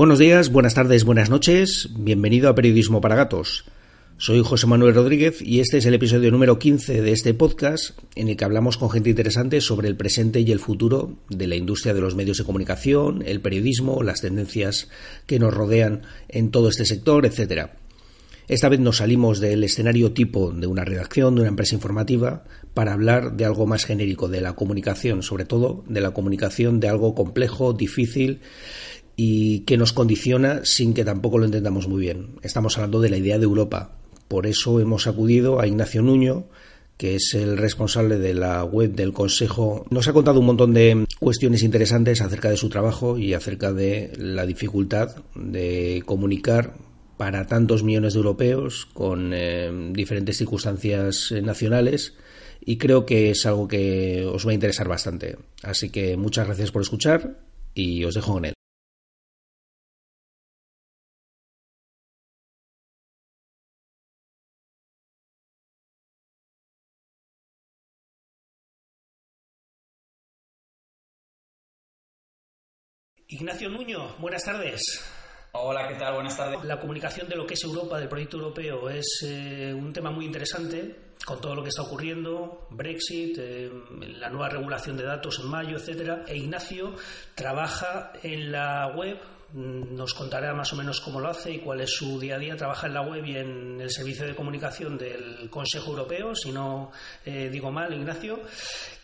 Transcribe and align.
Buenos 0.00 0.18
días, 0.18 0.50
buenas 0.50 0.72
tardes, 0.72 1.04
buenas 1.04 1.28
noches. 1.28 1.90
Bienvenido 1.94 2.48
a 2.48 2.54
Periodismo 2.54 3.02
para 3.02 3.16
Gatos. 3.16 3.66
Soy 4.16 4.42
José 4.42 4.66
Manuel 4.66 4.94
Rodríguez 4.94 5.42
y 5.42 5.60
este 5.60 5.76
es 5.76 5.84
el 5.84 5.92
episodio 5.92 6.30
número 6.30 6.58
15 6.58 7.02
de 7.02 7.12
este 7.12 7.34
podcast 7.34 7.98
en 8.14 8.30
el 8.30 8.38
que 8.38 8.46
hablamos 8.46 8.78
con 8.78 8.88
gente 8.88 9.10
interesante 9.10 9.60
sobre 9.60 9.88
el 9.88 9.98
presente 9.98 10.40
y 10.40 10.50
el 10.52 10.58
futuro 10.58 11.18
de 11.28 11.46
la 11.46 11.56
industria 11.56 11.92
de 11.92 12.00
los 12.00 12.14
medios 12.14 12.38
de 12.38 12.44
comunicación, 12.44 13.22
el 13.26 13.42
periodismo, 13.42 14.02
las 14.02 14.22
tendencias 14.22 14.88
que 15.26 15.38
nos 15.38 15.52
rodean 15.52 16.00
en 16.30 16.50
todo 16.50 16.70
este 16.70 16.86
sector, 16.86 17.26
etcétera. 17.26 17.76
Esta 18.48 18.70
vez 18.70 18.80
nos 18.80 18.96
salimos 18.96 19.38
del 19.38 19.62
escenario 19.62 20.12
tipo 20.12 20.50
de 20.50 20.66
una 20.66 20.84
redacción, 20.84 21.34
de 21.34 21.42
una 21.42 21.50
empresa 21.50 21.74
informativa, 21.74 22.44
para 22.72 22.94
hablar 22.94 23.36
de 23.36 23.44
algo 23.44 23.66
más 23.66 23.84
genérico, 23.84 24.28
de 24.28 24.40
la 24.40 24.54
comunicación, 24.54 25.22
sobre 25.22 25.44
todo 25.44 25.84
de 25.88 26.00
la 26.00 26.12
comunicación 26.12 26.80
de 26.80 26.88
algo 26.88 27.14
complejo, 27.14 27.74
difícil 27.74 28.40
y 29.22 29.60
que 29.66 29.76
nos 29.76 29.92
condiciona 29.92 30.64
sin 30.64 30.94
que 30.94 31.04
tampoco 31.04 31.36
lo 31.36 31.44
entendamos 31.44 31.86
muy 31.86 32.00
bien. 32.00 32.36
Estamos 32.40 32.78
hablando 32.78 33.02
de 33.02 33.10
la 33.10 33.18
idea 33.18 33.36
de 33.36 33.44
Europa. 33.44 33.98
Por 34.28 34.46
eso 34.46 34.80
hemos 34.80 35.06
acudido 35.06 35.60
a 35.60 35.66
Ignacio 35.66 36.00
Nuño, 36.00 36.46
que 36.96 37.16
es 37.16 37.34
el 37.34 37.58
responsable 37.58 38.16
de 38.16 38.32
la 38.32 38.64
web 38.64 38.94
del 38.94 39.12
Consejo. 39.12 39.84
Nos 39.90 40.08
ha 40.08 40.14
contado 40.14 40.40
un 40.40 40.46
montón 40.46 40.72
de 40.72 41.04
cuestiones 41.18 41.62
interesantes 41.62 42.22
acerca 42.22 42.48
de 42.48 42.56
su 42.56 42.70
trabajo 42.70 43.18
y 43.18 43.34
acerca 43.34 43.74
de 43.74 44.10
la 44.16 44.46
dificultad 44.46 45.16
de 45.34 46.02
comunicar 46.06 46.72
para 47.18 47.46
tantos 47.46 47.82
millones 47.82 48.14
de 48.14 48.20
europeos 48.20 48.88
con 48.94 49.32
eh, 49.34 49.70
diferentes 49.92 50.38
circunstancias 50.38 51.30
nacionales 51.42 52.14
y 52.64 52.78
creo 52.78 53.04
que 53.04 53.32
es 53.32 53.44
algo 53.44 53.68
que 53.68 54.24
os 54.24 54.46
va 54.46 54.52
a 54.52 54.54
interesar 54.54 54.88
bastante. 54.88 55.36
Así 55.62 55.90
que 55.90 56.16
muchas 56.16 56.46
gracias 56.46 56.70
por 56.70 56.80
escuchar 56.80 57.36
y 57.74 58.02
os 58.04 58.14
dejo 58.14 58.32
con 58.32 58.46
él. 58.46 58.54
Ignacio 73.32 73.68
Nuño, 73.68 74.16
buenas 74.18 74.42
tardes. 74.42 74.80
Hola, 75.52 75.86
¿qué 75.86 75.94
tal? 75.94 76.14
Buenas 76.14 76.36
tardes. 76.36 76.64
La 76.64 76.80
comunicación 76.80 77.28
de 77.28 77.36
lo 77.36 77.46
que 77.46 77.54
es 77.54 77.62
Europa, 77.62 77.96
del 77.96 78.08
proyecto 78.08 78.38
europeo, 78.38 78.90
es 78.90 79.24
eh, 79.24 79.72
un 79.72 79.92
tema 79.92 80.10
muy 80.10 80.24
interesante 80.24 81.14
con 81.24 81.40
todo 81.40 81.54
lo 81.54 81.62
que 81.62 81.68
está 81.68 81.82
ocurriendo, 81.82 82.66
Brexit, 82.70 83.38
eh, 83.38 83.70
la 84.18 84.30
nueva 84.30 84.48
regulación 84.48 84.96
de 84.96 85.04
datos 85.04 85.38
en 85.38 85.48
mayo, 85.48 85.76
etcétera. 85.76 86.24
E 86.26 86.38
Ignacio 86.38 86.96
trabaja 87.36 88.12
en 88.24 88.50
la 88.50 88.92
web 88.96 89.20
nos 89.54 90.14
contará 90.14 90.54
más 90.54 90.72
o 90.72 90.76
menos 90.76 91.00
cómo 91.00 91.20
lo 91.20 91.28
hace 91.28 91.52
y 91.52 91.58
cuál 91.58 91.80
es 91.80 91.90
su 91.90 92.18
día 92.18 92.36
a 92.36 92.38
día. 92.38 92.56
Trabaja 92.56 92.86
en 92.86 92.94
la 92.94 93.02
web 93.02 93.24
y 93.24 93.36
en 93.36 93.80
el 93.80 93.90
servicio 93.90 94.26
de 94.26 94.34
comunicación 94.34 94.96
del 94.96 95.48
Consejo 95.50 95.90
Europeo, 95.90 96.34
si 96.34 96.52
no 96.52 96.92
eh, 97.24 97.48
digo 97.50 97.70
mal, 97.70 97.92
Ignacio. 97.92 98.40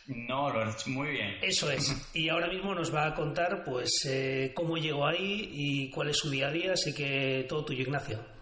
No, 0.07 0.51
lo 0.51 0.63
has 0.63 0.77
hecho 0.77 0.91
muy 0.91 1.09
bien. 1.09 1.37
Eso 1.43 1.71
es. 1.71 1.95
Y 2.15 2.29
ahora 2.29 2.49
mismo 2.49 2.75
nos 2.75 2.95
va 2.95 3.07
a 3.07 3.15
contar 3.15 3.65
pues 3.65 4.07
eh, 4.09 4.53
cómo 4.55 4.77
llegó 4.77 5.07
ahí 5.07 5.51
y 5.53 5.91
cuál 5.91 6.11
es 6.11 6.19
su 6.19 6.31
día 6.31 6.49
a 6.49 6.53
día, 6.53 6.73
así 6.73 6.95
que 6.95 7.45
todo 7.49 7.65
tuyo, 7.65 7.83
Ignacio. 7.83 8.37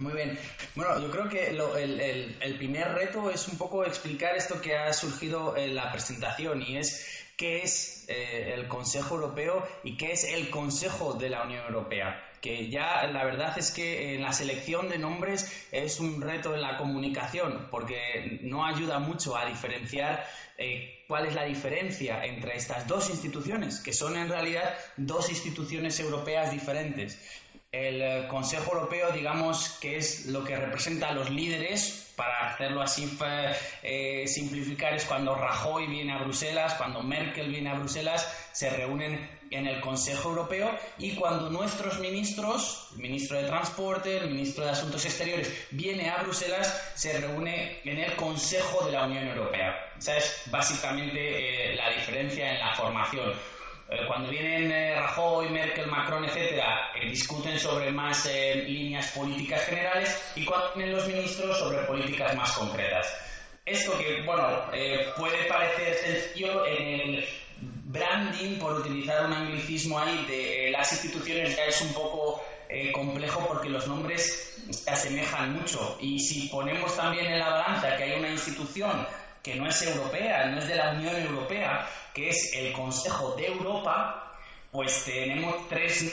Muy 0.00 0.14
bien. 0.14 0.38
Bueno, 0.74 0.98
yo 0.98 1.10
creo 1.10 1.28
que 1.28 1.50
el, 1.50 1.60
el, 2.40 2.56
primer 2.56 2.88
reto 2.94 3.30
es 3.30 3.46
un 3.48 3.58
poco 3.58 3.84
explicar 3.84 4.34
esto 4.34 4.58
que 4.58 4.74
ha 4.74 4.90
surgido 4.94 5.54
en 5.58 5.74
la 5.74 5.92
presentación 5.92 6.62
y 6.62 6.78
es 6.78 7.19
qué 7.40 7.62
es 7.62 8.04
eh, 8.06 8.52
el 8.54 8.68
Consejo 8.68 9.14
Europeo 9.14 9.66
y 9.82 9.96
qué 9.96 10.12
es 10.12 10.24
el 10.24 10.50
Consejo 10.50 11.14
de 11.14 11.30
la 11.30 11.42
Unión 11.42 11.64
Europea. 11.64 12.22
Que 12.42 12.68
ya 12.68 13.06
la 13.06 13.24
verdad 13.24 13.56
es 13.56 13.70
que 13.70 14.14
en 14.14 14.20
la 14.20 14.34
selección 14.34 14.90
de 14.90 14.98
nombres 14.98 15.50
es 15.72 16.00
un 16.00 16.20
reto 16.20 16.54
en 16.54 16.60
la 16.60 16.76
comunicación, 16.76 17.68
porque 17.70 18.40
no 18.42 18.66
ayuda 18.66 18.98
mucho 18.98 19.38
a 19.38 19.46
diferenciar 19.46 20.22
eh, 20.58 21.02
cuál 21.08 21.26
es 21.26 21.34
la 21.34 21.44
diferencia 21.44 22.22
entre 22.26 22.56
estas 22.56 22.86
dos 22.86 23.08
instituciones, 23.08 23.80
que 23.80 23.94
son 23.94 24.18
en 24.18 24.28
realidad 24.28 24.74
dos 24.98 25.30
instituciones 25.30 25.98
europeas 25.98 26.50
diferentes. 26.50 27.18
El 27.72 28.02
eh, 28.02 28.26
Consejo 28.26 28.72
Europeo, 28.72 29.12
digamos, 29.12 29.78
que 29.80 29.96
es 29.96 30.26
lo 30.26 30.42
que 30.42 30.56
representa 30.56 31.10
a 31.10 31.12
los 31.12 31.30
líderes 31.30 32.12
para 32.16 32.50
hacerlo 32.50 32.82
así 32.82 33.16
eh, 33.84 34.26
simplificar, 34.26 34.94
es 34.94 35.04
cuando 35.04 35.36
Rajoy 35.36 35.86
viene 35.86 36.12
a 36.12 36.18
Bruselas, 36.18 36.74
cuando 36.74 37.00
Merkel 37.04 37.48
viene 37.48 37.70
a 37.70 37.74
Bruselas, 37.74 38.28
se 38.50 38.70
reúnen 38.70 39.30
en 39.52 39.68
el 39.68 39.80
Consejo 39.80 40.30
Europeo 40.30 40.76
y 40.98 41.14
cuando 41.14 41.48
nuestros 41.48 42.00
ministros, 42.00 42.88
el 42.96 43.02
ministro 43.02 43.40
de 43.40 43.46
Transporte, 43.46 44.16
el 44.16 44.30
ministro 44.30 44.64
de 44.64 44.70
Asuntos 44.70 45.04
Exteriores, 45.04 45.68
viene 45.70 46.10
a 46.10 46.24
Bruselas, 46.24 46.92
se 46.96 47.20
reúne 47.20 47.78
en 47.84 47.98
el 47.98 48.16
Consejo 48.16 48.84
de 48.84 48.92
la 48.92 49.06
Unión 49.06 49.28
Europea. 49.28 49.92
Esa 49.96 50.16
es 50.16 50.42
básicamente 50.46 51.70
eh, 51.70 51.76
la 51.76 51.88
diferencia 51.90 52.52
en 52.52 52.58
la 52.58 52.74
formación. 52.74 53.32
Eh, 53.90 54.06
cuando 54.06 54.30
vienen 54.30 54.70
eh, 54.70 54.94
Rajoy, 54.94 55.48
Merkel, 55.50 55.88
Macron, 55.88 56.24
etcétera, 56.24 56.92
eh, 56.94 57.10
discuten 57.10 57.58
sobre 57.58 57.90
más 57.90 58.24
líneas 58.24 59.08
políticas 59.08 59.64
generales 59.64 60.32
y 60.36 60.44
cuando 60.44 60.72
vienen 60.74 60.94
los 60.94 61.08
ministros 61.08 61.58
sobre 61.58 61.78
políticas 61.78 62.36
más 62.36 62.52
concretas. 62.52 63.12
Esto 63.66 63.98
que, 63.98 64.22
bueno, 64.22 64.46
puede 65.16 65.44
parecer 65.44 65.94
sencillo 65.94 66.64
en 66.66 67.00
el 67.00 67.28
branding, 67.60 68.58
por 68.58 68.80
utilizar 68.80 69.26
un 69.26 69.32
anglicismo 69.32 69.98
ahí, 69.98 70.24
de 70.26 70.70
las 70.70 70.90
instituciones 70.92 71.56
ya 71.56 71.64
es 71.64 71.80
un 71.82 71.92
poco 71.92 72.42
complejo 72.92 73.46
porque 73.46 73.68
los 73.68 73.86
nombres 73.86 74.64
se 74.70 74.90
asemejan 74.90 75.52
mucho. 75.52 75.98
Y 76.00 76.18
si 76.18 76.48
ponemos 76.48 76.96
también 76.96 77.26
en 77.26 77.38
la 77.38 77.50
balanza 77.50 77.96
que 77.96 78.04
hay 78.04 78.18
una 78.18 78.30
institución 78.30 79.06
que 79.42 79.56
no 79.56 79.68
es 79.68 79.82
europea, 79.82 80.46
no 80.46 80.58
es 80.58 80.68
de 80.68 80.76
la 80.76 80.92
Unión 80.92 81.16
Europea, 81.16 81.88
que 82.14 82.28
es 82.28 82.52
el 82.54 82.72
Consejo 82.72 83.34
de 83.36 83.46
Europa, 83.46 84.38
pues 84.70 85.04
tenemos 85.04 85.68
tres 85.68 86.12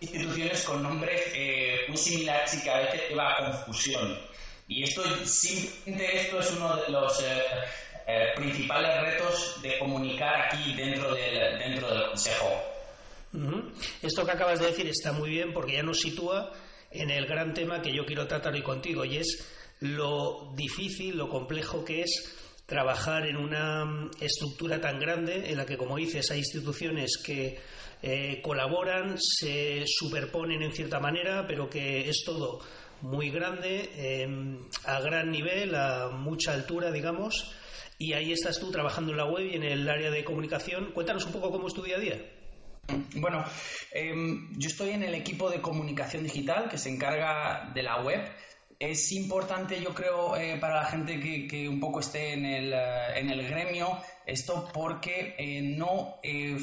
instituciones 0.00 0.64
con 0.64 0.82
nombres 0.82 1.22
eh, 1.34 1.80
muy 1.88 1.96
similares 1.96 2.54
y 2.54 2.62
que 2.62 2.70
a 2.70 2.78
veces 2.78 3.02
lleva 3.08 3.32
a 3.32 3.52
confusión. 3.52 4.18
Y 4.68 4.84
esto, 4.84 5.02
simplemente 5.24 6.22
esto 6.22 6.40
es 6.40 6.50
uno 6.52 6.76
de 6.76 6.90
los 6.90 7.22
eh, 7.22 7.42
eh, 8.06 8.26
principales 8.34 9.00
retos 9.02 9.60
de 9.62 9.78
comunicar 9.78 10.46
aquí 10.46 10.74
dentro 10.74 11.14
del, 11.14 11.58
dentro 11.58 11.88
del 11.88 12.08
Consejo. 12.08 12.72
Esto 14.02 14.26
que 14.26 14.32
acabas 14.32 14.60
de 14.60 14.66
decir 14.66 14.86
está 14.88 15.12
muy 15.12 15.30
bien 15.30 15.52
porque 15.52 15.72
ya 15.72 15.82
nos 15.82 16.00
sitúa 16.00 16.52
en 16.90 17.10
el 17.10 17.26
gran 17.26 17.54
tema 17.54 17.80
que 17.80 17.94
yo 17.94 18.04
quiero 18.04 18.26
tratar 18.26 18.52
hoy 18.52 18.62
contigo 18.62 19.04
y 19.04 19.16
es 19.16 19.48
lo 19.80 20.52
difícil, 20.54 21.16
lo 21.16 21.28
complejo 21.28 21.84
que 21.84 22.02
es 22.02 22.41
trabajar 22.72 23.26
en 23.26 23.36
una 23.36 23.84
mm, 23.84 24.10
estructura 24.18 24.80
tan 24.80 24.98
grande 24.98 25.50
en 25.50 25.58
la 25.58 25.66
que, 25.66 25.76
como 25.76 25.98
dices, 25.98 26.30
hay 26.30 26.38
instituciones 26.38 27.20
que 27.22 27.58
eh, 28.02 28.40
colaboran, 28.42 29.16
se 29.18 29.84
superponen 29.86 30.62
en 30.62 30.72
cierta 30.72 30.98
manera, 30.98 31.46
pero 31.46 31.68
que 31.68 32.08
es 32.08 32.22
todo 32.24 32.60
muy 33.02 33.28
grande, 33.28 33.90
em, 33.94 34.58
a 34.86 35.00
gran 35.00 35.30
nivel, 35.30 35.74
a 35.74 36.08
mucha 36.08 36.54
altura, 36.54 36.90
digamos. 36.90 37.54
Y 37.98 38.14
ahí 38.14 38.32
estás 38.32 38.58
tú 38.58 38.70
trabajando 38.70 39.10
en 39.12 39.18
la 39.18 39.26
web 39.26 39.44
y 39.52 39.56
en 39.56 39.64
el 39.64 39.86
área 39.86 40.10
de 40.10 40.24
comunicación. 40.24 40.92
Cuéntanos 40.94 41.26
un 41.26 41.32
poco 41.32 41.50
cómo 41.50 41.68
es 41.68 41.74
tu 41.74 41.82
día 41.82 41.96
a 41.96 42.00
día. 42.00 42.22
Bueno, 43.16 43.44
em, 43.92 44.48
yo 44.58 44.68
estoy 44.68 44.90
en 44.90 45.02
el 45.02 45.14
equipo 45.14 45.50
de 45.50 45.60
comunicación 45.60 46.22
digital 46.22 46.70
que 46.70 46.78
se 46.78 46.88
encarga 46.88 47.70
de 47.74 47.82
la 47.82 48.02
web 48.02 48.22
es 48.90 49.12
importante, 49.12 49.80
yo 49.80 49.94
creo, 49.94 50.36
eh, 50.36 50.56
para 50.58 50.74
la 50.74 50.84
gente 50.86 51.20
que, 51.20 51.68
un 51.68 51.78
poco 51.78 52.00
esté 52.00 52.32
en 52.32 52.44
el, 52.44 52.72
eh, 52.72 53.48
gremio, 53.48 53.96
esto 54.26 54.68
porque 54.72 55.36
eh, 55.38 55.62
no 55.62 56.18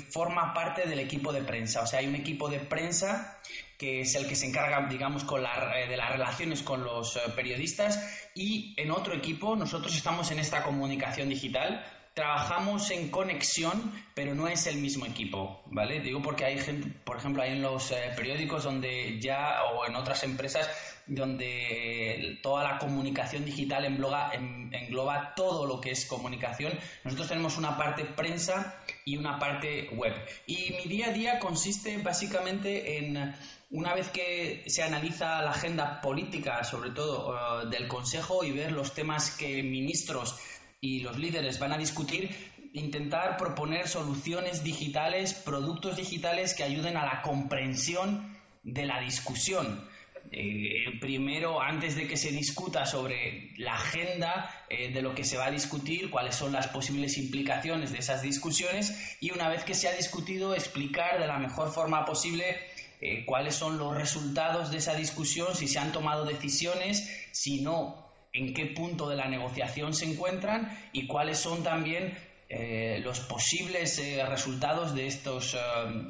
forma 0.09 0.53
parte 0.53 0.87
del 0.87 0.99
equipo 0.99 1.31
de 1.31 1.41
prensa. 1.41 1.81
O 1.81 1.87
sea, 1.87 1.99
hay 1.99 2.07
un 2.07 2.15
equipo 2.15 2.49
de 2.49 2.59
prensa 2.59 3.39
que 3.77 4.01
es 4.01 4.15
el 4.15 4.27
que 4.27 4.35
se 4.35 4.47
encarga, 4.47 4.85
digamos, 4.89 5.23
con 5.23 5.41
de 5.41 5.97
las 5.97 6.11
relaciones 6.11 6.61
con 6.61 6.83
los 6.83 7.17
periodistas 7.37 8.27
y 8.35 8.73
en 8.75 8.91
otro 8.91 9.13
equipo 9.13 9.55
nosotros 9.55 9.95
estamos 9.95 10.31
en 10.31 10.39
esta 10.39 10.63
comunicación 10.63 11.29
digital 11.29 11.85
trabajamos 12.19 12.91
en 12.91 13.09
conexión, 13.11 13.93
pero 14.13 14.35
no 14.35 14.49
es 14.49 14.67
el 14.67 14.75
mismo 14.75 15.05
equipo, 15.05 15.63
¿vale? 15.67 16.01
Digo 16.01 16.21
porque 16.21 16.43
hay 16.43 16.59
gente, 16.59 16.89
por 17.05 17.15
ejemplo, 17.15 17.41
hay 17.41 17.53
en 17.53 17.61
los 17.61 17.93
periódicos 18.17 18.65
donde 18.65 19.21
ya, 19.21 19.63
o 19.63 19.87
en 19.87 19.95
otras 19.95 20.25
empresas, 20.25 20.69
donde 21.07 22.37
toda 22.43 22.65
la 22.65 22.77
comunicación 22.77 23.45
digital 23.45 23.85
engloba, 23.85 24.31
engloba 24.33 25.33
todo 25.33 25.65
lo 25.65 25.79
que 25.79 25.91
es 25.91 26.05
comunicación. 26.05 26.73
Nosotros 27.05 27.29
tenemos 27.29 27.57
una 27.57 27.77
parte 27.77 28.03
prensa 28.03 28.75
y 29.05 29.15
una 29.15 29.39
parte 29.39 29.87
web. 29.93 30.13
Y 30.45 30.73
mi 30.73 30.89
día 30.89 31.07
a 31.07 31.13
día 31.13 31.39
consiste 31.39 31.99
básicamente 31.99 32.97
en, 32.97 33.33
una 33.71 33.95
vez 33.95 34.09
que 34.09 34.65
se 34.67 34.83
analiza 34.83 35.41
la 35.41 35.51
agenda 35.51 36.01
política, 36.01 36.65
sobre 36.65 36.89
todo 36.89 37.29
uh, 37.29 37.69
del 37.69 37.87
Consejo, 37.87 38.43
y 38.43 38.51
ver 38.51 38.73
los 38.73 38.93
temas 38.93 39.31
que 39.31 39.63
ministros 39.63 40.35
y 40.81 41.01
los 41.01 41.17
líderes 41.17 41.59
van 41.59 41.73
a 41.73 41.77
discutir, 41.77 42.35
intentar 42.73 43.37
proponer 43.37 43.87
soluciones 43.87 44.63
digitales, 44.63 45.33
productos 45.33 45.97
digitales 45.97 46.53
que 46.53 46.63
ayuden 46.63 46.97
a 46.97 47.05
la 47.05 47.21
comprensión 47.21 48.37
de 48.63 48.85
la 48.85 49.01
discusión. 49.01 49.87
Eh, 50.31 50.99
primero, 50.99 51.61
antes 51.61 51.95
de 51.95 52.07
que 52.07 52.15
se 52.15 52.31
discuta 52.31 52.85
sobre 52.85 53.51
la 53.57 53.73
agenda 53.75 54.49
eh, 54.69 54.91
de 54.91 55.01
lo 55.01 55.15
que 55.15 55.23
se 55.23 55.37
va 55.37 55.47
a 55.47 55.51
discutir, 55.51 56.11
cuáles 56.11 56.35
son 56.35 56.51
las 56.51 56.67
posibles 56.67 57.17
implicaciones 57.17 57.91
de 57.91 57.99
esas 57.99 58.21
discusiones 58.21 59.17
y 59.19 59.31
una 59.31 59.49
vez 59.49 59.63
que 59.63 59.73
se 59.73 59.87
ha 59.87 59.93
discutido, 59.93 60.53
explicar 60.53 61.19
de 61.19 61.27
la 61.27 61.39
mejor 61.39 61.71
forma 61.71 62.05
posible 62.05 62.57
eh, 63.01 63.25
cuáles 63.25 63.55
son 63.55 63.79
los 63.79 63.95
resultados 63.95 64.71
de 64.71 64.77
esa 64.77 64.93
discusión, 64.93 65.55
si 65.55 65.67
se 65.67 65.79
han 65.79 65.91
tomado 65.91 66.25
decisiones, 66.25 67.09
si 67.31 67.61
no, 67.61 68.08
en 68.33 68.53
qué 68.53 68.67
punto 68.67 69.09
de 69.09 69.15
la 69.15 69.27
negociación 69.27 69.93
se 69.93 70.05
encuentran 70.05 70.77
y 70.93 71.07
cuáles 71.07 71.39
son 71.39 71.63
también 71.63 72.17
eh, 72.51 72.99
los 73.03 73.19
posibles 73.19 73.99
eh, 73.99 74.25
resultados 74.25 74.95
de, 74.95 75.05
estos, 75.05 75.53
eh, 75.53 75.57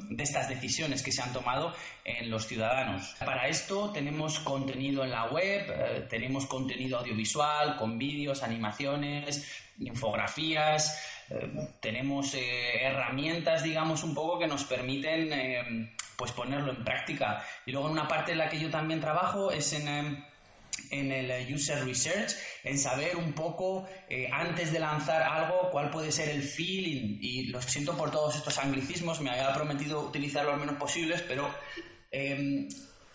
de 0.08 0.22
estas 0.22 0.48
decisiones 0.48 1.02
que 1.02 1.12
se 1.12 1.20
han 1.20 1.34
tomado 1.34 1.74
en 2.02 2.30
los 2.30 2.46
ciudadanos. 2.46 3.14
Para 3.18 3.48
esto 3.48 3.90
tenemos 3.92 4.38
contenido 4.38 5.04
en 5.04 5.10
la 5.10 5.26
web, 5.26 6.08
tenemos 6.08 6.46
contenido 6.46 6.98
audiovisual 6.98 7.76
con 7.76 7.98
vídeos, 7.98 8.42
animaciones, 8.42 9.46
infografías, 9.80 10.98
tenemos 11.80 12.34
herramientas, 12.34 13.62
digamos, 13.62 14.02
un 14.02 14.14
poco 14.14 14.38
que 14.38 14.46
nos 14.46 14.64
permiten 14.64 15.94
pues 16.16 16.32
ponerlo 16.32 16.72
en 16.72 16.82
práctica. 16.82 17.44
Y 17.66 17.72
luego 17.72 17.88
una 17.88 18.08
parte 18.08 18.32
en 18.32 18.38
la 18.38 18.48
que 18.48 18.58
yo 18.58 18.70
también 18.70 19.00
trabajo 19.00 19.52
es 19.52 19.74
en 19.74 20.24
en 20.90 21.12
el 21.12 21.30
eh, 21.30 21.54
user 21.54 21.84
research, 21.84 22.32
en 22.64 22.78
saber 22.78 23.16
un 23.16 23.32
poco 23.32 23.88
eh, 24.08 24.28
antes 24.32 24.72
de 24.72 24.80
lanzar 24.80 25.22
algo 25.22 25.70
cuál 25.70 25.90
puede 25.90 26.12
ser 26.12 26.28
el 26.28 26.42
feeling. 26.42 27.18
Y 27.20 27.44
lo 27.46 27.62
siento 27.62 27.96
por 27.96 28.10
todos 28.10 28.36
estos 28.36 28.58
anglicismos, 28.58 29.20
me 29.20 29.30
había 29.30 29.52
prometido 29.54 30.00
utilizar 30.00 30.44
lo 30.44 30.56
menos 30.56 30.76
posibles, 30.76 31.22
pero 31.22 31.52
em, 32.10 32.68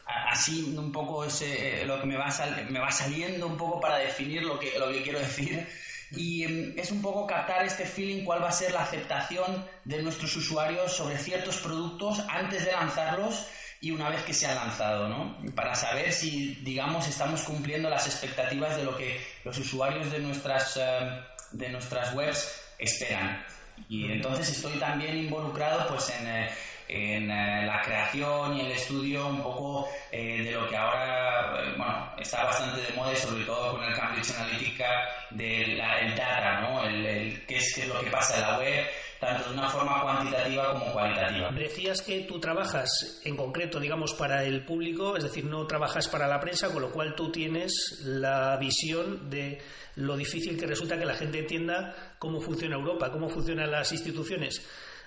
así 0.05 0.73
un 0.77 0.91
poco 0.91 1.25
es 1.25 1.41
eh, 1.41 1.83
lo 1.85 1.99
que 1.99 2.07
me 2.07 2.17
va, 2.17 2.33
me 2.69 2.79
va 2.79 2.91
saliendo 2.91 3.47
un 3.47 3.57
poco 3.57 3.79
para 3.79 3.97
definir 3.97 4.43
lo 4.43 4.59
que, 4.59 4.77
lo 4.79 4.91
que 4.91 5.03
quiero 5.03 5.19
decir. 5.19 5.67
Y 6.11 6.43
em, 6.43 6.73
es 6.77 6.91
un 6.91 7.01
poco 7.01 7.27
captar 7.27 7.65
este 7.65 7.85
feeling, 7.85 8.23
cuál 8.23 8.41
va 8.41 8.49
a 8.49 8.53
ser 8.53 8.71
la 8.71 8.83
aceptación 8.83 9.65
de 9.83 10.01
nuestros 10.01 10.35
usuarios 10.35 10.95
sobre 10.95 11.17
ciertos 11.17 11.57
productos 11.57 12.23
antes 12.29 12.63
de 12.65 12.71
lanzarlos 12.71 13.47
y 13.85 13.91
una 13.91 14.09
vez 14.09 14.23
que 14.23 14.33
se 14.33 14.47
ha 14.47 14.55
lanzado, 14.55 15.07
¿no? 15.07 15.37
Para 15.53 15.75
saber 15.75 16.11
si, 16.11 16.55
digamos, 16.63 17.07
estamos 17.07 17.43
cumpliendo 17.43 17.87
las 17.87 18.07
expectativas 18.07 18.75
de 18.77 18.83
lo 18.83 18.97
que 18.97 19.21
los 19.43 19.55
usuarios 19.59 20.11
de 20.11 20.17
nuestras, 20.17 20.75
eh, 20.77 21.21
de 21.51 21.69
nuestras 21.69 22.15
webs 22.15 22.63
esperan. 22.79 23.45
Y 23.87 24.11
entonces 24.11 24.49
estoy 24.49 24.79
también 24.79 25.15
involucrado 25.15 25.87
pues 25.87 26.09
en, 26.09 26.27
eh, 26.27 26.49
en 26.87 27.29
eh, 27.29 27.67
la 27.67 27.83
creación 27.83 28.57
y 28.57 28.61
el 28.61 28.71
estudio 28.71 29.27
un 29.27 29.43
poco 29.43 29.87
de 30.11 30.51
lo 30.51 30.67
que 30.67 30.77
ahora 30.77 31.75
bueno, 31.77 32.11
está 32.17 32.43
bastante 32.43 32.81
de 32.81 32.91
moda, 32.93 33.15
sobre 33.15 33.45
todo 33.45 33.73
con 33.73 33.83
el 33.83 33.93
Cambridge 33.93 34.31
Analytica 34.31 34.89
del 35.29 35.77
data, 35.77 36.61
¿no? 36.61 36.83
El, 36.85 37.05
el, 37.05 37.45
qué, 37.45 37.57
es, 37.57 37.71
qué 37.75 37.81
es 37.81 37.87
lo 37.87 37.99
que 37.99 38.09
pasa 38.09 38.33
en 38.33 38.41
la 38.41 38.57
web, 38.57 38.85
tanto 39.19 39.49
de 39.49 39.57
una 39.57 39.69
forma 39.69 40.01
cuantitativa 40.01 40.73
como 40.73 40.91
cualitativa. 40.93 41.51
Decías 41.51 42.01
que 42.01 42.21
tú 42.21 42.39
trabajas 42.39 43.21
en 43.23 43.35
concreto, 43.35 43.79
digamos, 43.79 44.13
para 44.13 44.43
el 44.43 44.65
público, 44.65 45.17
es 45.17 45.23
decir, 45.23 45.45
no 45.45 45.65
trabajas 45.67 46.07
para 46.07 46.27
la 46.27 46.39
prensa, 46.39 46.71
con 46.71 46.81
lo 46.81 46.91
cual 46.91 47.15
tú 47.15 47.31
tienes 47.31 48.01
la 48.03 48.57
visión 48.57 49.29
de 49.29 49.61
lo 49.95 50.17
difícil 50.17 50.57
que 50.59 50.67
resulta 50.67 50.97
que 50.97 51.05
la 51.05 51.15
gente 51.15 51.39
entienda 51.39 52.15
cómo 52.19 52.41
funciona 52.41 52.75
Europa, 52.75 53.11
cómo 53.11 53.29
funcionan 53.29 53.71
las 53.71 53.91
instituciones. 53.91 54.61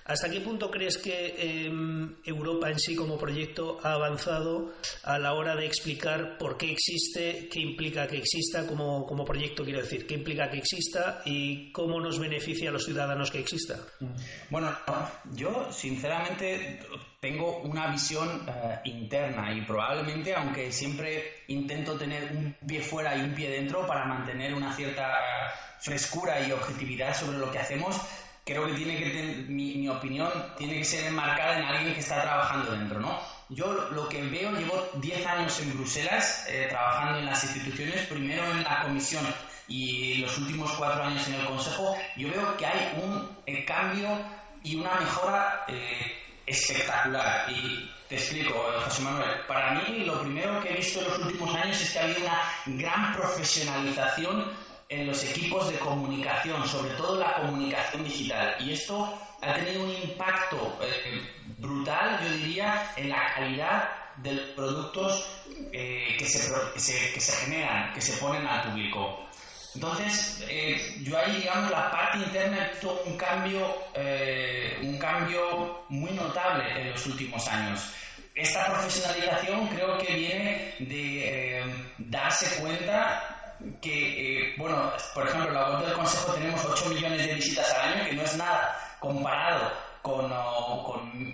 ¿Hasta 0.09 0.27
qué 0.27 0.41
punto 0.41 0.71
crees 0.71 0.97
que 0.97 1.35
em, 1.37 2.15
Europa 2.25 2.67
en 2.71 2.79
sí 2.79 2.95
como 2.95 3.15
proyecto 3.15 3.79
ha 3.83 3.93
avanzado 3.93 4.73
a 5.03 5.19
la 5.19 5.33
hora 5.33 5.55
de 5.55 5.67
explicar 5.67 6.35
por 6.39 6.57
qué 6.57 6.71
existe, 6.71 7.47
qué 7.47 7.59
implica 7.59 8.07
que 8.07 8.17
exista 8.17 8.65
como, 8.65 9.05
como 9.05 9.23
proyecto, 9.23 9.63
quiero 9.63 9.81
decir, 9.81 10.07
qué 10.07 10.15
implica 10.15 10.49
que 10.49 10.57
exista 10.57 11.21
y 11.25 11.71
cómo 11.71 12.01
nos 12.01 12.17
beneficia 12.17 12.69
a 12.69 12.73
los 12.73 12.85
ciudadanos 12.85 13.29
que 13.29 13.37
exista? 13.37 13.75
Bueno, 14.49 14.75
yo 15.35 15.71
sinceramente 15.71 16.79
tengo 17.19 17.59
una 17.59 17.91
visión 17.91 18.47
eh, 18.47 18.79
interna 18.85 19.53
y 19.53 19.61
probablemente, 19.61 20.33
aunque 20.33 20.71
siempre 20.71 21.43
intento 21.49 21.95
tener 21.99 22.31
un 22.31 22.55
pie 22.65 22.81
fuera 22.81 23.15
y 23.15 23.21
un 23.21 23.35
pie 23.35 23.51
dentro 23.51 23.85
para 23.85 24.05
mantener 24.05 24.55
una 24.55 24.75
cierta 24.75 25.07
eh, 25.07 25.51
frescura 25.79 26.41
y 26.47 26.51
objetividad 26.51 27.13
sobre 27.13 27.37
lo 27.37 27.51
que 27.51 27.59
hacemos, 27.59 28.01
creo 28.49 28.65
que 28.65 28.73
tiene 28.73 28.97
que 28.97 29.09
tener, 29.11 29.35
mi, 29.47 29.87
opinión 29.87 30.31
tiene 30.57 30.79
que 30.79 30.83
ser 30.83 31.05
enmarcada 31.05 31.59
en 31.59 31.65
alguien 31.65 31.93
que 31.93 31.99
está 31.99 32.21
trabajando 32.21 32.71
dentro, 32.71 32.99
¿no? 32.99 33.19
Yo 33.49 33.71
lo 33.91 34.09
que 34.09 34.21
veo, 34.23 34.51
llevo 34.51 34.89
10 34.95 35.25
años 35.25 35.59
en 35.61 35.75
Bruselas 35.75 36.45
eh, 36.49 36.67
trabajando 36.69 37.19
en 37.19 37.25
las 37.25 37.43
instituciones, 37.43 38.07
primero 38.07 38.43
en 38.51 38.63
la 38.63 38.83
comisión 38.83 39.25
y 39.67 40.15
los 40.17 40.35
últimos 40.39 40.71
cuatro 40.73 41.03
años 41.03 41.27
en 41.27 41.35
el 41.35 41.45
Consejo, 41.45 41.95
yo 42.17 42.29
veo 42.29 42.57
que 42.57 42.65
hay 42.65 42.99
un 43.01 43.37
eh, 43.45 43.63
cambio 43.65 44.09
y 44.63 44.75
una 44.75 44.95
mejora 44.95 45.65
eh, 45.67 46.17
espectacular. 46.45 47.49
Y 47.51 47.91
te 48.07 48.15
explico, 48.15 48.53
José 48.83 49.03
Manuel, 49.03 49.41
para 49.47 49.73
mí 49.73 50.05
lo 50.05 50.21
primero 50.21 50.59
que 50.61 50.69
he 50.69 50.77
visto 50.77 50.99
en 51.01 51.07
los 51.07 51.19
últimos 51.19 51.55
años 51.55 51.79
es 51.79 51.91
que 51.91 51.99
ha 51.99 52.03
habido 52.03 52.21
una 52.21 52.41
gran 52.65 53.13
profesionalización 53.15 54.45
en 54.89 55.05
los 55.05 55.23
equipos 55.23 55.71
de 55.71 55.77
comunicación, 55.77 56.67
sobre 56.67 56.95
todo 56.95 57.19
la 57.19 57.35
comunicación 57.35 58.03
digital. 58.03 58.55
Y 58.59 58.73
esto 58.73 59.19
ha 59.39 59.53
tenido 59.53 59.83
un 59.83 59.91
impacto 59.91 60.79
eh, 60.81 61.21
brutal, 61.59 62.19
yo 62.23 62.31
diría, 62.37 62.91
en 62.97 63.09
la 63.09 63.33
calidad 63.35 63.89
de 64.17 64.33
los 64.33 64.45
productos 64.49 65.29
eh, 65.71 66.15
que, 66.17 66.25
se, 66.25 66.51
que, 66.73 66.79
se, 67.21 67.45
generan, 67.45 67.93
que 67.93 68.01
se 68.01 68.17
ponen 68.17 68.47
al 68.47 68.71
público. 68.71 69.27
Entonces, 69.75 70.43
eh, 70.49 70.97
yo 71.03 71.19
ahí, 71.19 71.35
digamos, 71.35 71.69
la 71.69 71.91
parte 71.91 72.17
interna 72.17 72.63
ha 72.63 72.69
visto 72.69 73.03
un 73.05 73.15
cambio, 73.15 73.71
un 74.81 74.97
cambio 74.97 75.83
muy 75.89 76.11
notable 76.13 76.81
en 76.81 76.89
los 76.89 77.05
últimos 77.05 77.47
años. 77.47 77.79
Esta 78.33 78.65
profesionalización 78.65 79.67
creo 79.67 79.97
que 79.99 80.15
viene 80.15 80.75
de 80.79 81.63
darse 81.99 82.59
cuenta 82.59 83.38
que, 83.81 84.51
eh, 84.51 84.53
bueno, 84.57 84.91
por 85.13 85.27
ejemplo, 85.27 85.51
la 85.51 85.71
web 85.71 85.85
del 85.85 85.93
Consejo 85.93 86.33
tenemos 86.33 86.63
8 86.63 86.89
millones 86.89 87.25
de 87.25 87.33
visitas 87.33 87.73
al 87.73 87.93
año, 87.93 88.05
que 88.05 88.15
no 88.15 88.23
es 88.23 88.37
nada 88.37 88.95
comparado 88.99 89.71
con, 90.01 90.29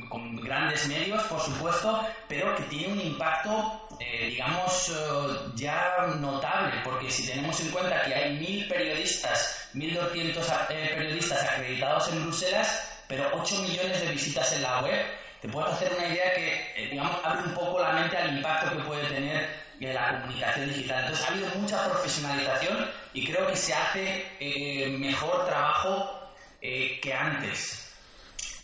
con, 0.10 0.36
grandes 0.38 0.88
medios, 0.88 1.24
por 1.24 1.40
supuesto, 1.40 2.08
pero 2.28 2.56
que 2.56 2.64
tiene 2.64 2.94
un 2.94 3.02
impacto, 3.02 3.88
eh, 4.00 4.28
digamos, 4.30 4.90
eh, 4.90 5.52
ya 5.56 6.08
notable, 6.20 6.82
porque 6.84 7.10
si 7.10 7.26
tenemos 7.28 7.60
en 7.62 7.70
cuenta 7.70 8.04
que 8.04 8.14
hay 8.14 8.38
mil 8.38 8.68
periodistas, 8.68 9.70
1.200 9.74 10.68
periodistas 10.68 11.44
acreditados 11.44 12.12
en 12.12 12.24
Bruselas, 12.24 13.02
pero 13.08 13.30
8 13.34 13.62
millones 13.62 14.02
de 14.02 14.12
visitas 14.12 14.54
en 14.54 14.64
la 14.64 14.82
web, 14.82 15.06
te 15.42 15.48
puedes 15.50 15.74
hacer 15.74 15.94
una 15.94 16.08
idea 16.08 16.34
que, 16.34 16.88
digamos, 16.90 17.18
abre 17.24 17.44
un 17.44 17.54
poco 17.54 17.80
la 17.80 17.92
mente 17.92 18.18
al 18.18 18.36
impacto 18.36 18.78
que 18.78 18.84
puede 18.84 19.08
tener 19.08 19.65
de 19.80 19.94
la 19.94 20.22
comunicación 20.22 20.70
digital. 20.70 21.02
Entonces 21.04 21.26
ha 21.26 21.32
habido 21.32 21.50
mucha 21.56 21.90
profesionalización 21.90 22.92
y 23.14 23.26
creo 23.26 23.48
que 23.48 23.56
se 23.56 23.74
hace 23.74 24.26
eh, 24.40 24.88
mejor 24.90 25.46
trabajo 25.46 26.34
eh, 26.62 27.00
que 27.02 27.14
antes. 27.14 27.94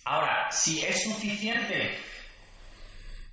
Ahora, 0.04 0.52
si 0.52 0.84
es 0.84 1.04
suficiente, 1.04 1.98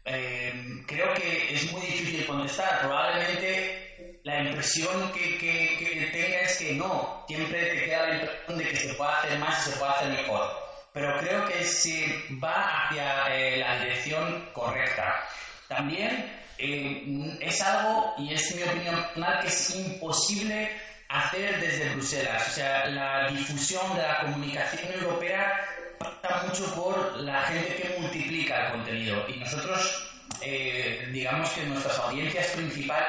eh, 0.04 0.82
creo 0.87 1.14
que 1.14 1.54
es 1.54 1.73
muy 1.73 1.80
difícil 1.82 2.26
contestar. 2.26 2.80
Probablemente 2.80 4.20
la 4.25 4.42
impresión 4.42 5.12
que, 5.12 5.38
que, 5.38 6.11
tenga 6.12 6.40
es 6.40 6.58
que 6.58 6.75
no, 6.75 7.25
siempre 7.26 7.70
te 7.70 7.85
queda 7.85 8.06
la 8.06 8.14
impresión 8.14 8.58
de 8.58 8.68
que 8.68 8.76
se 8.76 8.94
puede 8.94 9.11
hacer 9.12 9.38
más 9.38 9.66
y 9.66 9.70
se 9.70 9.76
puede 9.78 9.92
hacer 9.92 10.08
mejor. 10.08 10.68
Pero 10.92 11.18
creo 11.18 11.47
que 11.47 11.62
se 11.64 12.25
va 12.42 12.87
hacia 12.87 13.56
la 13.56 13.78
dirección 13.80 14.50
correcta. 14.52 15.25
También 15.68 16.38
eh, 16.59 17.38
es 17.41 17.61
algo, 17.62 18.15
y 18.19 18.35
es 18.35 18.55
mi 18.55 18.62
opinión 18.62 18.97
personal, 18.97 19.41
que 19.41 19.49
es 19.49 19.77
imposible 19.77 20.71
hacer 21.09 21.61
desde 21.61 21.95
Bruselas. 21.95 22.49
O 22.49 22.50
sea, 22.50 22.87
la 22.87 23.31
difusión 23.31 23.97
de 23.97 24.03
la 24.03 24.21
comunicación 24.21 24.93
europea 24.93 25.61
pasa 25.99 26.47
mucho 26.47 26.75
por 26.75 27.17
la 27.21 27.43
gente 27.43 27.75
que 27.77 28.00
multiplica 28.00 28.67
el 28.67 28.73
contenido. 28.73 29.25
Y 29.29 29.38
nosotros, 29.38 30.11
eh, 30.43 31.09
digamos 31.12 31.50
que 31.50 31.62
nuestras 31.65 31.99
audiencias 31.99 32.47
principales 32.49 33.09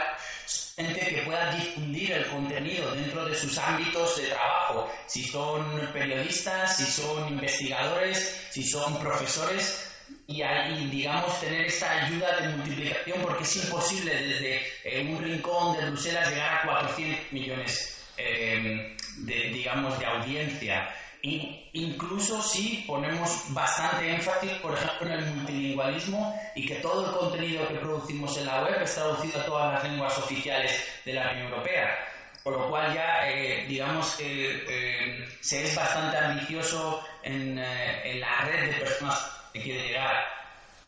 gente 0.79 0.99
que 1.13 1.21
pueda 1.23 1.53
difundir 1.53 2.13
el 2.13 2.25
contenido 2.27 2.95
dentro 2.95 3.25
de 3.25 3.35
sus 3.35 3.57
ámbitos 3.57 4.15
de 4.15 4.27
trabajo. 4.27 4.89
Si 5.07 5.23
son 5.23 5.89
periodistas, 5.91 6.77
si 6.77 6.85
son 6.85 7.27
investigadores, 7.27 8.47
si 8.49 8.63
son 8.63 8.97
profesores, 8.99 9.88
y, 10.27 10.41
ahí, 10.41 10.87
digamos, 10.91 11.39
tener 11.39 11.65
esta 11.65 12.05
ayuda 12.05 12.39
de 12.39 12.49
multiplicación 12.49 13.21
porque 13.21 13.43
es 13.43 13.55
imposible 13.55 14.13
desde 14.13 14.61
eh, 14.83 15.07
un 15.09 15.23
rincón 15.23 15.75
de 15.75 15.89
Bruselas 15.89 16.29
llegar 16.29 16.59
a 16.59 16.61
400 16.67 17.31
millones 17.31 18.05
eh, 18.17 18.95
de, 19.17 19.49
digamos, 19.49 19.97
de 19.97 20.05
audiencia. 20.05 20.93
incluso 21.21 22.41
si 22.41 22.83
ponemos 22.87 23.53
bastante 23.53 24.13
énfasis, 24.13 24.51
por 24.61 24.73
ejemplo, 24.73 25.07
en 25.07 25.13
el 25.13 25.25
multilingüismo 25.33 26.39
y 26.55 26.65
que 26.65 26.75
todo 26.75 27.07
el 27.07 27.17
contenido 27.17 27.67
que 27.67 27.75
producimos 27.75 28.37
en 28.37 28.45
la 28.45 28.63
web 28.63 28.81
es 28.81 28.93
traducido 28.93 29.39
a 29.39 29.45
todas 29.45 29.73
las 29.73 29.83
lenguas 29.83 30.17
oficiales 30.17 30.71
de 31.05 31.13
la 31.13 31.31
Unión 31.31 31.47
Europea. 31.47 31.97
Por 32.43 32.53
lo 32.53 32.69
cual 32.69 32.93
ya, 32.93 33.29
eh, 33.29 33.65
digamos 33.67 34.15
que 34.15 34.63
eh, 34.67 35.27
se 35.41 35.65
es 35.65 35.75
bastante 35.75 36.17
ambicioso 36.17 37.03
en, 37.21 37.59
eh, 37.59 38.11
en, 38.11 38.19
la 38.21 38.41
red 38.41 38.71
de 38.71 38.79
personas 38.79 39.38
que 39.53 39.61
quiere 39.61 39.87
llegar. 39.87 40.25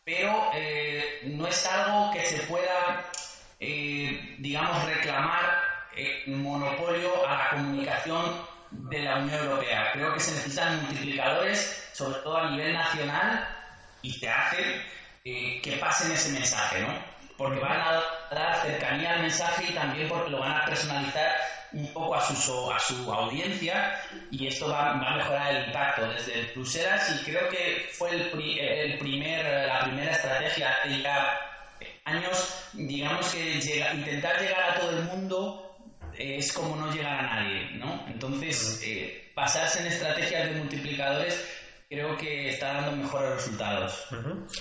Pero 0.04 0.50
no 1.24 1.46
es 1.46 1.66
algo 1.66 2.12
que 2.12 2.24
se 2.24 2.38
pueda, 2.44 3.04
digamos, 3.58 4.84
reclamar 4.84 5.62
monopolio 6.26 7.26
a 7.26 7.36
la 7.36 7.50
comunicación 7.50 8.52
de 8.70 9.00
la 9.00 9.16
Unión 9.18 9.44
Europea. 9.44 9.90
Creo 9.92 10.14
que 10.14 10.20
se 10.20 10.32
necesitan 10.32 10.82
multiplicadores, 10.84 11.90
sobre 11.92 12.20
todo 12.20 12.38
a 12.38 12.50
nivel 12.50 12.72
nacional, 12.72 13.48
y 14.00 14.12
se 14.12 14.28
hace 14.28 14.82
que 15.22 15.78
pasen 15.80 16.10
ese 16.10 16.30
mensaje, 16.30 16.80
¿no? 16.80 17.12
Porque 17.42 17.58
van 17.58 17.72
a 17.72 18.02
dar 18.30 18.62
cercanía 18.62 19.14
al 19.14 19.22
mensaje 19.22 19.64
y 19.68 19.74
también 19.74 20.08
porque 20.08 20.30
lo 20.30 20.38
van 20.38 20.52
a 20.52 20.64
personalizar 20.64 21.34
un 21.72 21.92
poco 21.92 22.14
a 22.14 22.20
su, 22.20 22.70
a 22.70 22.78
su 22.78 23.12
audiencia 23.12 23.98
y 24.30 24.46
esto 24.46 24.68
va, 24.68 24.92
a 24.92 25.16
mejorar 25.16 25.56
el 25.56 25.66
impacto 25.66 26.06
desde 26.06 26.52
Bruselas 26.54 27.20
y 27.20 27.24
creo 27.24 27.48
que 27.48 27.88
fue 27.94 28.10
el, 28.10 28.30
el 28.60 28.98
primer, 28.98 29.66
la 29.66 29.80
primera 29.86 30.12
estrategia 30.12 30.70
hace 30.70 31.02
ya 31.02 31.36
años, 32.04 32.64
digamos 32.74 33.26
que 33.34 33.54
intentar 33.92 34.40
llegar 34.40 34.70
a 34.70 34.74
todo 34.78 34.90
el 34.90 35.02
mundo 35.02 35.76
es 36.16 36.52
como 36.52 36.76
no 36.76 36.92
llegar 36.92 37.18
a 37.18 37.22
nadie, 37.22 37.70
¿no? 37.72 38.04
Entonces, 38.06 38.82
eh, 38.84 39.32
basarse 39.34 39.80
en 39.80 39.86
estrategias 39.86 40.48
de 40.48 40.60
multiplicadores 40.60 41.44
creo 41.92 42.16
que 42.16 42.48
está 42.48 42.72
dando 42.72 43.02
mejores 43.02 43.34
resultados. 43.34 44.06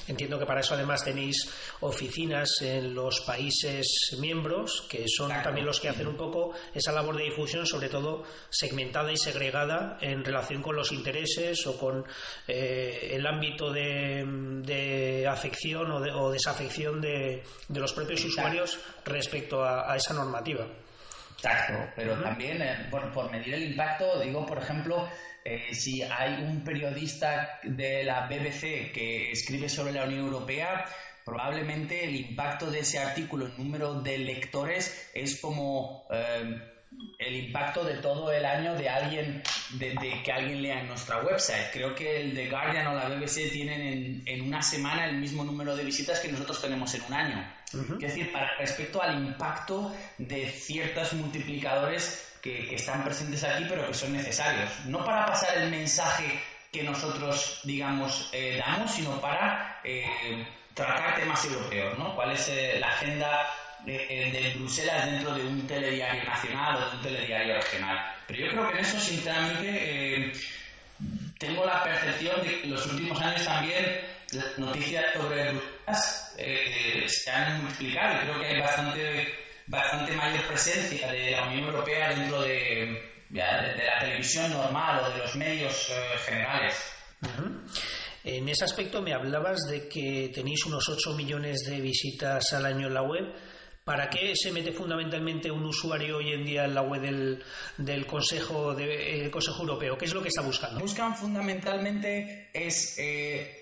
Entiendo 0.06 0.38
que 0.38 0.46
para 0.46 0.60
eso 0.60 0.74
además 0.74 1.02
tenéis 1.02 1.50
oficinas 1.80 2.62
en 2.62 2.94
los 2.94 3.22
países 3.22 4.18
miembros, 4.20 4.86
que 4.90 5.06
son 5.08 5.30
también 5.42 5.66
los 5.66 5.80
que 5.80 5.88
hacen 5.88 6.08
un 6.08 6.18
poco 6.18 6.54
esa 6.74 6.92
labor 6.92 7.16
de 7.16 7.24
difusión, 7.24 7.66
sobre 7.66 7.88
todo 7.88 8.24
segmentada 8.50 9.14
y 9.14 9.18
segregada 9.18 9.98
en 10.02 10.26
relación 10.26 10.62
con 10.62 10.76
los 10.76 10.92
intereses 10.92 11.66
o 11.68 11.78
con 11.78 12.04
eh, 12.50 13.12
el 13.14 13.26
ámbito 13.26 13.72
de, 13.72 15.26
afección 15.26 15.90
o, 15.90 16.32
desafección 16.32 17.00
de, 17.00 17.44
los 17.70 17.94
propios 17.94 18.26
usuarios 18.26 18.78
respecto 19.06 19.64
a, 19.64 19.96
esa 19.96 20.14
normativa. 20.14 20.68
Exacto, 21.38 21.94
pero 21.96 22.22
también 22.22 22.62
eh, 22.62 22.90
por 22.92 23.32
medir 23.32 23.54
el 23.54 23.72
impacto, 23.72 24.20
digo, 24.20 24.46
por 24.46 24.60
ejemplo, 24.60 25.08
eh, 25.44 25.74
si 25.74 26.04
hay 26.04 26.44
un 26.44 26.64
periodista 26.64 27.60
de 27.64 28.04
la 28.04 28.28
BBC 28.28 28.92
que 28.92 29.32
escribe 29.32 29.70
sobre 29.70 29.94
la 29.94 30.06
Unión 30.06 30.20
Europea, 30.22 30.86
probablemente 31.26 32.04
el 32.04 32.16
impacto 32.16 32.70
de 32.70 32.80
ese 32.80 33.00
artículo 33.00 33.48
en 33.48 33.58
número 33.58 34.02
de 34.02 34.18
lectores 34.20 35.10
es 35.14 35.40
como 35.40 36.06
eh, 36.12 36.62
el 37.18 37.36
impacto 37.36 37.84
de 37.84 37.96
todo 37.96 38.32
el 38.32 38.46
año 38.46 38.76
de 38.76 38.90
alguien 38.90 39.42
de, 39.72 40.22
que 40.24 40.32
alguien 40.32 40.62
lea 40.62 40.82
en 40.82 40.88
nuestra 40.88 41.24
website. 41.24 41.72
Creo 41.72 41.96
que 41.96 42.22
el 42.22 42.34
The 42.34 42.50
Guardian 42.50 42.88
o 42.88 42.94
la 42.94 43.08
BBC 43.08 43.52
tienen 43.52 43.82
en, 43.82 44.24
en 44.26 44.42
una 44.42 44.62
semana 44.62 45.06
el 45.06 45.18
mismo 45.18 45.44
número 45.44 45.76
de 45.76 45.84
visitas 45.84 46.20
que 46.20 46.32
nosotros 46.32 46.62
tenemos 46.62 46.94
en 46.94 47.04
un 47.04 47.14
año. 47.14 47.54
Es 47.74 48.00
decir, 48.00 48.32
para, 48.32 48.58
respecto 48.58 49.02
al 49.02 49.16
impacto 49.26 49.96
de 50.18 50.50
ciertos 50.50 51.14
multiplicadores 51.14 52.31
que, 52.42 52.76
están 52.76 53.04
presentes 53.04 53.44
aquí, 53.44 53.66
pero 53.70 53.88
que 53.88 53.94
son 53.94 54.14
necesarios. 54.14 54.70
No 54.86 55.06
para 55.06 55.26
pasar 55.26 55.58
el 55.58 55.70
mensaje 55.70 56.42
que 56.72 56.84
nosotros, 56.84 57.60
digamos, 57.64 58.30
eh, 58.34 58.58
damos, 58.58 58.92
sino 58.92 59.20
para 59.22 59.80
eh, 59.84 60.46
tratar 60.74 61.16
temas 61.16 61.44
europeos, 61.46 61.98
¿no? 61.98 62.16
¿Cuál 62.16 62.32
es 62.32 62.48
eh, 62.50 62.78
la 62.80 62.88
agenda 62.88 63.48
de, 63.86 64.54
Bruselas 64.56 65.06
dentro 65.06 65.34
de 65.34 65.46
un 65.46 65.68
telediario 65.68 66.24
nacional 66.24 66.76
o 66.76 66.90
de 66.90 66.96
un 66.98 67.02
telediario 67.04 67.56
regional? 67.56 68.16
Pero 68.28 68.40
yo 68.40 68.52
creo 68.52 68.68
que 68.68 68.74
en 68.74 68.80
eso, 68.80 69.00
sinceramente, 69.00 70.32
tengo 71.38 71.66
la 71.66 71.84
percepción 71.84 72.42
de 72.42 72.48
que 72.48 72.64
en 72.64 72.72
los 72.72 72.86
últimos 72.88 73.22
años 73.22 73.44
también 73.44 74.02
las 74.32 74.58
noticias 74.58 75.06
sobre 75.14 75.52
Bruselas 75.52 76.36
se 77.08 77.32
han 77.32 77.64
multiplicado 77.64 78.16
y 78.16 78.20
creo 78.20 78.40
que 78.40 78.46
hay 78.48 78.62
bastante 78.62 79.41
bastante 79.68 80.16
mayor 80.16 80.46
presencia 80.48 81.12
de 81.12 81.32
la 81.32 81.48
Unión 81.48 81.66
Europea 81.66 82.10
dentro 82.10 82.42
de, 82.42 83.12
la 83.30 84.00
televisión 84.00 84.52
normal 84.52 85.04
o 85.06 85.10
de 85.12 85.18
los 85.20 85.36
medios 85.36 85.90
eh, 85.90 86.18
generales. 86.26 86.76
En 88.24 88.48
ese 88.50 88.66
aspecto 88.66 89.02
me 89.02 89.14
hablabas 89.14 89.62
de 89.70 89.88
que 89.88 90.32
tenéis 90.34 90.66
unos 90.66 90.88
8 90.88 91.14
millones 91.14 91.64
de 91.66 91.80
visitas 91.80 92.54
al 92.54 92.66
año 92.66 92.88
en 92.88 92.94
la 92.94 93.02
web. 93.02 93.34
¿Para 93.84 94.10
qué 94.10 94.36
se 94.36 94.52
mete 94.52 94.72
fundamentalmente 94.72 95.50
un 95.50 95.66
usuario 95.66 96.18
hoy 96.18 96.34
en 96.34 96.46
día 96.46 96.66
en 96.66 96.76
la 96.76 96.84
web 96.84 97.02
del, 97.78 98.06
Consejo, 98.06 98.76
de, 98.76 99.28
Consejo 99.32 99.62
Europeo? 99.62 99.98
¿Qué 99.98 100.06
es 100.06 100.14
lo 100.14 100.22
que 100.22 100.28
está 100.28 100.42
buscando? 100.42 100.80
Buscan 100.80 101.16
fundamentalmente 101.16 102.50
es 102.54 102.96
eh, 103.00 103.62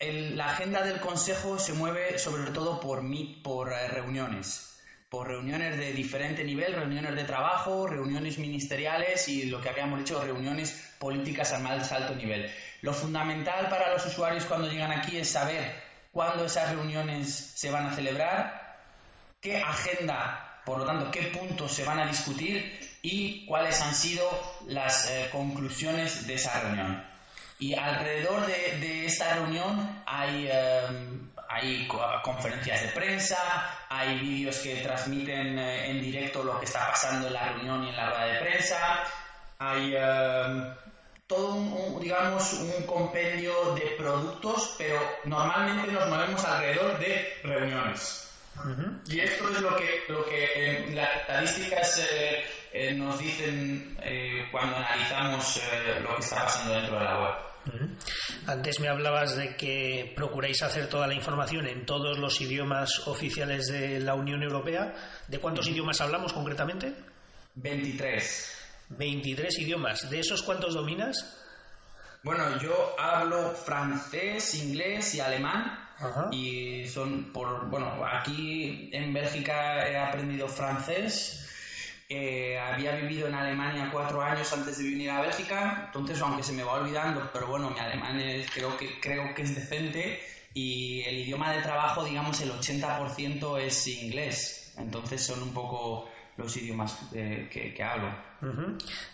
la 0.00 0.50
agenda 0.50 0.82
del 0.82 1.00
Consejo 1.00 1.58
se 1.58 1.74
mueve 1.74 2.18
sobre 2.18 2.50
todo 2.52 2.80
por, 2.80 3.02
por 3.42 3.72
eh, 3.72 3.88
reuniones 3.88 4.77
por 5.08 5.28
reuniones 5.28 5.78
de 5.78 5.92
diferente 5.92 6.44
nivel, 6.44 6.74
reuniones 6.74 7.14
de 7.14 7.24
trabajo, 7.24 7.86
reuniones 7.86 8.38
ministeriales 8.38 9.28
y 9.28 9.46
lo 9.46 9.60
que 9.60 9.70
habíamos 9.70 10.00
dicho, 10.00 10.22
reuniones 10.22 10.94
políticas 10.98 11.52
al 11.52 11.62
más 11.62 11.90
alto 11.92 12.14
nivel. 12.14 12.50
Lo 12.82 12.92
fundamental 12.92 13.68
para 13.68 13.90
los 13.92 14.04
usuarios 14.04 14.44
cuando 14.44 14.68
llegan 14.68 14.92
aquí 14.92 15.16
es 15.16 15.30
saber 15.30 15.82
cuándo 16.12 16.44
esas 16.44 16.70
reuniones 16.70 17.52
se 17.54 17.70
van 17.70 17.86
a 17.86 17.94
celebrar, 17.94 18.78
qué 19.40 19.62
agenda, 19.62 20.60
por 20.64 20.78
lo 20.78 20.84
tanto, 20.84 21.10
qué 21.10 21.22
puntos 21.22 21.72
se 21.72 21.84
van 21.84 22.00
a 22.00 22.06
discutir 22.06 22.78
y 23.00 23.46
cuáles 23.46 23.80
han 23.80 23.94
sido 23.94 24.28
las 24.66 25.10
eh, 25.10 25.28
conclusiones 25.32 26.26
de 26.26 26.34
esa 26.34 26.60
reunión. 26.60 27.02
Y 27.58 27.74
alrededor 27.74 28.46
de, 28.46 29.06
esta 29.06 29.34
reunión 29.34 30.02
hay 30.06 30.48
eh, 30.50 30.82
hay 31.48 31.88
conferencias 32.22 32.82
de 32.82 32.88
prensa, 32.88 33.38
hay 33.88 34.18
vídeos 34.18 34.58
que 34.58 34.76
transmiten 34.76 35.58
eh, 35.58 35.90
en 35.90 36.00
directo 36.00 36.44
lo 36.44 36.58
que 36.58 36.66
está 36.66 36.88
pasando 36.88 37.26
en 37.26 37.32
la 37.32 37.52
reunión 37.52 37.84
y 37.84 37.88
en 37.88 37.96
la 37.96 38.10
rueda 38.10 38.26
de 38.26 38.40
prensa, 38.40 39.04
hay 39.58 39.94
em, 39.96 40.74
todo 41.26 41.54
un, 41.54 42.00
digamos, 42.00 42.52
un 42.52 42.86
compendio 42.86 43.74
de 43.74 43.86
productos, 43.96 44.74
pero 44.76 45.00
normalmente 45.24 45.90
nos 45.90 46.08
movemos 46.08 46.44
alrededor 46.44 46.98
de 46.98 47.38
reuniones. 47.42 48.24
Y 49.06 49.20
esto 49.20 49.48
es 49.50 49.60
lo 49.60 49.76
que, 49.76 50.04
lo 50.08 50.24
que 50.24 50.90
las 50.92 51.20
estadísticas 51.20 52.04
eh, 52.10 52.44
eh, 52.72 52.94
nos 52.94 53.18
dicen 53.18 53.96
cuando 54.50 54.76
analizamos 54.76 55.60
lo 56.02 56.16
que 56.16 56.20
está 56.22 56.44
pasando 56.44 56.74
dentro 56.74 56.98
de 56.98 57.04
la 57.04 57.20
web. 57.20 57.48
Antes 58.46 58.80
me 58.80 58.88
hablabas 58.88 59.36
de 59.36 59.56
que 59.56 60.12
procuráis 60.16 60.62
hacer 60.62 60.88
toda 60.88 61.06
la 61.06 61.14
información 61.14 61.66
en 61.66 61.84
todos 61.84 62.18
los 62.18 62.40
idiomas 62.40 63.06
oficiales 63.06 63.66
de 63.66 64.00
la 64.00 64.14
Unión 64.14 64.42
Europea. 64.42 64.94
¿De 65.26 65.38
cuántos 65.38 65.68
idiomas 65.68 66.00
hablamos 66.00 66.32
concretamente? 66.32 66.94
23. 67.56 68.56
23 68.90 69.58
idiomas. 69.58 70.08
¿De 70.08 70.20
esos 70.20 70.42
cuántos 70.42 70.74
dominas? 70.74 71.36
Bueno, 72.22 72.58
yo 72.58 72.96
hablo 72.98 73.50
francés, 73.52 74.54
inglés 74.54 75.14
y 75.14 75.20
alemán. 75.20 75.84
Y 76.30 76.86
son 76.86 77.32
por, 77.32 77.68
bueno, 77.68 78.04
aquí 78.06 78.88
en 78.92 79.12
Bélgica 79.12 79.88
he 79.88 79.96
aprendido 79.96 80.46
francés 80.46 81.47
eh, 82.10 82.58
había 82.58 82.96
vivido 82.96 83.28
en 83.28 83.34
Alemania 83.34 83.90
cuatro 83.92 84.22
años 84.22 84.50
antes 84.54 84.78
de 84.78 84.84
venir 84.84 85.10
a 85.10 85.20
Bélgica, 85.20 85.82
entonces 85.86 86.18
aunque 86.22 86.42
se 86.42 86.52
me 86.52 86.62
va 86.62 86.74
olvidando, 86.74 87.28
pero 87.32 87.48
bueno, 87.48 87.68
mi 87.68 87.78
alemán 87.78 88.18
creo, 88.54 88.76
que, 88.78 88.98
creo 88.98 89.34
que 89.34 89.42
es 89.42 89.54
decente 89.54 90.18
y 90.54 91.02
el 91.02 91.18
idioma 91.18 91.52
de 91.52 91.60
trabajo, 91.60 92.04
digamos, 92.04 92.40
el 92.40 92.50
80% 92.50 93.60
es 93.60 93.86
inglés, 93.88 94.74
entonces 94.78 95.22
son 95.22 95.42
un 95.42 95.52
poco 95.52 96.08
los 96.38 96.56
idiomas 96.56 96.98
que, 97.12 97.82
hablo. 97.82 98.14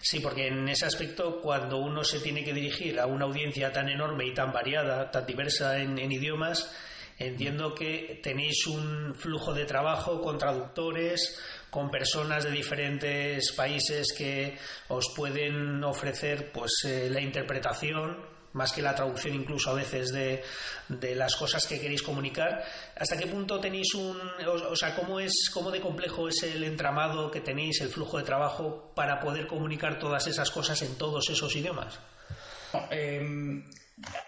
Sí, 0.00 0.20
porque 0.20 0.46
en 0.46 0.68
ese 0.68 0.86
aspecto, 0.86 1.40
cuando 1.40 1.78
uno 1.78 2.04
se 2.04 2.20
tiene 2.20 2.44
que 2.44 2.52
dirigir 2.52 3.00
a 3.00 3.06
una 3.06 3.24
audiencia 3.24 3.72
tan 3.72 3.88
enorme 3.88 4.26
y 4.26 4.34
tan 4.34 4.52
variada, 4.52 5.10
tan 5.10 5.26
diversa 5.26 5.80
en 5.80 5.98
idiomas, 5.98 6.70
entiendo 7.18 7.74
que 7.74 8.20
tenéis 8.22 8.66
un 8.66 9.14
flujo 9.14 9.52
de 9.54 9.64
trabajo 9.64 10.20
con 10.20 10.38
traductores, 10.38 11.38
con 11.74 11.90
personas 11.90 12.44
de 12.44 12.52
diferentes 12.52 13.50
países 13.50 14.14
que 14.16 14.56
os 14.86 15.12
pueden 15.16 15.82
ofrecer 15.82 16.52
pues 16.52 16.84
eh, 16.84 17.10
la 17.10 17.20
interpretación 17.20 18.16
más 18.52 18.70
que 18.70 18.80
la 18.80 18.94
traducción 18.94 19.34
incluso 19.34 19.70
a 19.70 19.74
veces 19.74 20.12
de, 20.12 20.44
las 21.16 21.34
cosas 21.34 21.66
que 21.66 21.80
queréis 21.80 22.00
comunicar. 22.00 22.62
¿Hasta 22.94 23.16
qué 23.16 23.26
punto 23.26 23.58
tenéis 23.58 23.92
un, 23.94 24.16
o, 24.46 24.76
sea, 24.76 24.94
cómo 24.94 25.18
es, 25.18 25.50
cómo 25.52 25.72
de 25.72 25.80
complejo 25.80 26.28
es 26.28 26.44
el 26.44 26.62
entramado 26.62 27.28
que 27.28 27.40
tenéis, 27.40 27.80
el 27.80 27.88
flujo 27.88 28.18
de 28.18 28.22
trabajo 28.22 28.92
para 28.94 29.18
poder 29.18 29.48
comunicar 29.48 29.98
todas 29.98 30.28
esas 30.28 30.52
cosas 30.52 30.80
en 30.82 30.96
todos 30.96 31.28
esos 31.28 31.56
idiomas? 31.56 31.98
Em, 32.90 33.64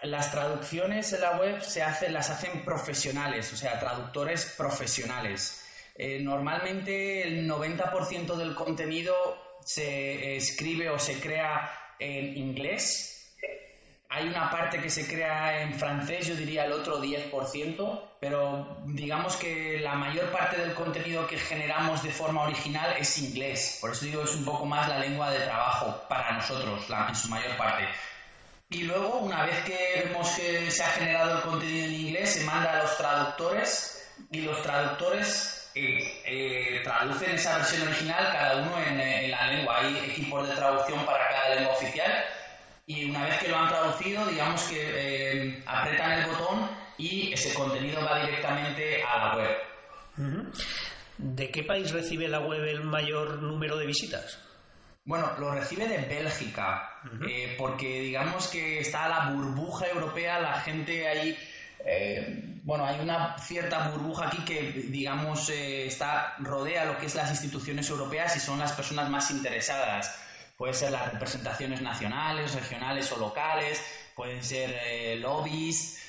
las 0.03 0.31
traducciones 0.31 1.13
en 1.13 1.21
la 1.21 1.37
web 1.37 1.61
se 1.61 1.81
hacen, 1.81 2.11
las 2.11 2.29
hacen 2.29 2.65
profesionales, 2.65 3.53
o 3.53 3.55
sea, 3.55 3.79
traductores 3.79 4.53
profesionales. 4.57 5.63
Eh, 5.97 6.19
normalmente 6.21 7.23
el 7.23 7.49
90% 7.49 8.35
del 8.35 8.53
contenido 8.53 9.15
se 9.65 10.37
escribe 10.37 10.89
o 10.89 10.99
se 10.99 11.19
crea 11.19 11.71
en 11.97 12.37
inglés. 12.37 13.35
Hay 14.09 14.27
una 14.27 14.49
parte 14.49 14.79
que 14.79 14.89
se 14.89 15.05
crea 15.05 15.61
en 15.61 15.73
francés, 15.73 16.27
yo 16.27 16.35
diría 16.35 16.65
el 16.65 16.71
otro 16.71 17.01
10%, 17.01 18.01
pero 18.21 18.77
digamos 18.85 19.35
que 19.35 19.79
la 19.79 19.95
mayor 19.95 20.31
parte 20.31 20.61
del 20.61 20.73
contenido 20.73 21.27
que 21.27 21.37
generamos 21.37 22.01
de 22.03 22.11
forma 22.11 22.43
original 22.43 22.95
es 22.97 23.17
inglés. 23.17 23.79
Por 23.81 23.91
eso 23.91 24.05
digo, 24.05 24.23
es 24.23 24.33
un 24.35 24.45
poco 24.45 24.65
más 24.65 24.87
la 24.87 24.99
lengua 24.99 25.31
de 25.31 25.39
trabajo 25.39 26.03
para 26.07 26.31
nosotros, 26.31 26.85
en 27.09 27.15
su 27.15 27.27
mayor 27.27 27.57
parte. 27.57 27.83
Y 28.69 28.83
luego, 28.83 29.17
una 29.19 29.45
vez 29.45 29.63
que 29.65 30.03
vemos 30.05 30.29
que 30.31 30.71
se 30.71 30.83
ha 30.83 30.89
generado 30.89 31.37
el 31.37 31.41
contenido 31.41 31.85
en 31.85 31.93
inglés, 31.93 32.33
se 32.33 32.45
manda 32.45 32.79
a 32.79 32.83
los 32.83 32.97
traductores 32.97 34.09
y 34.31 34.41
los 34.41 34.61
traductores 34.61 35.66
eh, 35.77 36.21
eh, 36.25 36.81
traducen 36.83 37.31
esa 37.31 37.57
versión 37.57 37.87
original 37.87 38.29
cada 38.31 38.61
uno 38.61 38.79
en, 38.81 39.31
la 39.31 39.47
lengua. 39.47 39.79
Hay 39.79 39.97
equipos 40.09 40.47
de 40.47 40.55
traducción 40.55 41.05
para 41.05 41.27
cada 41.27 41.55
lengua 41.55 41.73
oficial 41.73 42.11
y 42.85 43.09
una 43.09 43.25
vez 43.25 43.37
que 43.39 43.49
lo 43.49 43.57
han 43.57 43.67
traducido, 43.67 44.25
digamos 44.27 44.63
que 44.63 44.79
eh, 44.79 45.63
apretan 45.65 46.13
el 46.13 46.25
botón 46.27 46.69
y 46.97 47.33
ese 47.33 47.53
contenido 47.53 48.03
va 48.03 48.25
directamente 48.25 49.03
a 49.03 49.17
la 49.17 49.35
web. 49.35 49.57
¿De 51.17 51.51
qué 51.51 51.63
país 51.63 51.91
recibe 51.91 52.27
la 52.27 52.39
web 52.39 52.63
el 52.63 52.83
mayor 52.83 53.41
número 53.41 53.77
de 53.77 53.85
visitas? 53.85 54.39
Bueno, 55.07 55.31
lo 55.39 55.51
recibe 55.51 55.87
de 55.87 55.99
Bélgica, 55.99 56.99
eh, 57.29 57.55
porque 57.57 58.01
digamos 58.01 58.49
que 58.49 58.79
está 58.79 59.07
la 59.07 59.29
burbuja 59.29 59.87
europea, 59.87 60.37
la 60.41 60.59
gente 60.59 61.07
ahí, 61.07 61.37
eh, 61.85 62.59
bueno, 62.63 62.85
hay 62.85 62.99
una 62.99 63.37
cierta 63.39 63.89
burbuja 63.89 64.27
aquí 64.27 64.43
que, 64.43 64.71
digamos, 64.89 65.49
eh, 65.49 65.87
está 65.87 66.35
rodea 66.39 66.85
lo 66.85 66.97
que 66.97 67.05
es 67.05 67.15
las 67.15 67.29
instituciones 67.29 67.89
europeas 67.89 68.35
y 68.35 68.39
son 68.39 68.59
las 68.59 68.73
personas 68.73 69.09
más 69.09 69.31
interesadas. 69.31 70.13
Pueden 70.57 70.75
ser 70.75 70.91
las 70.91 71.13
representaciones 71.13 71.81
nacionales, 71.81 72.55
regionales 72.55 73.11
o 73.11 73.17
locales, 73.17 73.81
pueden 74.15 74.43
ser 74.43 75.19
lobbies, 75.19 76.01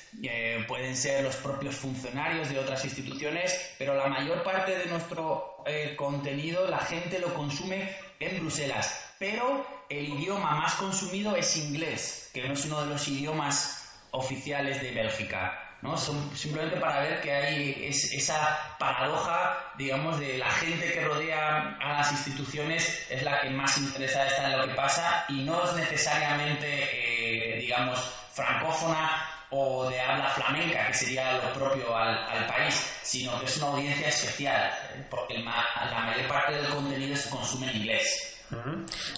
pueden 0.67 0.95
ser 0.95 1.23
los 1.23 1.35
propios 1.35 1.75
funcionarios 1.75 2.49
de 2.49 2.57
otras 2.57 2.83
instituciones, 2.83 3.75
pero 3.77 3.93
la 3.93 4.07
mayor 4.07 4.41
parte 4.41 4.75
de 4.75 4.87
nuestro 4.87 5.63
contenido 5.97 6.67
la 6.67 6.79
gente 6.79 7.19
lo 7.19 7.31
consume 7.35 7.95
en 8.19 8.39
Bruselas, 8.39 9.13
pero 9.19 9.67
el 9.87 10.09
idioma 10.09 10.55
más 10.55 10.73
consumido 10.75 11.35
es 11.35 11.55
inglés, 11.57 12.29
que 12.33 12.47
no 12.47 12.53
es 12.53 12.65
uno 12.65 12.81
de 12.81 12.87
los 12.87 13.07
idiomas 13.07 13.78
oficiales 14.11 14.81
de 14.81 14.91
Bélgica. 14.91 15.65
¿no? 15.81 15.95
simplemente 15.97 16.77
para 16.77 16.99
ver 17.01 17.21
que 17.21 17.31
hay 17.31 17.85
esa 17.85 18.75
paradoja, 18.77 19.71
digamos, 19.77 20.19
de 20.19 20.37
la 20.37 20.51
gente 20.51 20.91
que 20.91 21.05
rodea 21.05 21.77
a 21.79 21.93
las 21.93 22.11
instituciones 22.11 23.07
es 23.09 23.23
la 23.23 23.39
que 23.39 23.49
más 23.49 23.77
interesada 23.77 24.27
está 24.27 24.51
en 24.51 24.57
lo 24.57 24.67
que 24.67 24.73
pasa 24.73 25.25
y 25.29 25.43
no 25.43 25.63
es 25.63 25.73
necesariamente, 25.75 27.55
eh, 27.55 27.59
digamos, 27.59 27.97
francófona 28.33 29.25
o 29.51 29.89
de 29.89 29.99
habla 29.99 30.29
flamenca, 30.29 30.87
que 30.87 30.93
sería 30.93 31.33
lo 31.33 31.53
propio 31.53 31.95
al, 31.95 32.45
país, 32.45 32.99
sino 33.01 33.39
que 33.39 33.45
es 33.45 33.57
una 33.57 33.67
audiencia 33.67 34.07
especial, 34.07 34.71
porque 35.09 35.39
la 35.39 36.05
mayor 36.05 36.27
parte 36.27 36.53
del 36.53 36.67
contenido 36.67 37.15
se 37.15 37.29
consume 37.29 37.71
en 37.71 37.77
inglés. 37.77 38.35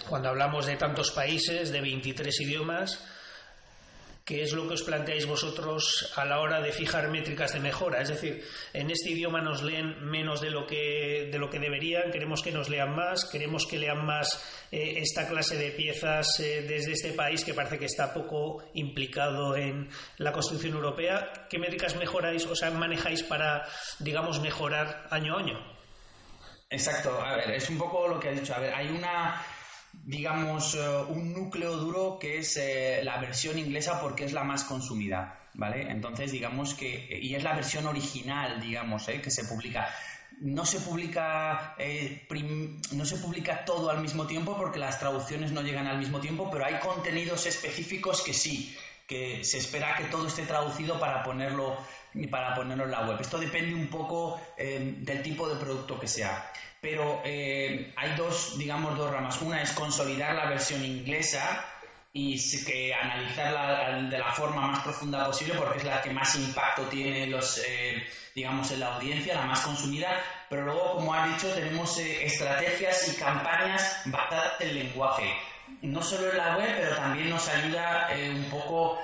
Cuando 0.07 0.29
hablamos 0.29 0.65
de 0.65 0.75
tantos 0.77 1.11
países, 1.11 1.71
de 1.71 1.81
23 1.81 2.41
idiomas, 2.41 3.03
¿Qué 4.23 4.43
es 4.43 4.53
lo 4.53 4.67
que 4.67 4.75
os 4.75 4.83
planteáis 4.83 5.25
vosotros 5.25 6.13
a 6.15 6.25
la 6.25 6.39
hora 6.39 6.61
de 6.61 6.71
fijar 6.71 7.09
métricas 7.09 7.53
de 7.53 7.59
mejora? 7.59 8.01
Es 8.01 8.09
decir, 8.09 8.45
en 8.71 8.91
este 8.91 9.09
idioma 9.09 9.41
nos 9.41 9.63
leen 9.63 10.05
menos 10.05 10.41
de 10.41 10.51
lo 10.51 10.67
que, 10.67 11.29
de 11.31 11.39
lo 11.39 11.49
que 11.49 11.57
deberían, 11.57 12.11
queremos 12.11 12.43
que 12.43 12.51
nos 12.51 12.69
lean 12.69 12.95
más, 12.95 13.25
queremos 13.25 13.65
que 13.65 13.79
lean 13.79 14.05
más 14.05 14.67
eh, 14.71 14.93
esta 14.97 15.27
clase 15.27 15.57
de 15.57 15.71
piezas 15.71 16.39
eh, 16.39 16.61
desde 16.61 16.91
este 16.91 17.13
país 17.13 17.43
que 17.43 17.55
parece 17.55 17.79
que 17.79 17.85
está 17.85 18.13
poco 18.13 18.63
implicado 18.75 19.55
en 19.55 19.89
la 20.17 20.31
construcción 20.31 20.75
europea. 20.75 21.47
¿Qué 21.49 21.57
métricas 21.57 21.95
mejoráis, 21.95 22.45
o 22.45 22.55
sea, 22.55 22.69
manejáis 22.69 23.23
para, 23.23 23.65
digamos, 23.97 24.39
mejorar 24.39 25.07
año 25.09 25.35
a 25.35 25.39
año? 25.39 25.81
Exacto, 26.69 27.19
a 27.21 27.35
ver, 27.35 27.51
es 27.51 27.69
un 27.69 27.77
poco 27.77 28.07
lo 28.07 28.19
que 28.19 28.29
he 28.29 28.33
dicho. 28.33 28.55
A 28.55 28.59
ver, 28.59 28.73
hay 28.73 28.87
una 28.87 29.43
digamos, 29.93 30.75
eh, 30.75 30.79
un 31.09 31.33
núcleo 31.33 31.77
duro 31.77 32.17
que 32.19 32.39
es 32.39 32.57
eh, 32.57 33.01
la 33.03 33.17
versión 33.19 33.57
inglesa 33.57 33.99
porque 34.01 34.25
es 34.25 34.33
la 34.33 34.43
más 34.43 34.63
consumida, 34.63 35.39
¿vale? 35.53 35.89
Entonces, 35.89 36.31
digamos 36.31 36.73
que, 36.73 37.19
y 37.21 37.35
es 37.35 37.43
la 37.43 37.53
versión 37.53 37.85
original, 37.85 38.61
digamos, 38.61 39.07
¿eh? 39.09 39.21
que 39.21 39.31
se 39.31 39.45
publica. 39.45 39.93
No 40.39 40.65
se 40.65 40.79
publica, 40.79 41.75
no 42.93 43.05
se 43.05 43.17
publica 43.17 43.63
todo 43.63 43.91
al 43.91 44.01
mismo 44.01 44.25
tiempo 44.25 44.57
porque 44.57 44.79
las 44.79 44.97
traducciones 44.97 45.51
no 45.51 45.61
llegan 45.61 45.85
al 45.85 45.99
mismo 45.99 46.19
tiempo, 46.19 46.49
pero 46.51 46.65
hay 46.65 46.79
contenidos 46.79 47.45
específicos 47.45 48.23
que 48.23 48.33
sí, 48.33 48.75
que 49.05 49.43
se 49.43 49.59
espera 49.59 49.95
que 49.97 50.05
todo 50.05 50.25
esté 50.25 50.43
traducido 50.47 50.99
para 50.99 51.21
ponerlo, 51.21 51.77
para 52.31 52.55
ponerlo 52.55 52.85
en 52.85 52.91
la 52.91 53.05
web. 53.05 53.21
Esto 53.21 53.37
depende 53.37 53.75
un 53.75 53.87
poco 53.87 54.41
del 54.57 55.21
tipo 55.21 55.47
de 55.47 55.57
producto 55.57 55.99
que 55.99 56.07
sea 56.07 56.51
pero 56.81 57.21
eh, 57.23 57.93
hay 57.95 58.15
dos, 58.15 58.57
digamos, 58.57 58.97
dos 58.97 59.11
ramas. 59.11 59.39
Una 59.41 59.61
es 59.61 59.71
consolidar 59.71 60.35
la 60.35 60.49
versión 60.49 60.83
inglesa 60.83 61.63
y 62.11 62.37
que 62.65 62.93
analizarla 62.93 64.01
de 64.09 64.17
la 64.17 64.33
forma 64.33 64.67
más 64.67 64.83
profunda 64.83 65.25
posible 65.27 65.53
porque 65.55 65.77
es 65.77 65.85
la 65.85 66.01
que 66.01 66.09
más 66.09 66.35
impacto 66.35 66.83
tiene 66.87 67.27
los 67.27 67.63
eh, 67.65 68.05
digamos 68.35 68.69
en 68.71 68.81
la 68.81 68.95
audiencia 68.95 69.35
la 69.35 69.45
más 69.45 69.61
consumida 69.61 70.09
pero 70.49 70.63
luego 70.63 70.95
como 70.95 71.13
has 71.13 71.29
dicho 71.29 71.53
tenemos 71.55 71.97
eh, 71.99 72.25
estrategias 72.25 73.07
y 73.07 73.17
campañas 73.17 74.01
basadas 74.07 74.59
en 74.59 74.75
lenguaje 74.75 75.33
no 75.83 76.03
solo 76.03 76.31
en 76.31 76.37
la 76.37 76.57
web 76.57 76.75
pero 76.77 76.97
también 76.97 77.29
nos 77.29 77.47
ayuda 77.47 78.09
un 78.29 78.43
poco 78.49 78.99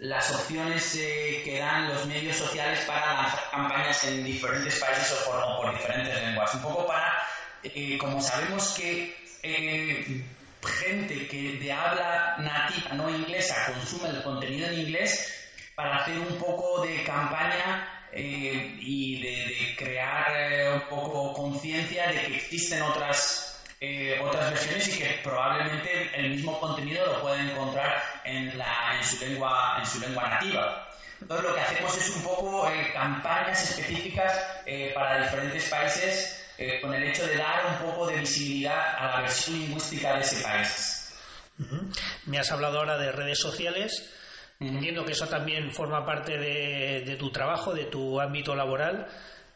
las 0.00 0.32
opciones 0.32 0.94
eh, 0.96 1.42
que 1.44 1.58
dan 1.58 1.88
los 1.88 2.06
medios 2.06 2.36
sociales 2.36 2.80
para 2.86 3.14
lanzar 3.14 3.50
campañas 3.50 4.02
en 4.04 4.24
diferentes 4.24 4.80
países 4.80 5.12
o 5.12 5.60
por, 5.60 5.74
diferentes 5.74 6.14
lenguas. 6.22 6.54
Un 6.54 6.62
poco 6.62 6.86
para, 6.86 7.22
eh, 7.62 7.98
como 7.98 8.20
sabemos 8.22 8.72
que 8.78 9.14
eh, 9.42 10.24
gente 10.64 11.28
que 11.28 11.58
de 11.58 11.72
habla 11.72 12.36
nativa, 12.38 12.94
no 12.94 13.10
inglesa, 13.10 13.66
consume 13.66 14.08
el 14.08 14.22
contenido 14.22 14.68
en 14.68 14.80
inglés, 14.80 15.34
para 15.74 15.96
hacer 15.96 16.18
un 16.18 16.38
poco 16.38 16.82
de 16.82 17.02
campaña 17.04 17.86
y 18.12 19.22
de, 19.22 19.30
de 19.30 19.76
crear 19.76 20.74
un 20.74 20.88
poco 20.88 21.32
conciencia 21.32 22.08
de 22.08 22.22
que 22.22 22.36
existen 22.36 22.82
otras 22.82 23.59
eh, 23.82 24.20
otras 24.22 24.50
versiones 24.50 24.88
y 24.88 24.98
que 24.98 25.20
probablemente 25.24 26.10
el 26.14 26.32
mismo 26.32 26.60
contenido 26.60 27.06
lo 27.06 27.22
pueden 27.22 27.48
encontrar 27.48 28.02
en, 28.24 28.58
la, 28.58 28.98
en, 28.98 29.04
su, 29.04 29.24
lengua, 29.24 29.76
en 29.78 29.86
su 29.86 30.00
lengua 30.00 30.28
nativa. 30.28 30.86
Entonces 31.18 31.48
lo 31.48 31.54
que 31.54 31.60
hacemos 31.62 31.96
es 31.96 32.16
un 32.16 32.22
poco 32.22 32.68
eh, 32.68 32.90
campañas 32.92 33.70
específicas 33.70 34.38
eh, 34.66 34.92
para 34.94 35.22
diferentes 35.22 35.68
países 35.70 36.36
con 36.82 36.92
el 36.92 37.04
hecho 37.04 37.26
de 37.26 37.38
dar 37.38 37.64
un 37.68 37.88
poco 37.88 38.06
de 38.06 38.18
visibilidad 38.18 38.94
a 38.98 39.12
la 39.12 39.20
versión 39.22 39.58
lingüística 39.58 40.12
de 40.16 40.20
ese 40.20 40.42
país. 40.42 41.18
Me 42.26 42.38
has 42.38 42.52
hablado 42.52 42.80
ahora 42.80 42.98
de 42.98 43.10
redes 43.12 43.38
sociales. 43.38 44.12
Entiendo 44.60 45.06
que 45.06 45.12
eso 45.12 45.26
también 45.26 45.72
forma 45.72 46.04
parte 46.04 46.36
de, 46.36 47.02
de 47.06 47.16
tu 47.16 47.32
trabajo, 47.32 47.72
de 47.72 47.86
tu 47.86 48.20
ámbito 48.20 48.54
laboral. 48.54 49.08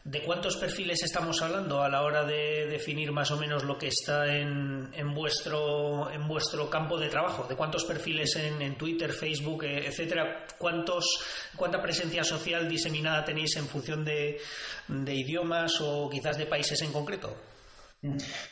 ¿De 0.05 0.21
cuántos 0.21 0.55
perfiles 0.57 1.01
estamos 1.01 1.41
hablando 1.41 1.81
a 1.81 1.89
la 1.89 2.03
hora 2.03 2.23
de 2.23 2.67
definir 2.67 3.11
más 3.11 3.31
o 3.31 3.37
menos 3.37 3.63
lo 3.63 3.75
que 3.75 3.87
está 3.87 4.37
en, 4.37 4.87
en 4.93 5.15
vuestro, 5.15 6.11
en 6.11 6.27
vuestro 6.27 6.69
campo 6.69 6.99
de 6.99 7.09
trabajo? 7.09 7.47
¿De 7.49 7.55
cuántos 7.55 7.85
perfiles 7.85 8.35
en, 8.35 8.77
Twitter, 8.77 9.11
Facebook, 9.11 9.63
eh, 9.63 9.87
etcétera? 9.87 10.45
¿Cuántos, 10.59 11.05
¿Cuánta 11.55 11.81
presencia 11.81 12.23
social 12.23 12.69
diseminada 12.69 13.25
tenéis 13.25 13.55
en 13.55 13.65
función 13.65 14.05
de, 14.05 14.39
idiomas 14.87 15.81
o 15.81 16.07
quizás 16.07 16.37
de 16.37 16.45
países 16.45 16.79
en 16.83 16.93
concreto? 16.93 17.35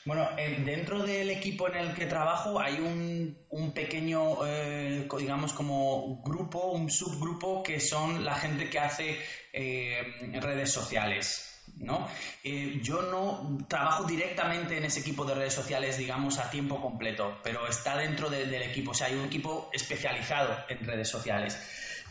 Bueno, 0.06 0.30
dentro 0.66 1.04
del 1.04 1.30
equipo 1.30 1.68
en 1.68 1.76
el 1.76 1.94
que 1.94 2.06
trabajo 2.06 2.60
hay 2.60 2.80
un, 2.80 3.72
pequeño, 3.74 4.46
eh, 4.46 5.08
digamos, 5.18 5.54
como 5.54 6.22
grupo, 6.24 6.72
un 6.72 6.89
subgrupo 6.89 7.63
que 7.63 7.80
son 7.80 8.24
la 8.24 8.36
gente 8.36 8.70
que 8.70 8.80
hace 8.80 9.20
eh, 9.52 10.39
redes 10.42 10.72
sociales. 10.72 11.50
¿no? 11.78 12.08
Eh, 12.44 12.80
yo 12.82 13.02
no 13.04 13.58
trabajo 13.68 14.04
directamente 14.04 14.78
en 14.78 14.86
ese 14.86 15.00
equipo 15.00 15.26
de 15.26 15.36
redes 15.36 15.54
sociales, 15.54 15.98
digamos, 15.98 16.39
a 16.39 16.50
tiempo 16.50 16.82
completo, 16.82 17.39
pero 17.44 17.68
está 17.68 17.98
dentro 17.98 18.30
del 18.30 18.54
equipo, 18.54 18.92
o 18.92 18.94
sea, 18.94 19.08
hay 19.08 19.16
un 19.16 19.26
equipo 19.26 19.70
especializado 19.74 20.56
en 20.70 20.86
redes 20.86 21.10
sociales. 21.10 21.58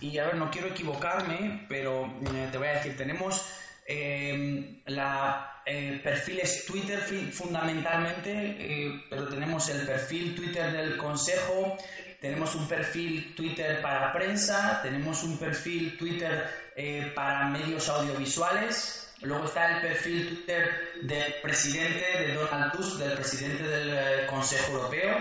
Y 0.00 0.18
a 0.18 0.24
ver, 0.24 0.34
no 0.36 0.50
quiero 0.50 0.68
equivocarme, 0.68 1.64
pero 1.68 2.06
eh, 2.06 2.48
te 2.50 2.58
voy 2.58 2.68
a 2.68 2.72
decir, 2.72 2.96
tenemos 2.96 3.44
eh, 3.86 4.82
la 4.86 5.48
perfiles 5.64 6.66
Twitter 6.66 6.98
fundamentalmente, 7.32 9.04
pero 9.08 9.28
tenemos 9.28 9.68
el 9.68 9.86
perfil 9.86 10.34
Twitter 10.34 10.72
del 10.72 10.96
Consejo, 10.96 11.76
tenemos 12.20 12.56
un 12.56 12.66
perfil 12.66 13.32
Twitter 13.36 13.80
para 13.80 14.12
prensa, 14.12 14.80
tenemos 14.82 15.22
un 15.22 15.38
perfil 15.38 15.96
Twitter 15.96 17.12
para 17.14 17.48
medios 17.48 17.88
audiovisuales, 17.88 19.02
Luego 19.22 19.44
está 19.44 19.76
el 19.76 19.80
perfil 19.82 20.28
Twitter 20.28 20.94
del 21.02 21.34
presidente 21.34 22.18
de 22.18 22.34
Donald 22.34 22.72
Tusk, 22.72 22.98
del 22.98 23.12
presidente 23.12 23.62
del 23.62 23.90
eh, 23.92 24.26
Consejo 24.26 24.72
Europeo. 24.72 25.16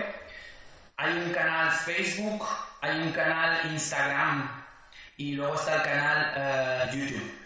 Hay 0.96 1.12
un 1.18 1.32
canal 1.32 1.70
Facebook, 1.70 2.44
hay 2.80 2.98
un 3.00 3.12
canal 3.12 3.70
Instagram 3.72 4.64
y 5.16 5.32
luego 5.34 5.54
está 5.54 5.76
el 5.76 5.82
canal 5.82 6.32
eh, 6.36 6.96
YouTube. 6.96 7.41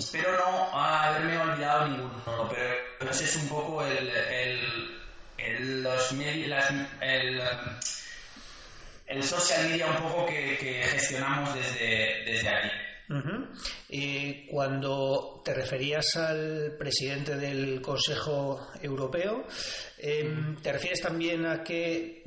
Espero 0.00 0.32
no 0.32 0.80
haberme 0.80 1.36
olvidado 1.36 1.88
ninguno, 1.88 2.48
pero 2.98 3.10
ese 3.10 3.24
es 3.24 3.36
un 3.36 3.48
poco 3.50 3.84
el, 3.84 4.08
el, 5.36 5.82
los 5.82 6.12
el, 6.12 7.42
el, 9.06 9.22
social 9.22 9.68
media 9.68 9.88
un 9.88 9.96
poco 9.96 10.24
que, 10.24 10.56
que 10.56 10.82
gestionamos 10.84 11.54
desde, 11.54 12.24
desde 12.24 12.48
aquí. 12.48 12.70
Y 13.90 14.46
cuando 14.46 15.42
te 15.44 15.52
referías 15.52 16.16
al 16.16 16.76
presidente 16.78 17.36
del 17.36 17.82
Consejo 17.82 18.70
Europeo, 18.80 19.46
em, 19.98 20.56
¿te 20.62 20.72
refieres 20.72 21.02
también 21.02 21.44
a 21.44 21.62
que 21.62 22.24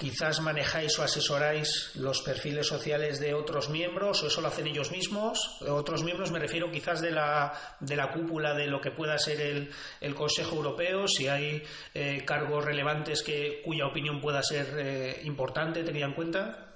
quizás 0.00 0.40
manejáis 0.40 0.98
o 0.98 1.02
asesoráis 1.04 1.92
los 1.96 2.22
perfiles 2.22 2.66
sociales 2.66 3.20
de 3.20 3.34
otros 3.34 3.68
miembros 3.68 4.22
o 4.22 4.28
eso 4.28 4.40
lo 4.40 4.48
hacen 4.48 4.66
ellos 4.66 4.90
mismos? 4.90 5.60
Otros 5.68 6.02
miembros 6.02 6.32
me 6.32 6.38
refiero 6.38 6.70
quizás 6.72 7.02
de 7.02 7.10
la, 7.10 7.52
de 7.80 7.96
la 7.96 8.10
cúpula 8.10 8.54
de 8.54 8.66
lo 8.66 8.80
que 8.80 8.92
pueda 8.92 9.18
ser 9.18 9.42
el, 9.42 9.70
el 10.00 10.14
Consejo 10.14 10.56
Europeo, 10.56 11.06
si 11.06 11.28
hay 11.28 11.62
eh, 11.92 12.24
cargos 12.24 12.64
relevantes 12.64 13.22
que, 13.22 13.60
cuya 13.62 13.86
opinión 13.86 14.22
pueda 14.22 14.42
ser 14.42 14.74
eh, 14.78 15.20
importante, 15.24 15.84
tenida 15.84 16.06
en 16.06 16.14
cuenta. 16.14 16.69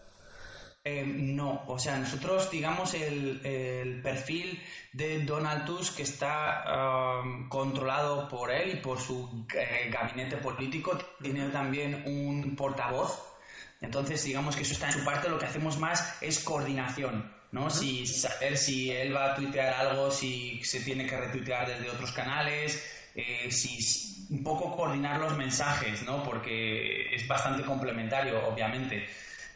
Eh, 0.86 1.02
no, 1.06 1.64
o 1.66 1.78
sea, 1.78 1.96
nosotros, 1.96 2.50
digamos, 2.50 2.92
el, 2.92 4.00
perfil 4.02 4.62
de 4.92 5.24
Donald 5.24 5.64
Tusk 5.64 5.96
que 5.96 6.02
está 6.02 7.22
um, 7.22 7.48
controlado 7.48 8.28
por 8.28 8.52
él 8.52 8.74
y 8.74 8.76
por 8.82 9.00
su 9.00 9.46
eh, 9.54 9.88
gabinete 9.90 10.36
político, 10.36 10.98
tiene 11.22 11.48
también 11.48 12.02
un 12.04 12.54
portavoz. 12.54 13.18
Entonces, 13.80 14.22
digamos 14.24 14.56
que 14.56 14.62
eso 14.62 14.74
está 14.74 14.88
en 14.88 14.92
su 14.92 15.04
parte, 15.06 15.30
lo 15.30 15.38
que 15.38 15.46
hacemos 15.46 15.78
más 15.78 16.18
es 16.20 16.40
coordinación, 16.40 17.32
¿no? 17.50 17.70
Si 17.70 18.06
saber 18.06 18.58
si 18.58 18.90
él 18.90 19.16
va 19.16 19.32
a 19.32 19.36
tuitear 19.36 19.72
algo, 19.72 20.10
si 20.10 20.62
se 20.64 20.80
tiene 20.80 21.06
que 21.06 21.16
retuitear 21.16 21.66
desde 21.66 21.88
otros 21.88 22.12
canales, 22.12 22.84
eh, 23.14 23.50
si 23.50 24.26
un 24.28 24.44
poco 24.44 24.76
coordinar 24.76 25.18
los 25.18 25.34
mensajes, 25.34 26.02
¿no? 26.02 26.22
Porque 26.22 27.14
es 27.14 27.26
bastante 27.26 27.62
complementario, 27.62 28.46
obviamente 28.46 29.08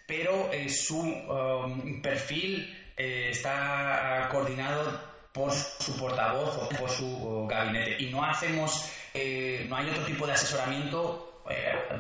pero 0.09 0.51
eh, 0.51 0.71
su 0.71 0.99
um, 0.99 2.01
perfil 2.01 2.75
eh, 2.97 3.29
está 3.31 4.27
coordinado 4.31 4.99
por 5.31 5.53
su 5.53 5.95
portavoz 5.99 6.57
o 6.57 6.69
por 6.71 6.89
su 6.89 7.47
gabinete 7.47 8.03
y 8.03 8.11
no 8.11 8.25
hacemos, 8.25 8.91
eh, 9.13 9.67
no 9.69 9.77
hay 9.77 9.91
otro 9.91 10.03
tipo 10.05 10.27
de 10.27 10.33
asesoramiento 10.33 11.45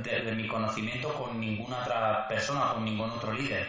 de, 0.02 0.32
mi 0.32 0.48
conocimiento 0.48 1.12
con 1.14 1.38
ninguna 1.38 1.82
otra 1.82 2.26
persona, 2.28 2.72
con 2.72 2.84
ningún 2.84 3.10
otro 3.10 3.32
líder. 3.32 3.66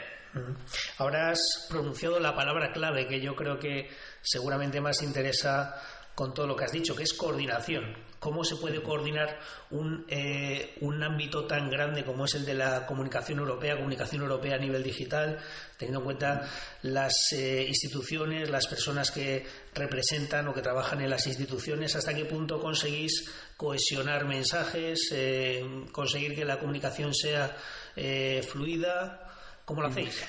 Ahora 0.98 1.32
has 1.32 1.68
pronunciado 1.70 2.20
la 2.20 2.34
palabra 2.34 2.72
clave 2.72 3.08
que 3.08 3.20
yo 3.20 3.36
creo 3.36 3.60
que 3.60 3.90
seguramente 4.22 4.80
más 4.80 5.02
interesa 5.02 5.82
con 6.20 6.34
todo 6.34 6.48
lo 6.48 6.56
que 6.58 6.66
has 6.66 6.74
dicho, 6.74 6.94
que 6.98 7.04
es 7.04 7.14
coordinación. 7.14 7.96
¿Cómo 8.20 8.44
se 8.44 8.58
puede 8.58 8.84
coordinar 8.84 9.40
un, 9.70 10.06
eh, 10.10 10.76
un 10.82 11.02
ámbito 11.02 11.48
tan 11.48 11.70
grande 11.70 12.04
como 12.04 12.26
es 12.26 12.36
el 12.36 12.46
de 12.46 12.56
la 12.56 12.86
comunicación 12.86 13.40
europea, 13.40 13.78
comunicación 13.78 14.24
europea 14.24 14.56
a 14.56 14.58
nivel 14.58 14.84
digital, 14.84 15.40
teniendo 15.78 16.00
en 16.00 16.04
cuenta 16.04 16.52
las 16.82 17.32
eh, 17.32 17.64
instituciones, 17.66 18.50
las 18.50 18.68
personas 18.68 19.12
que 19.12 19.46
representan 19.74 20.46
o 20.50 20.54
que 20.54 20.62
trabajan 20.62 21.00
en 21.00 21.10
las 21.10 21.26
instituciones? 21.26 21.96
¿Hasta 21.96 22.14
qué 22.14 22.26
punto 22.26 22.60
conseguís 22.60 23.32
cohesionar 23.56 24.26
mensajes, 24.26 25.14
eh, 25.14 25.86
conseguir 25.94 26.36
que 26.36 26.44
la 26.44 26.60
comunicación 26.60 27.14
sea 27.14 27.56
fluida? 28.46 29.26
¿Cómo 29.64 29.84
lo 29.84 29.88
hacéis? 29.88 30.22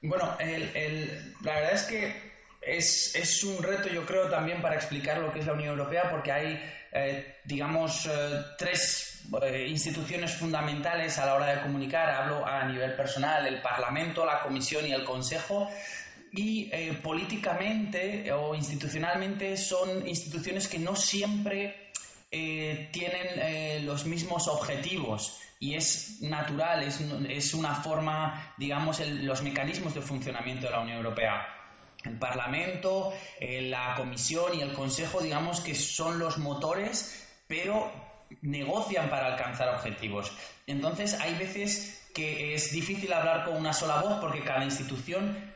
Bueno, 0.00 0.34
la 0.38 1.54
verdad 1.54 1.72
es 1.74 1.82
que 1.82 2.35
es, 2.66 3.44
un 3.44 3.62
reto, 3.62 3.88
yo 3.88 4.04
creo, 4.04 4.28
también 4.28 4.60
para 4.60 4.74
explicar 4.74 5.18
lo 5.18 5.32
que 5.32 5.40
es 5.40 5.46
la 5.46 5.52
Unión 5.52 5.70
Europea, 5.70 6.10
porque 6.10 6.32
hay, 6.32 6.60
eh, 6.92 7.36
digamos, 7.44 8.06
eh, 8.06 8.10
tres 8.58 9.22
eh, 9.42 9.66
instituciones 9.68 10.34
fundamentales 10.34 11.18
a 11.18 11.26
la 11.26 11.34
hora 11.34 11.54
de 11.54 11.62
comunicar. 11.62 12.10
Hablo 12.10 12.44
a 12.44 12.64
nivel 12.64 12.94
personal, 12.94 13.46
el 13.46 13.62
Parlamento, 13.62 14.26
la 14.26 14.40
Comisión 14.40 14.86
y 14.86 14.92
el 14.92 15.04
Consejo. 15.04 15.70
Y 16.32 16.70
políticamente 17.02 18.30
o 18.32 18.54
institucionalmente 18.54 19.56
son 19.56 20.06
instituciones 20.06 20.68
que 20.68 20.78
no 20.78 20.94
siempre 20.94 21.92
tienen 22.28 23.86
los 23.86 24.04
mismos 24.04 24.46
objetivos 24.46 25.40
y 25.60 25.76
es 25.76 26.20
natural, 26.20 26.82
es, 26.82 27.54
una 27.54 27.76
forma, 27.76 28.52
digamos, 28.58 29.00
los 29.00 29.42
mecanismos 29.42 29.94
de 29.94 30.02
funcionamiento 30.02 30.66
de 30.66 30.72
la 30.72 30.80
Unión 30.80 30.98
Europea 30.98 31.55
el 32.06 32.18
Parlamento, 32.18 33.12
eh, 33.40 33.62
la 33.62 33.94
Comisión 33.96 34.58
y 34.58 34.62
el 34.62 34.72
Consejo, 34.72 35.20
digamos 35.20 35.60
que 35.60 35.74
son 35.74 36.18
los 36.18 36.38
motores, 36.38 37.26
pero 37.46 37.92
negocian 38.42 39.10
para 39.10 39.26
alcanzar 39.26 39.68
objetivos. 39.70 40.32
Entonces 40.66 41.14
hay 41.20 41.34
veces 41.34 42.08
que 42.14 42.54
es 42.54 42.72
difícil 42.72 43.12
hablar 43.12 43.44
con 43.44 43.56
una 43.56 43.72
sola 43.72 44.00
voz 44.00 44.18
porque 44.20 44.42
cada 44.42 44.64
institución 44.64 45.54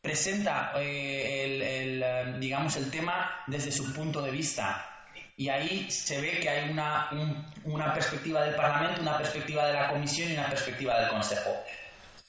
presenta 0.00 0.72
eh, 0.76 1.44
el, 1.44 2.02
eh, 2.02 2.38
digamos, 2.38 2.76
el 2.76 2.90
tema 2.90 3.30
desde 3.46 3.72
su 3.72 3.92
punto 3.92 4.22
de 4.22 4.30
vista. 4.30 4.88
Y 5.36 5.48
ahí 5.48 5.90
se 5.90 6.20
ve 6.20 6.38
que 6.40 6.48
hay 6.48 6.70
una, 6.70 7.10
una 7.64 7.94
perspectiva 7.94 8.44
del 8.44 8.54
Parlamento, 8.54 9.00
una 9.00 9.16
perspectiva 9.16 9.66
de 9.66 9.72
la 9.72 9.88
Comisión 9.88 10.30
y 10.30 10.34
una 10.34 10.48
perspectiva 10.48 11.00
del 11.00 11.10
Consejo. 11.10 11.50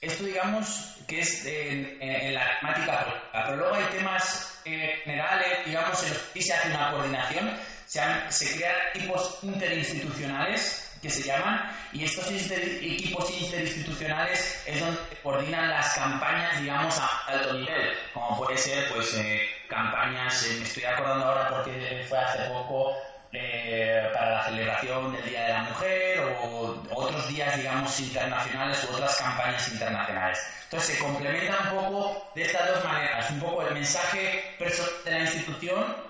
Esto, 0.04 0.24
digamos, 0.24 0.96
que 1.06 1.20
es 1.20 1.44
en, 1.46 2.34
la 2.34 2.58
temática 2.60 3.22
pero 3.32 3.56
luego 3.56 3.74
hay 3.74 3.84
temas 3.84 4.60
eh, 4.64 5.00
generales, 5.04 5.66
digamos, 5.66 6.02
en 6.02 6.10
los 6.10 6.18
que 6.18 6.42
se 6.42 6.52
hace 6.52 6.68
una 6.68 6.90
coordinación, 6.90 7.50
se, 7.86 8.02
se 8.28 8.56
crean 8.56 8.76
equipos 8.94 9.38
interinstitucionales 9.42 10.90
que 11.00 11.10
se 11.10 11.22
llaman, 11.22 11.70
y 11.92 12.04
estos 12.04 12.30
equipos 12.30 13.30
interinstitucionales 13.38 14.62
es 14.64 14.80
donde 14.80 14.98
coordinan 15.22 15.68
las 15.68 15.94
campañas, 15.94 16.60
digamos, 16.62 16.98
a 16.98 17.26
alto 17.26 17.52
nivel, 17.52 17.92
como 18.14 18.38
puede 18.38 18.56
ser, 18.56 18.90
pues, 18.90 19.12
eh, 19.14 19.42
campañas, 19.68 20.42
eh, 20.44 20.56
me 20.58 20.64
estoy 20.64 20.84
acordando 20.84 21.26
ahora 21.26 21.48
porque 21.48 22.06
fue 22.08 22.18
hace 22.18 22.48
poco 22.48 22.96
eh, 23.36 24.10
para 24.12 24.30
la 24.30 24.44
celebración 24.44 25.12
del 25.12 25.24
Día 25.24 25.44
de 25.44 25.52
la 25.52 25.62
Mujer 25.64 26.20
o 26.42 26.82
otros 26.92 27.28
días, 27.28 27.56
digamos, 27.56 27.98
internacionales 28.00 28.86
u 28.88 28.94
otras 28.94 29.16
campañas 29.16 29.68
internacionales. 29.72 30.38
Entonces 30.64 30.96
se 30.96 31.02
complementa 31.02 31.70
un 31.72 31.78
poco 31.78 32.30
de 32.34 32.42
estas 32.42 32.68
dos 32.68 32.84
maneras, 32.84 33.30
un 33.30 33.40
poco 33.40 33.66
el 33.66 33.74
mensaje 33.74 34.56
de 34.58 35.10
la 35.10 35.20
institución 35.20 36.03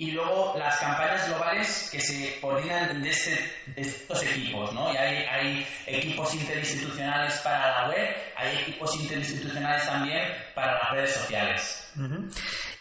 y 0.00 0.12
luego 0.12 0.54
las 0.56 0.78
campañas 0.78 1.28
globales 1.28 1.88
que 1.90 2.00
se 2.00 2.38
coordinan 2.40 3.02
de, 3.02 3.10
este, 3.10 3.52
estos 3.74 4.22
equipos, 4.22 4.72
¿no? 4.72 4.94
Y 4.94 4.96
hay, 4.96 5.24
hay, 5.24 5.66
equipos 5.86 6.32
interinstitucionales 6.36 7.38
para 7.38 7.82
la 7.82 7.88
web, 7.88 8.16
hay 8.36 8.58
equipos 8.58 8.94
interinstitucionales 8.94 9.84
también 9.86 10.22
para 10.54 10.74
las 10.74 10.90
redes 10.92 11.10
sociales. 11.10 11.92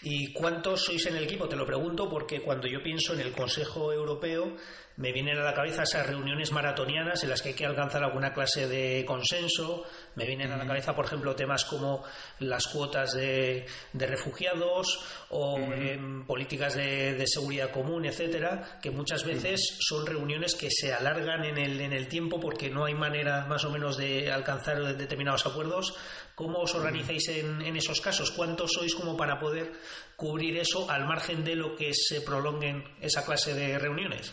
¿Y 0.04 0.32
cuántos 0.32 0.86
sois 0.86 1.08
en 1.08 1.16
el 1.16 1.24
equipo? 1.24 1.50
Te 1.50 1.56
lo 1.56 1.66
pregunto 1.66 2.08
porque 2.08 2.42
cuando 2.42 2.68
yo 2.68 2.84
pienso 2.84 3.16
en 3.16 3.22
el 3.22 3.32
Consejo 3.32 3.92
Europeo 3.92 4.56
me 4.98 5.12
vienen 5.12 5.40
a 5.40 5.44
la 5.44 5.56
cabeza 5.56 5.84
esas 5.84 6.06
reuniones 6.06 6.52
maratonianas 6.52 7.24
en 7.24 7.30
las 7.30 7.42
que 7.42 7.50
hay 7.50 7.56
que 7.56 7.66
alcanzar 7.66 8.04
alguna 8.04 8.34
clase 8.34 8.68
de 8.68 9.06
consenso, 9.06 9.86
me 10.18 10.26
vienen 10.26 10.52
a 10.52 10.58
la 10.58 10.66
cabeza, 10.66 10.96
por 10.96 11.06
ejemplo, 11.06 11.36
temas 11.36 11.64
como 11.64 12.04
las 12.40 12.68
cuotas 12.68 13.14
de, 13.14 13.68
refugiados 13.94 15.00
o 15.30 15.60
em, 15.60 16.26
políticas 16.26 16.74
de, 16.74 17.24
seguridad 17.28 17.72
común, 17.72 18.06
etcétera, 18.06 18.80
que 18.82 18.90
muchas 18.90 19.24
veces 19.24 19.78
son 19.80 20.08
reuniones 20.08 20.56
que 20.56 20.72
se 20.72 20.92
alargan 20.92 21.46
en 21.46 21.58
el, 21.60 21.80
en 21.80 21.94
el 21.94 22.08
tiempo 22.08 22.40
porque 22.40 22.70
no 22.70 22.86
hay 22.86 22.96
manera 22.96 23.46
más 23.46 23.64
o 23.64 23.70
menos 23.70 23.96
de 23.96 24.32
alcanzar 24.32 24.98
determinados 24.98 25.46
acuerdos, 25.46 25.96
¿Cómo 26.38 26.60
os 26.60 26.76
organizáis 26.76 27.30
en, 27.30 27.64
en, 27.64 27.76
esos 27.78 28.00
casos? 28.00 28.30
¿Cuántos 28.30 28.74
sois 28.74 28.94
como 28.94 29.18
para 29.18 29.40
poder 29.40 29.74
cubrir 30.16 30.56
eso 30.58 30.88
al 30.88 31.08
margen 31.08 31.44
de 31.44 31.56
lo 31.56 31.76
que 31.76 31.96
se 31.96 32.22
prolonguen 32.22 32.84
esa 33.02 33.26
clase 33.26 33.56
de 33.56 33.80
reuniones? 33.80 34.32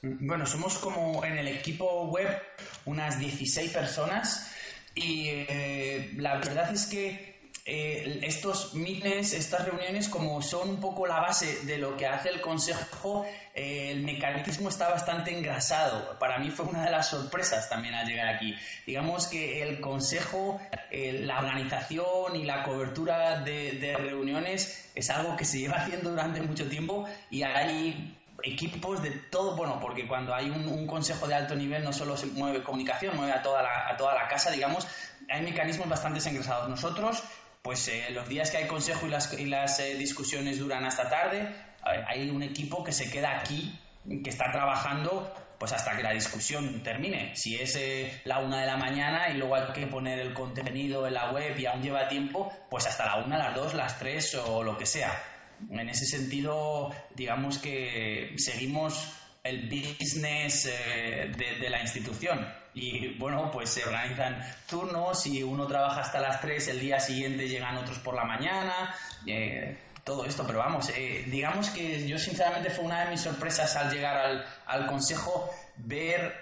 Bueno, 0.00 0.46
somos 0.46 0.78
como 0.78 1.22
en 1.26 1.36
el 1.36 1.48
equipo 1.48 2.08
web 2.08 2.40
unas 2.86 3.20
16 3.20 3.70
personas 3.70 4.50
y 4.94 5.28
eh, 5.28 6.12
la 6.16 6.36
verdad 6.36 6.72
es 6.72 6.86
que 6.86 7.32
eh, 7.64 8.20
estos 8.24 8.74
meetings, 8.74 9.32
estas 9.34 9.64
reuniones, 9.66 10.08
como 10.08 10.42
son 10.42 10.68
un 10.68 10.80
poco 10.80 11.06
la 11.06 11.20
base 11.20 11.64
de 11.64 11.78
lo 11.78 11.96
que 11.96 12.06
hace 12.06 12.28
el 12.28 12.40
Consejo, 12.40 13.24
eh, 13.54 13.90
el 13.92 14.02
mecanismo 14.02 14.68
está 14.68 14.90
bastante 14.90 15.36
engrasado. 15.36 16.18
Para 16.18 16.38
mí 16.38 16.50
fue 16.50 16.66
una 16.66 16.84
de 16.84 16.90
las 16.90 17.08
sorpresas 17.08 17.68
también 17.68 17.94
al 17.94 18.06
llegar 18.06 18.28
aquí. 18.28 18.54
Digamos 18.86 19.28
que 19.28 19.62
el 19.62 19.80
Consejo, 19.80 20.60
la 20.90 21.38
organización 21.38 22.36
y 22.36 22.44
la 22.44 22.64
cobertura 22.64 23.40
de, 23.40 23.72
de 23.72 23.96
reuniones 23.96 24.90
es 24.94 25.10
algo 25.10 25.36
que 25.36 25.44
se 25.44 25.60
lleva 25.60 25.76
haciendo 25.76 26.10
durante 26.10 26.42
mucho 26.42 26.68
tiempo 26.68 27.06
y 27.30 27.44
hay 27.44 28.18
equipos 28.42 29.02
de 29.02 29.10
todo, 29.10 29.56
bueno, 29.56 29.78
porque 29.80 30.06
cuando 30.06 30.34
hay 30.34 30.50
un, 30.50 30.86
consejo 30.86 31.26
de 31.26 31.34
alto 31.34 31.54
nivel 31.54 31.84
no 31.84 31.92
solo 31.92 32.16
se 32.16 32.26
mueve 32.26 32.62
comunicación, 32.62 33.16
mueve 33.16 33.32
a 33.32 33.42
toda 33.42 33.62
la, 33.62 33.88
a 33.88 33.96
toda 33.96 34.14
la 34.14 34.28
casa, 34.28 34.50
digamos, 34.50 34.86
hay 35.30 35.42
mecanismos 35.42 35.88
bastante 35.88 36.26
engrasados. 36.28 36.68
Nosotros, 36.68 37.22
pues 37.62 37.88
eh, 37.88 38.08
los 38.10 38.28
días 38.28 38.50
que 38.50 38.58
hay 38.58 38.66
consejo 38.66 39.06
y 39.06 39.10
las, 39.10 39.32
y 39.38 39.46
las 39.46 39.78
eh, 39.80 39.94
discusiones 39.94 40.58
duran 40.58 40.84
hasta 40.84 41.08
tarde, 41.08 41.54
hay 41.82 42.30
un 42.30 42.42
equipo 42.42 42.84
que 42.84 42.92
se 42.92 43.10
queda 43.10 43.40
aquí, 43.40 43.78
que 44.22 44.30
está 44.30 44.50
trabajando 44.52 45.32
pues 45.58 45.72
hasta 45.72 45.96
que 45.96 46.02
la 46.02 46.10
discusión 46.10 46.82
termine. 46.82 47.36
Si 47.36 47.54
es 47.54 47.76
eh, 47.76 48.20
la 48.24 48.40
una 48.40 48.60
de 48.60 48.66
la 48.66 48.76
mañana 48.76 49.30
y 49.30 49.34
luego 49.34 49.54
hay 49.54 49.72
que 49.72 49.86
poner 49.86 50.18
el 50.18 50.34
contenido 50.34 51.06
en 51.06 51.14
la 51.14 51.30
web 51.30 51.56
y 51.56 51.66
aún 51.66 51.82
lleva 51.82 52.08
tiempo, 52.08 52.52
pues 52.68 52.86
hasta 52.88 53.06
la 53.06 53.24
una, 53.24 53.38
las 53.38 53.54
dos, 53.54 53.74
las 53.74 53.96
tres 53.96 54.34
o 54.34 54.64
lo 54.64 54.76
que 54.76 54.86
sea 54.86 55.31
en 55.70 55.88
ese 55.88 56.06
sentido, 56.06 56.94
digamos 57.14 57.58
que 57.58 58.34
seguimos 58.36 59.12
el 59.42 59.68
business 59.68 60.66
eh, 60.66 61.32
de, 61.60 61.70
la 61.70 61.80
institución. 61.80 62.46
Y 62.74 63.18
bueno, 63.18 63.50
pues 63.50 63.70
se 63.70 63.84
organizan 63.84 64.40
turnos 64.68 65.26
y 65.26 65.42
uno 65.42 65.66
trabaja 65.66 66.00
hasta 66.00 66.20
las 66.20 66.40
3, 66.40 66.68
el 66.68 66.80
día 66.80 67.00
siguiente 67.00 67.48
llegan 67.48 67.76
otros 67.76 67.98
por 67.98 68.14
la 68.14 68.24
mañana, 68.24 68.94
eh, 69.26 69.76
todo 70.04 70.24
esto. 70.24 70.44
Pero 70.46 70.60
vamos, 70.60 70.90
eh, 70.90 71.24
digamos 71.26 71.70
que 71.70 72.06
yo 72.06 72.18
sinceramente 72.18 72.70
fue 72.70 72.84
una 72.84 73.04
de 73.04 73.10
mis 73.10 73.20
sorpresas 73.20 73.76
al 73.76 73.92
llegar 73.92 74.16
al, 74.16 74.46
al 74.66 74.86
consejo 74.86 75.50
ver 75.76 76.40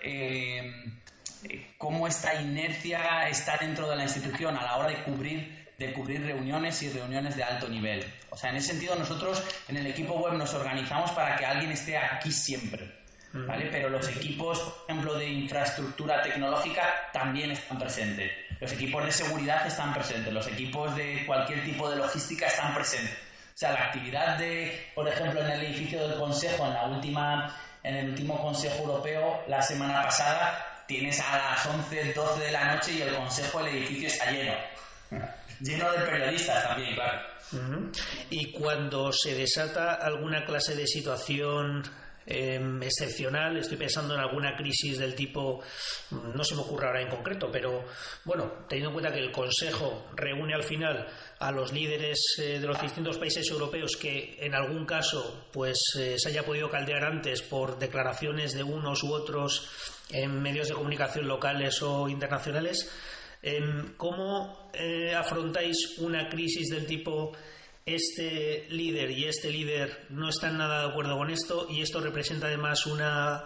cómo 1.79 2.07
esta 2.07 2.35
inercia 2.35 3.29
está 3.29 3.57
dentro 3.57 3.89
de 3.89 3.97
la 3.97 4.03
institución 4.03 4.57
a 4.57 4.63
la 4.63 4.77
hora 4.77 4.91
de 4.91 5.03
cubrir 5.03 5.60
de 5.81 5.95
cubrir 5.95 6.23
reuniones 6.23 6.83
y 6.83 6.91
reuniones 6.91 7.37
de 7.37 7.43
alto 7.43 7.67
nivel. 7.67 8.05
O 8.29 8.37
sea, 8.37 8.51
en 8.51 8.57
ese 8.57 8.69
sentido 8.73 8.95
nosotros 8.97 9.43
en 9.67 9.79
el 9.79 9.87
equipo 9.87 10.13
web 10.13 10.35
nos 10.35 10.53
organizamos 10.53 11.11
para 11.13 11.37
que 11.37 11.47
alguien 11.47 11.73
esté 11.73 11.97
aquí 11.97 12.31
siempre. 12.31 13.01
Mm. 13.33 13.47
¿Vale? 13.47 13.69
Pero 13.73 13.89
los 13.89 14.07
equipos, 14.09 14.59
por 14.61 14.91
ejemplo, 14.91 15.15
de 15.15 15.27
infraestructura 15.27 16.21
tecnológica 16.21 16.83
también 17.15 17.53
están 17.53 17.79
presentes. 17.79 18.31
Los 18.61 18.73
equipos 18.73 19.07
de 19.07 19.11
seguridad 19.11 19.67
están 19.67 19.95
presentes. 19.95 20.31
Los 20.31 20.47
equipos 20.49 20.95
de 20.97 21.25
cualquier 21.27 21.65
tipo 21.65 21.89
de 21.89 21.97
logística 21.97 22.47
están 22.47 22.75
presentes. 22.75 23.15
O 23.55 23.59
sea, 23.61 23.73
la 23.73 23.85
actividad 23.87 24.37
de, 24.37 24.91
por 24.95 25.09
ejemplo, 25.09 25.41
en 25.41 25.51
el 25.51 25.63
edificio 25.63 26.07
del 26.07 26.19
Consejo, 26.19 26.67
en 26.67 26.75
la 26.75 26.85
última, 26.89 27.57
en 27.83 27.97
el 27.97 28.11
último 28.11 28.39
Consejo 28.43 28.83
Europeo, 28.83 29.45
la 29.49 29.63
semana 29.63 30.03
pasada, 30.03 30.85
tienes 30.87 31.21
a 31.21 31.39
las 31.39 31.65
11, 31.65 32.13
12 32.13 32.45
de 32.45 32.53
la 32.53 32.75
noche 32.75 32.93
y 32.93 33.01
el 33.01 33.15
Consejo, 33.15 33.61
el 33.61 33.69
edificio 33.69 34.09
está 34.09 34.31
lleno 34.31 34.53
lleno 35.61 35.93
de 35.93 35.99
periodistas 35.99 36.69
también, 36.69 36.95
claro. 36.95 37.21
Y 38.31 38.53
cuando 38.53 39.13
se 39.13 39.35
desata 39.35 39.95
alguna 39.95 40.45
clase 40.45 40.77
de 40.77 40.87
situación 40.87 41.83
em, 42.27 42.81
excepcional, 42.83 43.57
estoy 43.57 43.77
pensando 43.77 44.15
en 44.15 44.21
alguna 44.21 44.55
crisis 44.57 44.99
del 44.99 45.15
tipo, 45.15 45.61
no 46.11 46.45
se 46.45 46.55
me 46.55 46.61
ocurre 46.61 46.87
ahora 46.87 47.03
en 47.03 47.09
concreto, 47.09 47.49
pero 47.51 47.85
bueno, 48.25 48.67
teniendo 48.69 48.91
en 48.91 48.95
cuenta 48.95 49.13
que 49.13 49.19
el 49.19 49.33
Consejo 49.33 50.11
reúne 50.15 50.55
al 50.55 50.63
final 50.63 51.09
a 51.41 51.51
los 51.51 51.73
líderes 51.73 52.37
eh, 52.39 52.61
de 52.61 52.67
los 52.67 52.81
distintos 52.81 53.19
países 53.19 53.49
europeos 53.51 53.97
que 53.97 54.37
en 54.39 54.55
algún 54.55 54.87
caso 54.87 55.49
pues 55.53 55.97
eh, 55.99 56.17
se 56.19 56.29
haya 56.29 56.45
podido 56.45 56.71
caldear 56.71 57.03
antes 57.05 57.43
por 57.43 57.79
declaraciones 57.79 58.53
de 58.53 58.63
unos 58.63 59.03
u 59.03 59.13
otros 59.13 59.69
en 60.11 60.41
medios 60.41 60.69
de 60.69 60.75
comunicación 60.75 61.27
locales 61.27 61.83
o 61.83 62.09
internacionales, 62.09 62.91
¿Cómo 63.97 64.71
eh, 64.75 65.15
afrontáis 65.15 65.99
una 65.99 66.29
crisis 66.29 66.69
del 66.69 66.87
tipo 66.87 67.33
este 67.87 68.67
líder 68.71 69.11
y 69.11 69.25
este 69.25 69.51
líder 69.51 70.07
no 70.11 70.29
están 70.29 70.59
nada 70.59 70.83
de 70.83 70.91
acuerdo 70.91 71.17
con 71.17 71.31
esto 71.31 71.67
y 71.69 71.81
esto 71.81 72.01
representa 72.01 72.47
además 72.47 72.87
una 72.87 73.43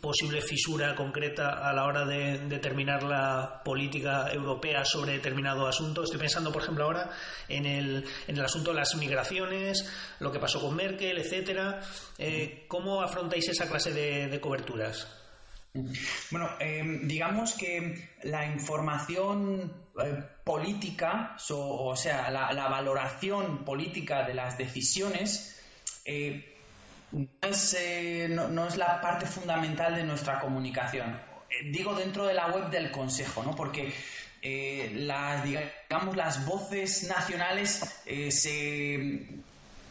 posible 0.00 0.42
fisura 0.42 0.94
concreta 0.96 1.68
a 1.68 1.72
la 1.72 1.84
hora 1.84 2.04
de 2.04 2.38
determinar 2.48 3.04
la 3.04 3.62
política 3.64 4.32
europea 4.32 4.84
sobre 4.84 5.12
determinado 5.12 5.66
asunto. 5.66 6.02
Estoy 6.02 6.18
pensando, 6.18 6.52
por 6.52 6.62
ejemplo, 6.62 6.84
ahora 6.84 7.10
en 7.48 7.64
el, 7.64 8.04
en 8.26 8.36
el 8.36 8.44
asunto 8.44 8.70
de 8.70 8.76
las 8.76 8.94
migraciones, 8.96 9.88
lo 10.18 10.32
que 10.32 10.40
pasó 10.40 10.60
con 10.60 10.74
Merkel, 10.74 11.18
etcétera. 11.18 11.80
Eh, 12.18 12.64
¿Cómo 12.66 13.00
afrontáis 13.00 13.48
esa 13.48 13.68
clase 13.68 13.92
de 13.92 14.40
coberturas? 14.40 15.15
Bueno, 16.30 16.50
em, 16.60 17.06
digamos 17.06 17.52
que 17.54 18.08
la 18.22 18.46
información 18.46 19.72
eh, 20.02 20.22
política, 20.44 21.36
o 21.50 21.96
sea, 21.96 22.30
la, 22.30 22.68
valoración 22.68 23.64
política 23.64 24.24
de 24.24 24.34
las 24.34 24.58
decisiones, 24.58 25.60
eh, 26.04 26.54
eh, 27.42 28.28
no, 28.28 28.66
es, 28.66 28.76
la 28.76 29.00
parte 29.00 29.26
fundamental 29.26 29.94
de 29.94 30.04
nuestra 30.04 30.40
comunicación. 30.40 31.20
digo 31.70 31.94
dentro 31.94 32.26
de 32.26 32.34
la 32.34 32.48
web 32.48 32.70
del 32.70 32.90
Consejo, 32.90 33.42
¿no? 33.42 33.54
Porque 33.54 33.92
las, 34.94 35.44
digamos, 35.44 36.16
las 36.16 36.46
voces 36.46 37.08
nacionales 37.08 38.02
se 38.30 39.42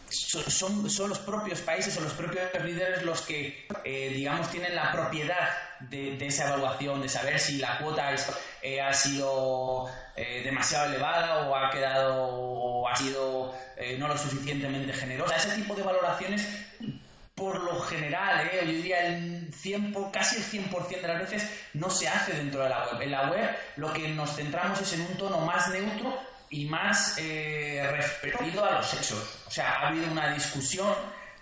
son, 0.10 0.90
son, 0.90 1.10
los 1.10 1.20
propios 1.20 1.62
países 1.62 1.98
o 1.98 2.02
los 2.02 2.14
propios 2.14 2.44
líderes 2.64 3.04
los 3.04 3.22
que, 3.22 3.66
eh, 3.84 4.12
digamos, 4.14 4.50
tienen 4.52 4.76
la 4.76 4.92
propiedad 4.92 5.50
de, 5.80 6.18
esa 6.26 6.48
evaluación, 6.48 7.02
de 7.02 7.10
saber 7.10 7.40
si 7.40 7.58
la 7.58 7.78
cuota 7.78 8.14
eh, 8.62 8.82
ha 8.82 8.94
sido 8.94 9.88
eh, 10.16 10.42
demasiado 10.44 10.88
elevada 10.88 11.48
o 11.48 11.56
ha 11.56 11.70
quedado 11.70 12.28
o 12.28 12.88
ha 12.88 12.96
sido 12.96 13.54
no 13.98 14.08
lo 14.08 14.18
suficientemente 14.18 14.94
generosa. 14.94 15.36
Ese 15.36 15.56
tipo 15.56 15.76
de 15.76 15.84
valoraciones, 15.84 16.48
por 17.36 17.62
lo 17.62 17.82
general, 17.82 18.50
yo 18.54 18.66
diría 18.66 19.06
el 19.06 19.54
100, 19.54 19.94
casi 20.12 20.38
el 20.38 20.70
100% 20.70 21.02
de 21.02 21.08
las 21.08 21.20
veces, 21.20 21.50
no 21.74 21.90
se 21.90 22.08
hace 22.08 22.34
dentro 22.34 22.64
de 22.64 22.70
la 22.70 22.88
web. 22.88 23.02
En 23.02 23.12
la 23.12 23.30
web 23.30 23.56
lo 23.76 23.92
que 23.92 24.08
nos 24.08 24.36
centramos 24.36 24.80
es 24.80 24.94
en 24.94 25.02
un 25.02 25.18
tono 25.18 25.42
más 25.42 25.68
neutro 25.70 26.18
y 26.50 26.66
más 26.66 27.18
eh, 27.18 27.86
referido 27.92 28.64
a 28.66 28.72
los 28.72 28.94
hechos. 28.94 29.42
O 29.48 29.52
sea, 29.52 29.72
ha 29.72 29.88
habido 29.88 30.12
una 30.12 30.34
discusión, 30.34 30.94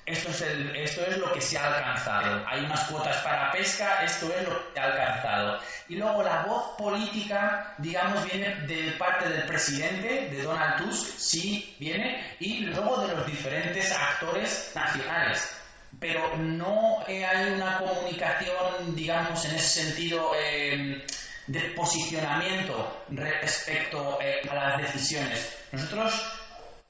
esto 0.06 0.30
es, 0.30 0.42
el, 0.42 0.76
esto 0.76 1.06
es 1.06 1.18
lo 1.18 1.32
que 1.32 1.42
se 1.42 1.58
ha 1.58 1.74
alcanzado. 1.74 2.46
Hay 2.48 2.66
unas 2.66 2.84
cuotas 2.86 3.18
para 3.18 3.52
pesca, 3.52 4.04
esto 4.04 4.34
es 4.34 4.48
lo 4.48 4.58
que 4.58 4.74
se 4.74 4.80
ha 4.80 4.86
alcanzado. 4.86 5.60
Y 5.89 5.96
luego 5.96 6.24
la 6.24 6.44
voz 6.44 6.76
política, 6.78 7.76
digamos, 7.78 8.24
viene 8.26 8.56
de 8.68 8.92
parte 8.94 9.30
del 9.30 9.44
presidente, 9.46 10.30
de 10.30 10.44
Donald 10.44 10.84
Tusk, 10.84 11.18
sí 11.18 11.76
viene, 11.80 12.36
y 12.39 12.62
luego 12.62 13.06
de 13.06 13.16
los 13.16 13.26
diferentes 13.26 13.92
actores 13.92 14.72
nacionales 14.76 15.60
pero 16.00 16.36
no 16.38 17.04
hay 17.06 17.52
una 17.54 17.78
comunicación, 17.78 18.96
digamos, 18.96 19.46
en 19.46 19.56
ese 19.56 19.84
sentido 19.84 20.32
eh, 20.36 21.06
de 21.48 21.60
posicionamiento 21.76 23.04
respecto 23.10 24.18
eh, 24.22 24.42
a 24.50 24.56
las 24.56 24.82
decisiones. 24.82 25.56
Nosotros 25.72 26.13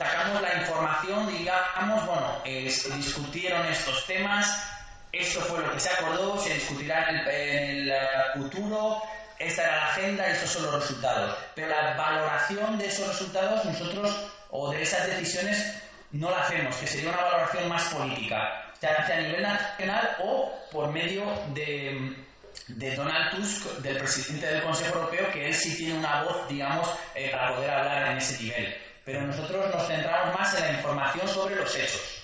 sacamos 0.03 0.41
la 0.41 0.55
información, 0.55 1.27
digamos, 1.27 2.05
bueno, 2.05 2.41
eh, 2.45 2.69
se 2.69 2.93
discutieron 2.95 3.65
estos 3.67 4.05
temas, 4.05 4.69
esto 5.11 5.41
fue 5.41 5.59
lo 5.61 5.71
que 5.71 5.79
se 5.79 5.89
acordó, 5.89 6.37
se 6.37 6.53
discutirá 6.53 7.09
en 7.09 7.15
el, 7.27 7.91
eh, 7.91 7.97
futuro, 8.35 9.01
esta 9.39 9.63
era 9.63 9.75
la 9.77 9.85
agenda, 9.87 10.27
estos 10.27 10.49
son 10.49 10.63
los 10.63 10.73
resultados. 10.75 11.37
Pero 11.55 11.67
la 11.67 11.95
valoración 11.95 12.77
de 12.77 12.87
esos 12.87 13.07
resultados 13.07 13.65
nosotros, 13.65 14.11
o 14.49 14.71
de 14.71 14.81
esas 14.81 15.07
decisiones, 15.07 15.81
no 16.11 16.29
la 16.29 16.41
hacemos, 16.41 16.75
que 16.75 16.87
sería 16.87 17.09
una 17.09 17.21
valoración 17.21 17.69
más 17.69 17.83
política, 17.85 18.71
se 18.79 18.87
hace 18.87 19.13
a 19.13 19.21
nivel 19.21 19.41
nacional 19.41 20.17
o 20.19 20.51
por 20.71 20.91
medio 20.91 21.23
de 21.53 22.23
de 22.67 22.95
Donald 22.95 23.35
Tusk, 23.35 23.79
del 23.79 23.97
presidente 23.97 24.47
del 24.47 24.63
Consejo 24.63 24.99
Europeo, 24.99 25.31
que 25.31 25.47
él 25.47 25.53
sí 25.53 25.75
tiene 25.75 25.99
una 25.99 26.23
voz, 26.23 26.47
digamos, 26.47 26.87
eh, 27.15 27.29
para 27.31 27.55
poder 27.55 27.69
hablar 27.69 28.11
en 28.11 28.17
ese 28.17 28.41
nivel. 28.41 28.75
Pero 29.05 29.27
nosotros 29.27 29.65
nos 29.73 29.87
centramos 29.87 30.35
más 30.39 30.57
en 30.57 30.65
la 30.65 30.73
información 30.73 31.27
sobre 31.27 31.55
los 31.55 31.75
hechos. 31.75 32.23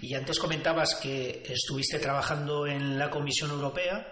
Y 0.00 0.14
antes 0.14 0.38
comentabas 0.38 0.94
que 0.96 1.42
estuviste 1.46 1.98
trabajando 1.98 2.66
en 2.66 2.98
la 2.98 3.10
Comisión 3.10 3.50
Europea. 3.50 4.06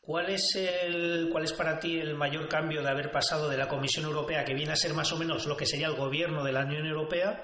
¿Cuál 0.00 0.28
es, 0.30 0.54
el, 0.56 1.30
¿Cuál 1.32 1.44
es 1.44 1.52
para 1.54 1.78
ti 1.78 1.98
el 1.98 2.14
mayor 2.14 2.46
cambio 2.46 2.82
de 2.82 2.90
haber 2.90 3.10
pasado 3.10 3.48
de 3.48 3.56
la 3.56 3.68
Comisión 3.68 4.04
Europea, 4.04 4.44
que 4.44 4.52
viene 4.52 4.72
a 4.72 4.76
ser 4.76 4.92
más 4.92 5.10
o 5.12 5.16
menos 5.16 5.46
lo 5.46 5.56
que 5.56 5.64
sería 5.64 5.86
el 5.86 5.94
gobierno 5.94 6.44
de 6.44 6.52
la 6.52 6.64
Unión 6.64 6.86
Europea, 6.86 7.42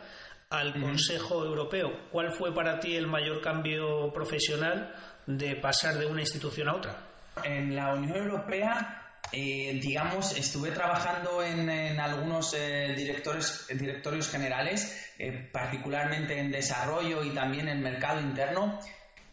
al 0.50 0.78
Consejo 0.78 1.42
Europeo? 1.44 2.10
¿Cuál 2.10 2.32
fue 2.32 2.54
para 2.54 2.78
ti 2.78 2.96
el 2.96 3.06
mayor 3.06 3.40
cambio 3.40 4.12
profesional 4.12 4.94
de 5.26 5.56
pasar 5.56 5.94
de 5.94 6.06
una 6.06 6.20
institución 6.20 6.68
a 6.68 6.74
otra? 6.74 6.96
En 7.44 7.74
la 7.74 7.94
Unión 7.94 8.16
Europea 8.16 9.09
eh, 9.32 9.78
digamos, 9.80 10.36
estuve 10.36 10.72
trabajando 10.72 11.42
en, 11.42 11.70
algunos 12.00 12.52
eh, 12.54 12.94
directorios 12.96 14.28
generales, 14.28 15.12
eh, 15.18 15.48
particularmente 15.52 16.38
en 16.38 16.50
desarrollo 16.50 17.22
y 17.22 17.30
también 17.30 17.68
en 17.68 17.82
mercado 17.82 18.20
interno. 18.20 18.80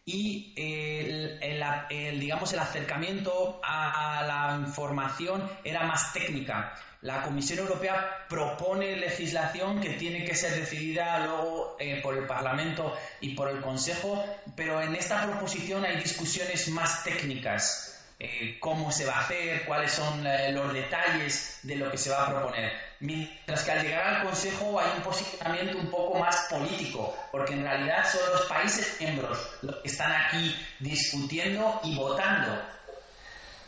Y 0.05 0.53
el, 0.55 2.17
digamos, 2.17 2.53
el 2.53 2.60
acercamiento 2.60 3.60
a, 3.62 4.23
la 4.25 4.65
información 4.65 5.49
era 5.65 5.86
más 5.86 6.13
técnica. 6.13 6.73
La 7.01 7.23
Comisión 7.23 7.60
Europea 7.60 8.25
propone 8.29 8.95
legislación 8.95 9.81
que 9.81 9.95
tiene 9.95 10.23
que 10.23 10.33
ser 10.33 10.55
decidida 10.55 11.25
luego 11.25 11.75
por 12.01 12.17
el 12.17 12.25
Parlamento 12.25 12.95
y 13.19 13.36
por 13.36 13.49
el 13.49 13.60
Consejo, 13.60 14.23
pero 14.55 14.81
en 14.81 14.95
esta 14.95 15.25
proposición 15.25 15.83
hay 15.83 15.97
discusiones 15.97 16.69
más 16.69 17.03
técnicas. 17.03 17.87
Eh, 18.19 18.58
cómo 18.60 18.91
se 18.91 19.06
va 19.06 19.17
a 19.17 19.19
hacer, 19.19 19.63
cuáles 19.65 19.91
son 19.91 20.25
eh, 20.25 20.51
los 20.51 20.73
detalles 20.73 21.60
de 21.62 21.75
lo 21.75 21.91
que 21.91 21.99
se 21.99 22.10
va 22.10 22.23
a 22.23 22.30
proponer. 22.30 22.73
Mientras 22.99 23.63
que 23.63 23.71
al 23.71 23.84
llegar 23.84 24.15
al 24.15 24.23
Consejo 24.23 24.80
hay 24.80 24.89
un 24.97 25.03
posicionamiento 25.03 25.77
un 25.77 25.91
poco 25.91 26.17
más 26.17 26.47
político, 26.49 27.15
porque 27.32 27.53
en 27.53 27.62
realidad 27.62 28.03
son 28.12 28.21
los 28.32 28.45
países 28.47 28.99
miembros 28.99 29.38
los 29.62 29.75
que 29.77 29.88
están 29.88 30.12
aquí 30.12 30.56
discutiendo 30.80 31.80
y 31.84 31.95
votando. 31.95 32.60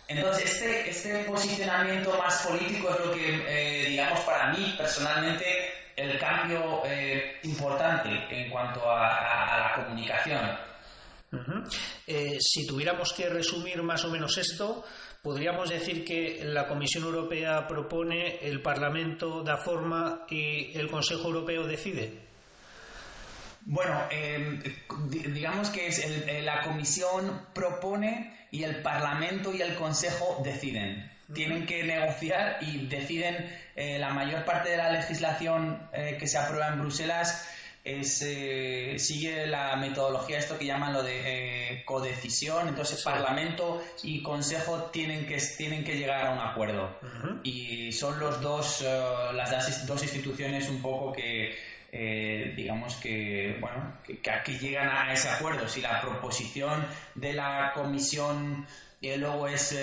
Entonces, 0.08 0.46
este, 0.46 0.90
este 0.90 1.24
posicionamiento 1.26 2.18
más 2.18 2.42
político 2.42 2.90
es 2.90 3.06
lo 3.06 3.12
que, 3.14 3.44
eh, 3.48 3.86
digamos, 3.90 4.20
para 4.22 4.52
mí 4.52 4.74
personalmente, 4.76 5.46
el 5.96 6.18
cambio 6.18 6.82
importante 7.44 8.10
en 8.32 8.50
cuanto 8.50 8.90
a 8.90 9.60
la 9.60 9.84
comunicación. 9.84 10.69
Eh, 12.08 12.38
si 12.40 12.66
tuviéramos 12.66 13.14
que 13.14 13.30
resumir 13.30 13.82
más 13.84 14.04
o 14.04 14.10
menos 14.10 14.38
esto, 14.38 14.84
podríamos 15.22 15.70
decir 15.70 16.04
que 16.04 16.42
la 16.44 16.68
Comisión 16.68 17.04
Europea 17.04 17.68
propone, 17.68 18.40
el 18.42 18.62
Parlamento 18.62 19.44
da 19.44 19.58
forma 19.58 20.26
y 20.30 20.76
el 20.78 20.90
Consejo 20.90 21.28
Europeo 21.28 21.68
decide. 21.68 22.28
Bueno, 23.62 24.08
em, 24.10 24.64
digamos 25.10 25.70
que 25.70 25.88
es 25.88 26.00
eh, 26.00 26.42
la 26.42 26.62
Comisión 26.64 27.48
propone 27.54 28.48
y 28.50 28.64
el 28.64 28.82
Parlamento 28.82 29.54
y 29.54 29.62
el 29.62 29.76
Consejo 29.76 30.42
deciden. 30.44 31.12
Tienen 31.32 31.68
que 31.68 31.84
negociar 31.84 32.58
y 32.62 32.88
deciden 32.88 33.56
eh, 33.76 34.00
la 34.00 34.10
mayor 34.14 34.46
parte 34.46 34.72
de 34.72 34.78
la 34.78 34.92
legislación 34.92 35.88
que 35.92 36.26
se 36.26 36.40
aprueba 36.40 36.70
en 36.70 36.80
Bruselas 36.80 37.48
eh, 37.86 38.96
sigue 39.00 39.48
la 39.48 39.76
metodología, 39.78 40.38
esto 40.38 40.58
que 40.58 40.66
llaman 40.66 40.94
lo 40.94 41.02
de 41.02 41.22
eh, 41.74 41.84
codecisión, 41.86 42.68
entonces 42.68 43.02
Parlamento 43.02 43.82
y 44.04 44.22
Consejo 44.22 44.90
tienen 44.92 45.26
que, 45.26 45.38
tienen 45.58 45.84
que 45.84 45.96
llegar 45.98 46.28
a 46.28 46.32
un 46.32 46.40
acuerdo. 46.40 47.00
Y 47.44 47.92
son 47.92 48.20
los 48.20 48.42
dos, 48.42 48.82
eh, 48.82 49.34
las 49.34 49.86
dos 49.88 50.04
instituciones 50.04 50.70
un 50.70 50.82
poco 50.82 51.14
que, 51.14 51.56
digamos 52.56 52.96
que, 52.98 53.58
bueno, 53.60 53.98
que, 54.04 54.20
que, 54.22 54.58
llegan 54.60 54.90
a 54.90 55.14
ese 55.14 55.30
acuerdo. 55.30 55.68
Si 55.68 55.82
la 55.82 56.02
proposición 56.02 56.86
de 57.16 57.34
la 57.34 57.72
Comisión 57.74 58.68
luego 59.02 59.48
es 59.48 59.76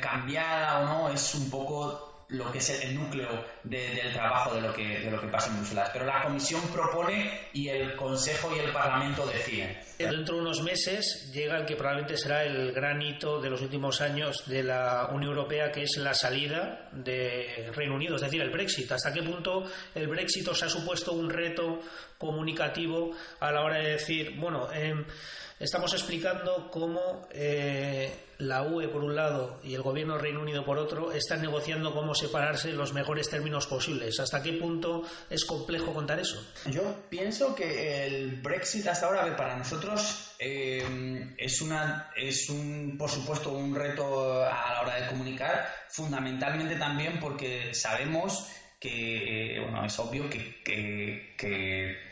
cambiada 0.00 0.80
o 0.80 0.84
no, 0.84 1.10
es 1.10 1.34
un 1.34 1.50
poco 1.50 2.09
lo 2.30 2.50
que 2.52 2.58
es 2.58 2.84
el 2.84 2.94
núcleo 2.94 3.44
del 3.64 4.12
trabajo 4.12 4.54
de 4.54 4.60
lo, 4.60 4.72
que, 4.72 5.00
de 5.00 5.10
lo 5.10 5.20
que 5.20 5.26
pasa 5.28 5.50
en 5.50 5.58
Bruselas. 5.58 5.90
Pero 5.92 6.06
la 6.06 6.22
Comisión 6.22 6.62
propone 6.72 7.48
y 7.52 7.68
el 7.68 7.96
Consejo 7.96 8.54
y 8.54 8.60
el 8.60 8.72
Parlamento 8.72 9.26
deciden. 9.26 9.78
Dentro 9.98 10.36
de 10.36 10.40
unos 10.40 10.62
meses 10.62 11.30
llega 11.32 11.58
el 11.58 11.66
que 11.66 11.76
probablemente 11.76 12.16
será 12.16 12.44
el 12.44 12.72
gran 12.72 13.02
hito 13.02 13.40
de 13.40 13.50
los 13.50 13.60
últimos 13.60 14.00
años 14.00 14.44
de 14.46 14.62
la 14.62 15.08
Unión 15.12 15.30
Europea, 15.30 15.72
que 15.72 15.82
es 15.82 15.96
la 15.96 16.14
salida 16.14 16.88
de 16.92 17.70
Reino 17.74 17.96
Unido, 17.96 18.16
es 18.16 18.22
decir, 18.22 18.40
el 18.40 18.50
Brexit. 18.50 18.90
¿Hasta 18.92 19.12
qué 19.12 19.22
punto 19.22 19.64
el 19.94 20.06
Brexit 20.06 20.46
os 20.48 20.62
ha 20.62 20.68
supuesto 20.68 21.12
un 21.12 21.28
reto 21.28 21.80
comunicativo 22.16 23.10
a 23.40 23.50
la 23.50 23.62
hora 23.62 23.78
de 23.78 23.92
decir, 23.92 24.36
bueno, 24.38 24.68
eh, 24.72 24.94
estamos 25.58 25.92
explicando 25.92 26.70
cómo 26.70 27.28
eh, 27.32 28.29
la 28.40 28.62
UE 28.62 28.88
por 28.88 29.04
un 29.04 29.14
lado 29.14 29.60
y 29.62 29.74
el 29.74 29.82
gobierno 29.82 30.14
del 30.14 30.22
Reino 30.22 30.40
Unido 30.40 30.64
por 30.64 30.78
otro 30.78 31.12
están 31.12 31.42
negociando 31.42 31.94
cómo 31.94 32.14
separarse 32.14 32.70
en 32.70 32.76
los 32.76 32.92
mejores 32.92 33.28
términos 33.28 33.66
posibles. 33.66 34.18
¿Hasta 34.18 34.42
qué 34.42 34.54
punto 34.54 35.02
es 35.28 35.44
complejo 35.44 35.92
contar 35.92 36.18
eso? 36.18 36.42
Yo 36.66 36.82
pienso 37.08 37.54
que 37.54 38.06
el 38.06 38.40
Brexit 38.40 38.86
hasta 38.86 39.06
ahora, 39.06 39.36
para 39.36 39.56
nosotros, 39.56 40.34
eh, 40.38 41.34
es, 41.36 41.60
una, 41.60 42.10
es 42.16 42.48
un, 42.48 42.96
por 42.98 43.10
supuesto, 43.10 43.52
un 43.52 43.74
reto 43.74 44.42
a 44.42 44.72
la 44.74 44.80
hora 44.82 45.00
de 45.00 45.08
comunicar, 45.08 45.68
fundamentalmente 45.88 46.76
también 46.76 47.20
porque 47.20 47.74
sabemos 47.74 48.48
que, 48.78 49.56
eh, 49.56 49.60
bueno, 49.60 49.84
es 49.84 49.98
obvio 49.98 50.30
que, 50.30 50.62
que 51.36 52.09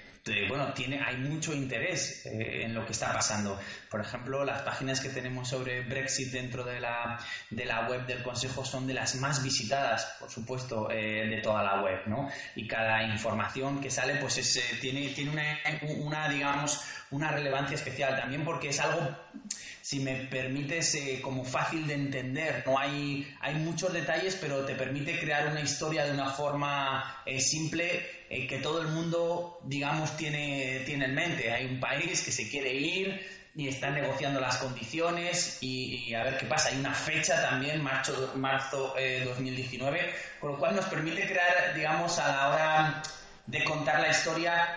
bueno, 0.48 0.72
tiene, 0.72 1.00
hay 1.00 1.16
mucho 1.16 1.54
interés 1.54 2.26
eh, 2.26 2.62
en 2.64 2.74
lo 2.74 2.84
que 2.84 2.92
está 2.92 3.12
pasando. 3.12 3.58
Por 3.90 4.00
ejemplo, 4.00 4.44
las 4.44 4.62
páginas 4.62 5.00
que 5.00 5.08
tenemos 5.08 5.48
sobre 5.48 5.82
Brexit 5.82 6.30
dentro 6.30 6.64
de 6.64 6.80
la, 6.80 7.18
de 7.50 7.64
la 7.64 7.88
web 7.88 8.06
del 8.06 8.22
Consejo 8.22 8.64
son 8.64 8.86
de 8.86 8.94
las 8.94 9.16
más 9.16 9.42
visitadas, 9.42 10.16
por 10.18 10.30
supuesto, 10.30 10.90
eh, 10.90 11.26
de 11.26 11.40
toda 11.40 11.62
la 11.62 11.82
web, 11.82 12.00
¿no? 12.06 12.28
Y 12.54 12.66
cada 12.66 13.02
información 13.04 13.80
que 13.80 13.90
sale, 13.90 14.16
pues 14.16 14.38
es, 14.38 14.56
eh, 14.56 14.62
tiene, 14.80 15.08
tiene 15.08 15.30
una, 15.30 15.58
una, 16.04 16.28
digamos, 16.28 16.80
una 17.10 17.30
relevancia 17.30 17.74
especial 17.74 18.16
también 18.16 18.44
porque 18.44 18.68
es 18.68 18.80
algo 18.80 19.16
si 19.88 20.00
me 20.00 20.26
permites, 20.26 20.96
eh, 20.96 21.20
como 21.22 21.46
fácil 21.46 21.86
de 21.86 21.94
entender. 21.94 22.62
No 22.66 22.78
hay, 22.78 23.26
hay 23.40 23.54
muchos 23.54 23.90
detalles, 23.90 24.36
pero 24.38 24.66
te 24.66 24.74
permite 24.74 25.18
crear 25.18 25.48
una 25.48 25.62
historia 25.62 26.04
de 26.04 26.12
una 26.12 26.28
forma 26.28 27.22
eh, 27.24 27.40
simple 27.40 28.17
eh, 28.30 28.46
que 28.46 28.58
todo 28.58 28.82
el 28.82 28.88
mundo, 28.88 29.60
digamos, 29.64 30.16
tiene, 30.16 30.82
tiene 30.86 31.06
en 31.06 31.14
mente. 31.14 31.52
Hay 31.52 31.66
un 31.66 31.80
país 31.80 32.22
que 32.22 32.32
se 32.32 32.48
quiere 32.48 32.74
ir 32.74 33.26
y 33.54 33.68
está 33.68 33.90
negociando 33.90 34.40
las 34.40 34.58
condiciones 34.58 35.58
y, 35.60 36.14
a 36.14 36.24
ver 36.24 36.38
qué 36.38 36.46
pasa. 36.46 36.68
Hay 36.68 36.78
una 36.78 36.94
fecha 36.94 37.40
también, 37.42 37.82
marzo, 37.82 38.32
marzo 38.36 38.94
2019, 39.24 40.14
con 40.40 40.52
lo 40.52 40.58
cual 40.58 40.76
nos 40.76 40.84
permite 40.84 41.26
crear, 41.26 41.74
digamos, 41.74 42.18
a 42.18 42.28
la 42.28 42.48
hora 42.48 43.02
de 43.46 43.64
contar 43.64 44.00
la 44.00 44.10
historia, 44.10 44.76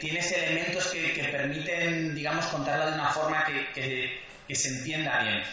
tienes 0.00 0.30
elementos 0.30 0.86
que, 0.88 1.24
permiten, 1.24 2.14
digamos, 2.14 2.46
contarla 2.46 2.86
de 2.86 2.94
una 2.94 3.08
forma 3.08 3.44
que 3.74 4.20
que 4.50 4.56
se 4.56 4.68
entienda 4.68 5.22
bien. 5.22 5.44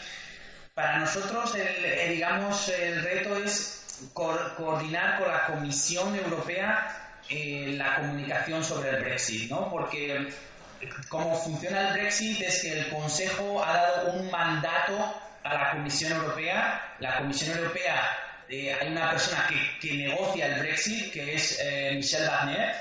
Para 0.73 0.97
nosotros, 0.97 1.53
el, 1.53 1.85
eh, 1.85 2.09
digamos, 2.09 2.67
el 2.69 3.03
reto 3.03 3.35
es 3.37 4.01
coordinar 4.13 5.19
con 5.19 5.27
la 5.27 5.45
Comisión 5.45 6.15
Europea 6.15 7.06
eh, 7.29 7.73
la 7.77 7.95
comunicación 7.95 8.63
sobre 8.63 8.89
el 8.89 9.03
Brexit, 9.03 9.49
¿no? 9.49 9.69
Porque 9.69 10.15
eh, 10.15 10.89
como 11.09 11.35
funciona 11.35 11.89
el 11.89 11.93
Brexit 11.93 12.41
es 12.41 12.61
que 12.61 12.79
el 12.79 12.89
Consejo 12.89 13.63
ha 13.63 13.73
dado 13.73 14.13
un 14.13 14.29
mandato 14.31 15.21
a 15.43 15.53
la 15.53 15.71
Comisión 15.71 16.13
Europea. 16.13 16.95
La 16.99 17.17
Comisión 17.17 17.57
Europea, 17.57 18.17
hay 18.49 18.87
una 18.87 19.11
persona 19.11 19.47
que, 19.81 19.93
negocia 19.93 20.47
el 20.47 20.59
Brexit, 20.59 21.11
que 21.11 21.35
es 21.35 21.59
Michel 21.93 22.27
Barnier, 22.27 22.73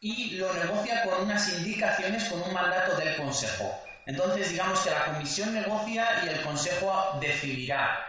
y 0.00 0.30
lo 0.36 0.52
negocia 0.54 1.02
con 1.04 1.22
unas 1.22 1.48
indicaciones, 1.52 2.24
con 2.24 2.42
un 2.42 2.52
mandato 2.52 2.96
del 2.96 3.16
Consejo. 3.16 3.82
Entonces, 4.06 4.50
digamos 4.50 4.80
que 4.80 4.90
la 4.90 5.04
comisión 5.04 5.54
negocia 5.54 6.24
y 6.24 6.28
el 6.28 6.42
consejo 6.42 7.18
decidirá. 7.20 8.04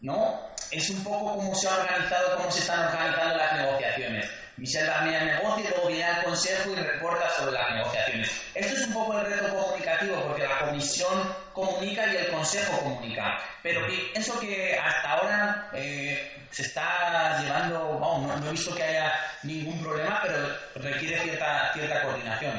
¿No? 0.00 0.40
Es 0.70 0.90
un 0.90 1.04
poco 1.04 1.36
cómo 1.36 1.54
se 1.54 1.68
ha 1.68 1.76
organizado, 1.76 2.36
cómo 2.36 2.50
se 2.50 2.60
están 2.60 2.88
organizando 2.88 3.36
las 3.36 3.52
negociaciones. 3.56 4.28
Michel 4.56 4.86
Barnier 4.86 5.22
negocia 5.22 5.64
y 5.64 5.68
luego 5.70 5.88
viene 5.88 6.04
al 6.04 6.24
consejo 6.24 6.70
y 6.70 6.74
reporta 6.76 7.28
sobre 7.30 7.52
las 7.52 7.74
negociaciones. 7.74 8.30
Esto 8.54 8.74
es 8.74 8.86
un 8.86 8.92
poco 8.92 9.18
el 9.18 9.26
reto 9.26 9.48
comunicativo 9.54 10.22
porque 10.22 10.46
la 10.46 10.58
comisión 10.58 11.34
comunica 11.52 12.06
y 12.12 12.16
el 12.16 12.28
consejo 12.28 12.80
comunica. 12.80 13.38
Pero 13.62 13.86
pienso 13.86 14.38
que 14.40 14.78
hasta 14.78 15.10
ahora 15.10 15.70
eh, 15.72 16.46
se 16.50 16.62
está 16.62 17.40
llevando, 17.42 17.98
no, 17.98 18.36
no, 18.36 18.46
he 18.48 18.50
visto 18.50 18.74
que 18.74 18.82
haya 18.82 19.12
ningún 19.42 19.82
problema, 19.82 20.20
pero 20.22 20.54
requiere 20.76 21.18
cierta, 21.20 21.72
cierta 21.72 22.02
coordinación. 22.02 22.52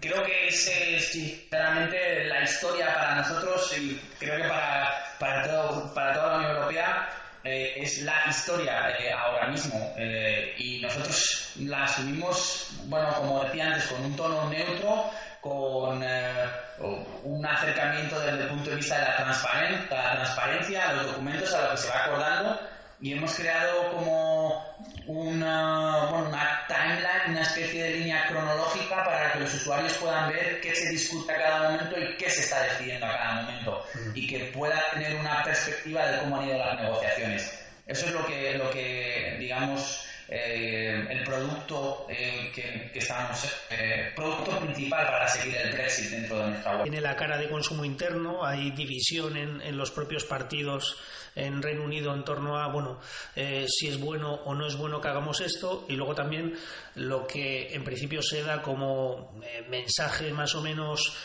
Creo 0.00 0.24
que 0.24 0.48
es 0.48 0.64
sinceramente 1.10 2.24
la 2.24 2.42
historia 2.42 2.94
para 2.94 3.16
nosotros 3.16 3.70
y 3.76 4.00
creo 4.18 4.36
que 4.36 4.48
para, 4.48 5.14
para, 5.18 5.42
todo, 5.46 5.92
para 5.92 6.14
toda 6.14 6.28
la 6.28 6.36
Unión 6.38 6.56
Europea 6.56 7.08
eh, 7.44 7.74
es 7.76 8.02
la 8.02 8.24
historia 8.28 8.90
eh, 8.98 9.12
ahora 9.12 9.48
mismo 9.48 9.92
eh, 9.98 10.54
y 10.56 10.80
nosotros 10.80 11.52
la 11.60 11.84
asumimos, 11.84 12.70
bueno, 12.86 13.12
como 13.14 13.44
decía 13.44 13.66
antes, 13.66 13.86
con 13.86 14.02
un 14.02 14.16
tono 14.16 14.48
neutro, 14.48 15.10
con 15.42 16.02
un 16.02 17.06
un 17.22 17.46
acercamiento 17.46 18.18
desde 18.18 18.42
el 18.42 18.48
punto 18.48 18.70
de 18.70 18.76
vista 18.76 18.98
de 18.98 19.04
la, 19.04 19.16
transparencia, 19.16 20.02
la 20.02 20.12
transparencia 20.16 20.88
a 20.88 20.92
los 20.94 21.06
documentos, 21.06 21.52
a 21.52 21.64
lo 21.64 21.70
que 21.70 21.76
se 21.76 21.88
va 21.88 22.04
acordando 22.04 22.60
y 23.00 23.12
hemos 23.12 23.34
creado 23.34 23.92
como 23.92 24.64
una, 25.06 26.10
una 26.10 26.64
timeline, 26.68 27.30
una 27.30 27.42
especie 27.42 27.82
de 27.82 27.90
línea 27.98 28.26
cronológica 28.28 29.04
para 29.04 29.32
que 29.32 29.40
los 29.40 29.54
usuarios 29.54 29.92
puedan 29.94 30.30
ver 30.30 30.60
qué 30.60 30.74
se 30.74 30.90
discute 30.90 31.32
a 31.32 31.38
cada 31.38 31.70
momento 31.70 31.98
y 31.98 32.16
qué 32.16 32.30
se 32.30 32.40
está 32.40 32.62
decidiendo 32.62 33.06
a 33.06 33.16
cada 33.16 33.42
momento 33.42 33.86
y 34.14 34.26
que 34.26 34.38
puedan 34.46 34.80
tener 34.92 35.16
una 35.16 35.42
perspectiva 35.42 36.06
de 36.06 36.18
cómo 36.20 36.38
han 36.38 36.48
ido 36.48 36.58
las 36.58 36.80
negociaciones. 36.80 37.60
Eso 37.86 38.06
es 38.06 38.12
lo 38.12 38.26
que, 38.26 38.54
lo 38.54 38.70
que 38.70 39.36
digamos, 39.38 40.06
eh, 40.28 41.06
el 41.10 41.22
producto 41.22 42.06
eh, 42.08 42.50
que, 42.54 42.98
estamos, 42.98 43.44
eh, 43.70 44.10
producto 44.16 44.58
principal 44.60 45.06
para 45.06 45.28
seguir 45.28 45.54
el 45.56 45.72
Brexit 45.72 46.10
dentro 46.10 46.38
de 46.38 46.48
nuestra 46.48 46.76
web. 46.76 46.82
Tiene 46.84 47.00
la 47.02 47.14
cara 47.14 47.36
de 47.36 47.50
consumo 47.50 47.84
interno, 47.84 48.44
hay 48.44 48.70
división 48.70 49.36
en, 49.36 49.60
en 49.60 49.76
los 49.76 49.90
propios 49.90 50.24
partidos 50.24 50.96
en 51.34 51.62
Reino 51.62 51.84
Unido 51.84 52.14
en 52.14 52.24
torno 52.24 52.58
a, 52.58 52.68
bueno, 52.68 53.00
si 53.34 53.88
es 53.88 53.98
bueno 53.98 54.34
o 54.44 54.54
no 54.54 54.66
es 54.66 54.76
bueno 54.76 55.00
que 55.00 55.08
hagamos 55.08 55.40
esto, 55.40 55.86
y 55.88 55.96
luego 55.96 56.14
también 56.14 56.54
lo 56.94 57.26
que 57.26 57.74
en 57.74 57.84
principio 57.84 58.22
se 58.22 58.42
da 58.42 58.62
como 58.62 59.34
mensaje 59.68 60.32
más 60.32 60.54
o 60.54 60.62
menos 60.62 61.16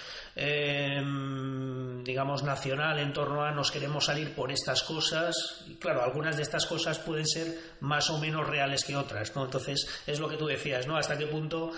Em, 0.42 2.02
digamos, 2.02 2.44
nacional 2.44 2.98
en 3.00 3.12
torno 3.12 3.44
a 3.44 3.52
nos 3.52 3.72
queremos 3.72 4.06
salir 4.06 4.34
por 4.34 4.54
estas 4.54 4.84
cosas. 4.84 5.66
Y 5.68 5.76
claro, 5.76 6.02
algunas 6.02 6.38
de 6.38 6.44
estas 6.44 6.66
cosas 6.66 6.98
pueden 7.00 7.28
ser 7.28 7.58
más 7.82 8.10
o 8.10 8.20
menos 8.20 8.48
reales 8.48 8.86
que 8.86 8.96
otras, 8.96 9.36
¿no? 9.36 9.44
Entonces, 9.44 9.86
es 10.08 10.20
lo 10.20 10.30
que 10.30 10.38
tú 10.38 10.46
decías, 10.46 10.88
¿no? 10.88 10.96
Hasta 10.96 11.18
qué 11.18 11.28
punto 11.28 11.72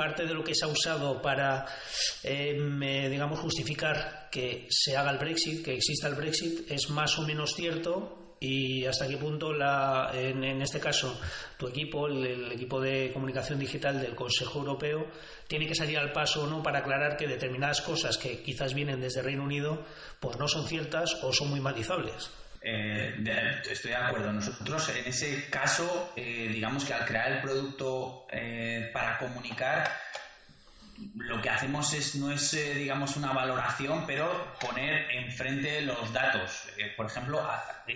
parte 0.00 0.24
de 0.24 0.32
lo 0.32 0.42
que 0.42 0.54
se 0.54 0.64
ha 0.64 0.68
usado 0.68 1.20
para, 1.20 1.66
em, 2.22 2.82
eh, 2.82 3.10
digamos, 3.10 3.38
justificar 3.38 4.30
que 4.30 4.66
se 4.70 4.96
haga 4.96 5.10
el 5.10 5.18
Brexit, 5.18 5.62
que 5.62 5.74
exista 5.74 6.08
el 6.08 6.14
Brexit, 6.14 6.70
es 6.70 6.88
más 6.88 7.18
o 7.18 7.22
menos 7.26 7.52
cierto 7.54 8.34
y 8.40 8.86
hasta 8.86 9.06
qué 9.06 9.18
punto, 9.18 9.52
la, 9.52 10.10
en, 10.14 10.62
este 10.62 10.80
caso, 10.80 11.20
tu 11.58 11.68
equipo, 11.68 12.06
el, 12.06 12.50
equipo 12.50 12.80
de 12.80 13.12
comunicación 13.12 13.58
digital 13.58 14.00
del 14.00 14.14
Consejo 14.14 14.60
Europeo, 14.60 15.06
tiene 15.46 15.66
que 15.66 15.74
salir 15.74 15.98
al 15.98 16.12
paso 16.12 16.46
no 16.46 16.62
para 16.62 16.78
aclarar 16.78 17.18
que 17.18 17.28
determinadas 17.28 17.82
cosas 17.82 18.16
que 18.16 18.42
quizás 18.42 18.72
vienen 18.72 19.02
desde 19.02 19.20
Reino 19.20 19.44
Unido, 19.44 19.84
pues 20.18 20.38
no 20.38 20.48
son 20.48 20.66
ciertas 20.66 21.22
o 21.22 21.30
son 21.34 21.50
muy 21.50 21.60
matizables. 21.60 22.30
Eh, 22.62 23.14
estoy 23.70 23.90
de 23.92 23.96
acuerdo. 23.96 24.32
Nosotros, 24.32 24.88
en 24.90 25.06
ese 25.06 25.48
caso, 25.48 26.12
eh, 26.16 26.48
digamos 26.52 26.84
que 26.84 26.92
al 26.92 27.06
crear 27.06 27.32
el 27.32 27.40
producto 27.40 28.26
eh, 28.30 28.90
para 28.92 29.18
comunicar, 29.18 29.90
lo 31.14 31.40
que 31.40 31.48
hacemos 31.48 31.94
es 31.94 32.16
no 32.16 32.30
es 32.30 32.52
eh, 32.52 32.74
digamos 32.74 33.16
una 33.16 33.32
valoración 33.32 34.04
pero 34.06 34.54
poner 34.60 35.10
enfrente 35.12 35.80
los 35.80 36.12
datos 36.12 36.68
por 36.94 37.06
ejemplo 37.06 37.42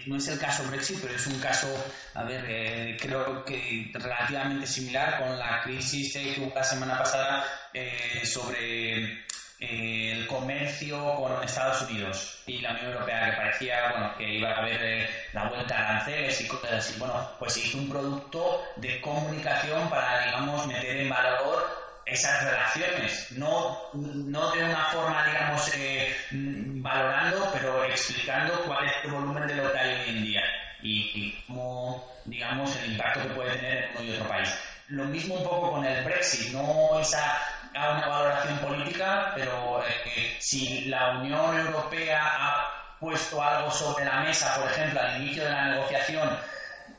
no 0.07 0.17
es 0.17 0.29
el 0.29 0.39
caso 0.39 0.67
Brexit 0.71 1.03
pero 1.03 1.15
es 1.15 1.27
un 1.27 1.39
caso 1.39 1.69
a 2.15 2.23
ver 2.23 2.97
creo 2.97 3.45
que 3.45 3.91
relativamente 3.93 4.67
similar 4.67 5.19
con 5.19 5.39
la 5.39 5.61
crisis 5.62 6.15
que 6.15 6.41
hubo 6.41 6.55
la 6.55 6.65
semana 6.65 6.97
pasada 6.97 7.45
sobre 8.25 9.27
el 9.61 10.27
comercio 10.27 11.15
con 11.17 11.43
Estados 11.43 11.83
Unidos 11.83 12.43
y 12.47 12.59
la 12.59 12.73
Unión 12.73 12.93
Europea 12.93 13.31
que 13.31 13.37
parecía 13.37 13.91
bueno 13.91 14.15
que 14.17 14.35
iba 14.35 14.51
a 14.51 14.59
haber 14.59 15.09
la 15.33 15.49
vuelta 15.49 15.77
a 15.77 15.89
aranceles 15.89 16.41
y 16.41 16.49
cosas 16.49 16.73
así. 16.73 16.99
Bueno 16.99 17.31
pues 17.39 17.57
hizo 17.57 17.79
un 17.79 17.89
producto 17.89 18.63
de 18.77 19.01
comunicación 19.01 19.89
para 19.89 20.27
digamos 20.27 20.67
meter 20.67 20.97
en 20.99 21.09
valor 21.09 21.85
esas 22.07 22.45
relaciones, 22.45 23.33
no, 23.33 23.79
no 23.95 24.51
de 24.53 24.65
una 24.65 24.85
forma, 24.87 25.27
digamos, 25.27 25.71
eh, 25.75 26.15
valorando, 26.31 27.51
pero 27.53 27.85
explicando 27.85 28.63
cuál 28.67 28.87
es 28.87 28.93
el 29.05 29.13
volumen 29.13 29.47
de 29.47 29.57
lo 29.57 29.73
que 29.73 29.79
hay 29.79 30.01
hoy 30.01 30.09
en 30.11 30.25
día 30.25 30.43
y, 30.83 31.33
cómo, 31.47 32.13
digamos, 32.27 32.77
el 32.77 32.93
impacto 32.93 33.23
que 33.23 33.35
puede 33.35 33.57
tener 33.57 33.85
en 33.85 33.91
uno 33.97 34.05
y 34.05 34.13
otro 34.13 34.29
país. 34.29 34.55
Lo 34.89 35.05
mismo 35.05 35.37
un 35.37 35.45
poco 35.45 35.73
con 35.73 35.85
el 35.87 36.05
Brexit, 36.05 36.53
no 36.53 37.01
esa 37.01 37.41
una 37.75 38.07
valoración 38.07 38.59
política, 38.59 39.33
pero 39.35 39.83
eh, 39.85 40.37
si 40.39 40.87
la 40.87 41.18
Unión 41.18 41.59
Europea 41.59 42.20
ha 42.22 42.99
puesto 43.01 43.43
algo 43.43 43.70
sobre 43.70 44.05
la 44.05 44.20
mesa, 44.20 44.55
por 44.55 44.70
ejemplo, 44.70 45.01
al 45.01 45.22
inicio 45.22 45.45
de 45.45 45.51
la 45.51 45.68
negociación, 45.70 46.39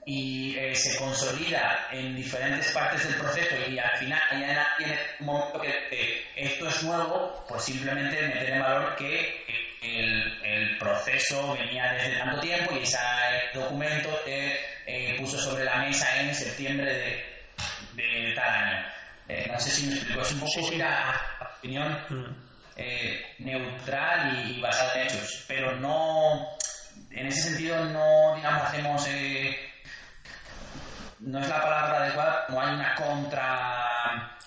y 0.06 0.56
eh, 0.58 0.76
se 0.76 0.98
consolida 0.98 1.88
en 1.92 2.16
diferentes 2.16 2.72
partes 2.72 3.04
del 3.04 3.16
proceso 3.16 3.56
y 3.68 3.80
al 3.80 3.98
final 3.98 4.22
ya 4.32 4.68
tiene 4.78 5.00
un 5.20 5.26
momento 5.26 5.62
que 5.62 6.28
esto 6.36 6.68
es 6.68 6.84
nuevo, 6.84 7.44
pues 7.48 7.64
simplemente 7.64 8.22
meter 8.22 8.50
en 8.52 8.60
valor 8.62 8.96
que 8.96 9.46
el, 9.82 10.44
el 10.44 10.78
proceso 10.78 11.54
venía 11.54 11.92
desde 11.94 12.18
tanto 12.20 12.40
tiempo 12.40 12.74
y 12.76 12.84
ese 12.84 13.00
documento 13.54 14.10
eh, 14.28 15.16
puso 15.18 15.40
sobre 15.40 15.64
la 15.66 15.78
mesa 15.78 16.22
en 16.22 16.36
septiembre 16.36 16.94
de, 16.94 18.04
de 18.04 18.34
tal 18.36 18.50
año. 18.50 18.86
Eh, 19.28 19.50
no 19.52 19.60
sé 19.60 19.70
si 19.72 19.88
me 19.88 19.96
explico, 19.96 20.22
es 20.22 20.32
un 20.34 20.40
poco 20.40 20.72
la 20.78 21.22
opinión 21.58 21.98
mm. 22.10 23.44
neutral 23.44 24.50
y, 24.50 24.62
basada 24.62 25.02
en 25.02 25.08
hechos, 25.08 25.44
pero 25.48 25.76
no, 25.78 26.48
en 27.12 27.28
ese 27.28 27.50
sentido 27.50 27.84
no, 27.86 28.36
digamos, 28.36 28.64
hacemos 28.64 29.08
no 31.20 31.40
es 31.40 31.50
la 31.50 31.62
palabra 31.62 32.04
adecuada, 32.04 32.46
no 32.50 32.62
hay 32.62 32.76
una 32.76 32.94
contra 32.96 33.86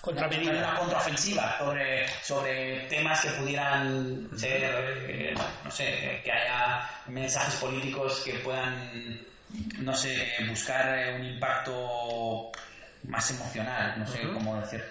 una 0.01 0.75
contraofensiva 0.75 1.57
sobre, 1.57 2.07
sobre 2.23 2.87
temas 2.87 3.21
que 3.21 3.29
pudieran 3.31 4.29
ser, 4.35 4.61
eh, 5.07 5.35
no 5.63 5.71
sé, 5.71 6.21
que 6.23 6.31
haya 6.31 6.89
mensajes 7.07 7.55
políticos 7.55 8.21
que 8.23 8.33
puedan, 8.35 9.21
no 9.79 9.93
sé, 9.93 10.33
buscar 10.47 10.97
eh, 10.97 11.15
un 11.15 11.25
impacto 11.25 12.51
más 13.03 13.31
emocional, 13.31 13.99
no 13.99 14.07
sé 14.07 14.21
cómo 14.33 14.59
decir. 14.59 14.83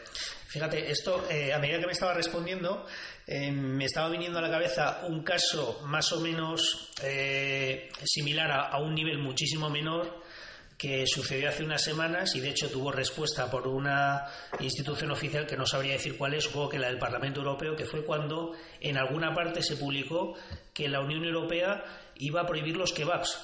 Fíjate, 0.49 0.91
esto, 0.91 1.27
eh, 1.31 1.53
a 1.53 1.59
medida 1.59 1.79
que 1.79 1.87
me 1.87 1.93
estaba 1.93 2.15
respondiendo, 2.15 2.87
me 3.27 3.85
estaba 3.85 4.09
viniendo 4.09 4.39
a 4.39 4.43
la 4.43 4.51
cabeza 4.51 5.01
un 5.07 5.23
caso 5.23 5.83
más 5.85 6.11
o 6.13 6.21
menos 6.21 6.91
similar 8.03 8.51
a, 8.51 8.79
un 8.79 8.95
nivel 8.95 9.19
muchísimo 9.19 9.69
menor 9.69 10.23
que 10.79 11.09
sucedió 11.09 11.49
hace 11.49 11.65
unas 11.65 11.83
semanas 11.83 12.37
y 12.37 12.41
de 12.41 12.51
hecho 12.51 12.71
tuvo 12.71 12.93
respuesta 12.93 13.51
por 13.51 13.67
una 13.67 14.27
institución 14.61 15.11
oficial 15.11 15.45
que 15.45 15.57
no 15.57 15.67
sabría 15.67 15.95
decir 15.95 16.17
cuál 16.17 16.35
es, 16.35 16.45
supongo 16.45 16.69
que 16.69 16.79
la 16.79 16.87
del 16.87 16.99
Parlamento 16.99 17.41
Europeo, 17.41 17.75
que 17.75 17.85
fue 17.85 18.05
cuando 18.05 18.53
en 18.81 18.97
alguna 18.97 19.35
parte 19.35 19.61
se 19.61 19.77
publicó 19.77 20.37
que 20.73 20.89
la 20.89 21.01
Unión 21.01 21.25
Europea 21.25 21.85
iba 22.15 22.43
a 22.43 22.47
prohibir 22.47 22.77
los 22.77 22.93
kebabs. 22.93 23.41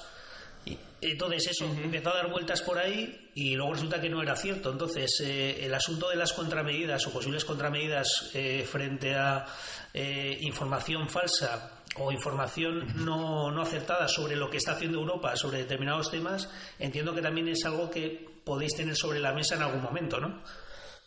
Y 0.65 0.77
entonces 1.01 1.47
eso 1.47 1.65
empezó 1.65 2.09
a 2.09 2.15
dar 2.15 2.31
vueltas 2.31 2.61
por 2.61 2.79
ahí 2.79 3.29
y 3.35 3.55
luego 3.55 3.73
resulta 3.73 4.01
que 4.01 4.09
no 4.09 4.21
era 4.21 4.35
cierto. 4.35 4.71
Entonces 4.71 5.21
eh, 5.23 5.65
el 5.65 5.73
asunto 5.73 6.09
de 6.09 6.15
las 6.15 6.33
contramedidas 6.33 7.05
o 7.07 7.11
posibles 7.11 7.45
contramedidas 7.45 8.31
eh, 8.33 8.65
frente 8.69 9.13
a 9.13 9.45
eh, 9.93 10.37
información 10.41 11.07
falsa 11.07 11.71
o 11.97 12.11
información 12.11 13.05
no, 13.05 13.51
no 13.51 13.61
acertada 13.61 14.07
sobre 14.07 14.35
lo 14.35 14.49
que 14.49 14.57
está 14.57 14.73
haciendo 14.73 14.99
Europa 14.99 15.35
sobre 15.35 15.59
determinados 15.59 16.11
temas, 16.11 16.49
entiendo 16.79 17.13
que 17.13 17.21
también 17.21 17.47
es 17.47 17.63
algo 17.65 17.89
que 17.89 18.27
podéis 18.43 18.75
tener 18.75 18.95
sobre 18.95 19.19
la 19.19 19.33
mesa 19.33 19.55
en 19.55 19.61
algún 19.61 19.81
momento, 19.81 20.19
¿no? 20.19 20.41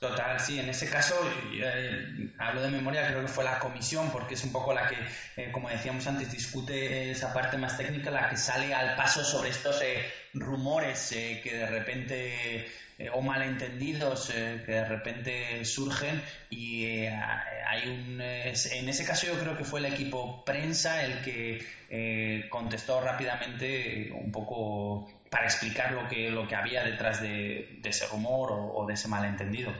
Total, 0.01 0.39
sí, 0.39 0.61
en 0.61 0.69
ese 0.69 0.89
caso, 0.89 1.17
eh, 1.53 2.31
hablo 2.39 2.63
de 2.63 2.71
memoria, 2.71 3.09
creo 3.09 3.23
que 3.23 3.27
fue 3.27 3.43
la 3.43 3.59
comisión, 3.59 4.13
porque 4.13 4.35
es 4.35 4.45
un 4.45 4.53
poco 4.53 4.73
la 4.73 4.87
que, 4.87 4.97
eh, 5.37 5.51
como 5.51 5.69
decíamos 5.69 6.07
antes, 6.07 6.31
discute 6.31 7.11
esa 7.11 7.35
parte 7.35 7.59
más 7.59 7.77
técnica, 7.77 8.09
la 8.13 8.29
que 8.29 8.37
sale 8.37 8.73
al 8.73 8.95
paso 8.95 9.25
sobre 9.25 9.51
estos 9.51 9.83
eh, 9.83 10.09
rumores 10.35 11.09
que 11.43 11.53
de 11.53 11.67
repente, 11.67 12.69
o 13.13 13.23
malentendidos, 13.23 14.29
que 14.29 14.71
de 14.71 14.85
repente 14.85 15.65
surgen. 15.65 16.23
Y 16.49 16.85
hay 17.07 17.89
un... 17.89 18.21
en 18.21 18.89
ese 18.89 19.05
caso 19.05 19.27
yo 19.27 19.39
creo 19.41 19.57
que 19.57 19.65
fue 19.65 19.81
el 19.81 19.87
equipo 19.87 20.45
prensa 20.45 21.03
el 21.05 21.23
que 21.23 22.47
contestó 22.51 23.01
rápidamente 23.01 24.11
un 24.13 24.31
poco 24.31 25.09
para 25.31 25.45
explicar 25.45 25.93
lo 25.93 26.09
que, 26.09 26.31
lo 26.31 26.47
que 26.47 26.55
había 26.55 26.83
detrás 26.85 27.21
de, 27.21 27.81
ese 27.85 28.07
rumor 28.07 28.51
o, 28.53 28.87
de 28.87 28.95
ese 28.95 29.09
malentendido. 29.09 29.73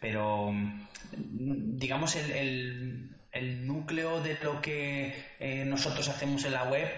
Pero, 0.00 0.52
mm, 0.52 0.86
digamos, 1.78 2.16
el, 2.16 3.10
el, 3.32 3.66
núcleo 3.66 4.20
de 4.20 4.38
lo 4.42 4.60
que 4.60 5.14
eh, 5.38 5.64
nosotros 5.64 6.08
hacemos 6.08 6.44
en 6.44 6.52
la 6.52 6.64
web 6.64 6.88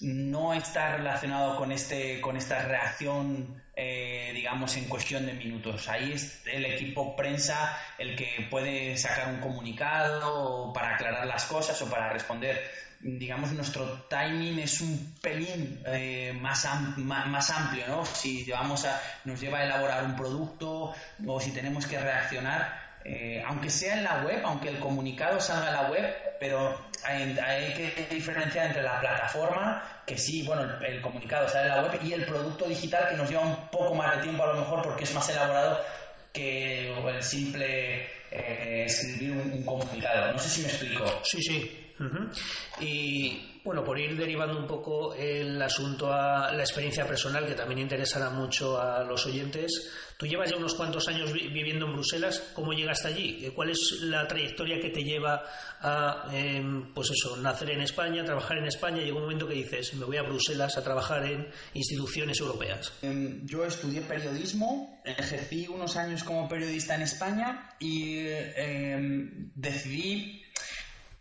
no 0.00 0.54
está 0.54 0.96
relacionado 0.96 1.56
con, 1.56 1.72
este, 1.72 2.20
con 2.20 2.36
esta 2.36 2.62
reacción, 2.64 3.62
eh, 3.76 4.32
digamos, 4.34 4.76
en 4.76 4.84
cuestión 4.84 5.26
de 5.26 5.34
minutos. 5.34 5.88
Ahí 5.88 6.12
es 6.12 6.42
el 6.46 6.64
equipo 6.64 7.14
prensa 7.14 7.78
el 7.98 8.16
que 8.16 8.46
puede 8.50 8.96
sacar 8.96 9.28
un 9.28 9.40
comunicado 9.40 10.72
para 10.72 10.94
aclarar 10.94 11.26
las 11.26 11.44
cosas 11.44 11.80
o 11.82 11.90
para 11.90 12.12
responder 12.12 12.87
digamos, 13.00 13.52
nuestro 13.52 14.04
timing 14.08 14.58
es 14.58 14.80
un 14.80 15.14
pelín 15.20 15.82
eh, 15.86 16.36
más, 16.40 16.66
más, 16.96 17.50
amplio, 17.50 17.86
¿no? 17.86 18.04
Si 18.04 18.44
vamos 18.50 18.84
a, 18.84 19.00
nos 19.24 19.40
lleva 19.40 19.58
a 19.58 19.64
elaborar 19.64 20.04
un 20.04 20.16
producto 20.16 20.92
o 21.26 21.40
si 21.40 21.52
tenemos 21.52 21.86
que 21.86 21.98
reaccionar, 21.98 22.88
eh, 23.04 23.42
aunque 23.46 23.70
sea 23.70 23.98
en 23.98 24.04
la 24.04 24.22
web, 24.24 24.42
aunque 24.44 24.68
el 24.68 24.78
comunicado 24.78 25.40
salga 25.40 25.68
en 25.68 25.74
la 25.74 25.90
web, 25.90 26.14
pero 26.40 26.88
hay, 27.04 27.34
que 27.74 28.08
diferenciar 28.10 28.66
entre 28.66 28.82
la 28.82 29.00
plataforma, 29.00 30.02
que 30.04 30.18
sí, 30.18 30.42
bueno, 30.42 30.62
el, 30.80 31.00
comunicado 31.00 31.48
sale 31.48 31.68
en 31.68 31.76
la 31.76 31.82
web, 31.82 32.00
y 32.02 32.12
el 32.12 32.24
producto 32.24 32.66
digital 32.66 33.08
que 33.08 33.16
nos 33.16 33.28
lleva 33.28 33.42
un 33.42 33.68
poco 33.68 33.94
más 33.94 34.16
de 34.16 34.22
tiempo 34.22 34.42
a 34.42 34.48
lo 34.48 34.60
mejor 34.60 34.82
porque 34.82 35.04
es 35.04 35.14
más 35.14 35.28
elaborado 35.28 35.80
que 36.32 36.90
el 36.90 37.22
simple 37.22 38.02
eh, 38.30 38.84
escribir 38.86 39.32
un, 39.32 39.62
comunicado. 39.64 40.32
No 40.32 40.38
sé 40.38 40.48
si 40.48 40.62
me 40.62 40.68
explico. 40.68 41.04
Sí, 41.24 41.42
sí. 41.42 41.77
Y 42.80 43.60
bueno, 43.64 43.84
por 43.84 43.98
ir 43.98 44.16
derivando 44.16 44.58
un 44.58 44.66
poco 44.66 45.14
el 45.14 45.60
asunto 45.60 46.12
a 46.12 46.52
la 46.52 46.62
experiencia 46.62 47.06
personal, 47.06 47.46
que 47.46 47.54
también 47.54 47.80
interesará 47.80 48.30
mucho 48.30 48.80
a 48.80 49.04
los 49.04 49.26
oyentes, 49.26 49.90
tú 50.16 50.26
llevas 50.26 50.50
ya 50.50 50.56
unos 50.56 50.74
cuantos 50.74 51.06
años 51.08 51.32
viviendo 51.32 51.86
en 51.86 51.92
Bruselas, 51.92 52.50
¿cómo 52.54 52.72
llegaste 52.72 53.08
allí? 53.08 53.52
¿Cuál 53.54 53.70
es 53.70 53.98
la 54.02 54.26
trayectoria 54.26 54.80
que 54.80 54.90
te 54.90 55.02
lleva 55.02 55.44
a, 55.80 56.28
em, 56.32 56.94
pues 56.94 57.10
eso, 57.10 57.36
nacer 57.36 57.70
en 57.70 57.82
España, 57.82 58.24
trabajar 58.24 58.58
en 58.58 58.66
España? 58.66 59.02
Llega 59.02 59.16
un 59.16 59.22
momento 59.22 59.46
que 59.46 59.54
dices, 59.54 59.92
me 59.94 60.06
voy 60.06 60.16
a 60.16 60.22
Bruselas 60.22 60.78
a 60.78 60.82
trabajar 60.82 61.26
en 61.26 61.48
instituciones 61.74 62.40
europeas. 62.40 62.92
Em, 63.02 63.46
yo 63.46 63.64
estudié 63.64 64.00
periodismo, 64.00 65.02
ejercí 65.04 65.68
unos 65.68 65.96
años 65.96 66.24
como 66.24 66.48
periodista 66.48 66.94
en 66.94 67.02
España 67.02 67.76
y 67.78 68.18
em, 68.56 69.50
decidí 69.54 70.42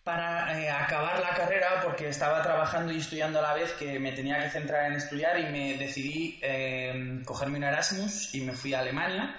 para 0.07 0.57
eh, 0.57 0.69
acabar 0.69 1.19
la 1.19 1.35
carrera 1.35 1.81
porque 1.83 2.07
estaba 2.07 2.41
trabajando 2.41 2.93
y 2.93 2.97
estudiando 2.99 3.39
a 3.39 3.41
la 3.41 3.53
vez 3.53 3.73
que 3.73 3.99
me 3.99 4.13
tenía 4.13 4.41
que 4.41 4.49
centrar 4.49 4.85
en 4.85 4.93
estudiar 4.93 5.37
y 5.37 5.43
me 5.51 5.77
decidí 5.77 6.39
eh, 6.41 7.21
cogerme 7.25 7.57
un 7.57 7.65
Erasmus 7.65 8.33
y 8.33 8.39
me 8.39 8.53
fui 8.53 8.73
a 8.73 8.79
Alemania. 8.79 9.35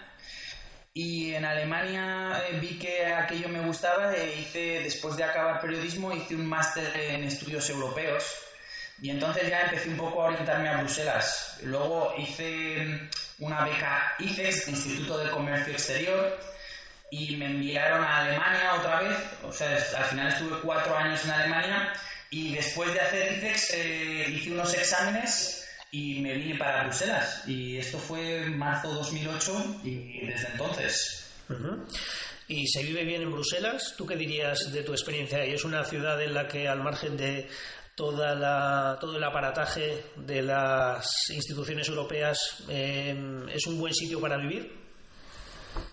Y 0.92 1.32
en 1.32 1.46
Alemania 1.46 2.42
eh, 2.50 2.58
vi 2.60 2.78
que 2.78 3.06
aquello 3.06 3.48
me 3.48 3.60
gustaba 3.60 4.14
e 4.14 4.40
hice, 4.40 4.80
después 4.84 5.16
de 5.16 5.24
acabar 5.24 5.58
periodismo, 5.58 6.12
hice 6.12 6.34
un 6.34 6.46
máster 6.46 6.94
en 7.00 7.24
estudios 7.24 7.70
europeos. 7.70 8.24
Y 9.00 9.08
entonces 9.08 9.48
ya 9.48 9.62
empecé 9.62 9.88
un 9.88 9.96
poco 9.96 10.20
a 10.20 10.26
orientarme 10.26 10.68
a 10.68 10.82
Bruselas. 10.82 11.60
Luego 11.62 12.12
hice 12.18 13.08
una 13.38 13.64
beca 13.64 14.16
ICEX, 14.18 14.68
Instituto 14.68 15.16
de 15.16 15.30
Comercio 15.30 15.72
Exterior, 15.72 16.38
y 17.11 17.36
me 17.36 17.46
enviaron 17.46 18.02
a 18.04 18.18
Alemania 18.18 18.74
otra 18.74 19.00
vez, 19.00 19.16
o 19.42 19.52
sea, 19.52 19.74
al 19.96 20.04
final 20.04 20.28
estuve 20.28 20.61
cuatro 20.62 20.96
años 20.96 21.24
en 21.24 21.30
Alemania 21.30 21.92
y 22.30 22.54
después 22.54 22.92
de 22.92 23.00
hacer 23.00 23.38
ICEX 23.38 23.74
eh, 23.74 24.26
hice 24.28 24.52
unos 24.52 24.74
exámenes 24.74 25.66
y 25.90 26.20
me 26.20 26.34
vine 26.34 26.59
para 26.59 26.84
Bruselas 26.84 27.44
y 27.46 27.78
esto 27.78 27.98
fue 27.98 28.42
en 28.42 28.59
marzo 28.59 28.92
2008 28.92 29.80
y 29.84 30.26
desde 30.26 30.48
entonces. 30.52 31.32
¿Y 32.46 32.66
se 32.66 32.82
vive 32.82 33.04
bien 33.04 33.22
en 33.22 33.32
Bruselas? 33.32 33.94
¿Tú 33.96 34.06
qué 34.06 34.16
dirías 34.16 34.70
de 34.72 34.82
tu 34.82 34.92
experiencia? 34.92 35.46
¿Y 35.46 35.54
es 35.54 35.64
una 35.64 35.84
ciudad 35.84 36.20
en 36.22 36.34
la 36.34 36.46
que 36.46 36.68
al 36.68 36.82
margen 36.82 37.16
de 37.16 37.48
toda 37.94 38.34
la, 38.34 38.98
todo 39.00 39.16
el 39.16 39.24
aparataje 39.24 40.04
de 40.16 40.42
las 40.42 41.30
instituciones 41.30 41.88
europeas 41.88 42.64
eh, 42.68 43.44
es 43.52 43.66
un 43.66 43.78
buen 43.78 43.94
sitio 43.94 44.20
para 44.20 44.36
vivir? 44.36 44.88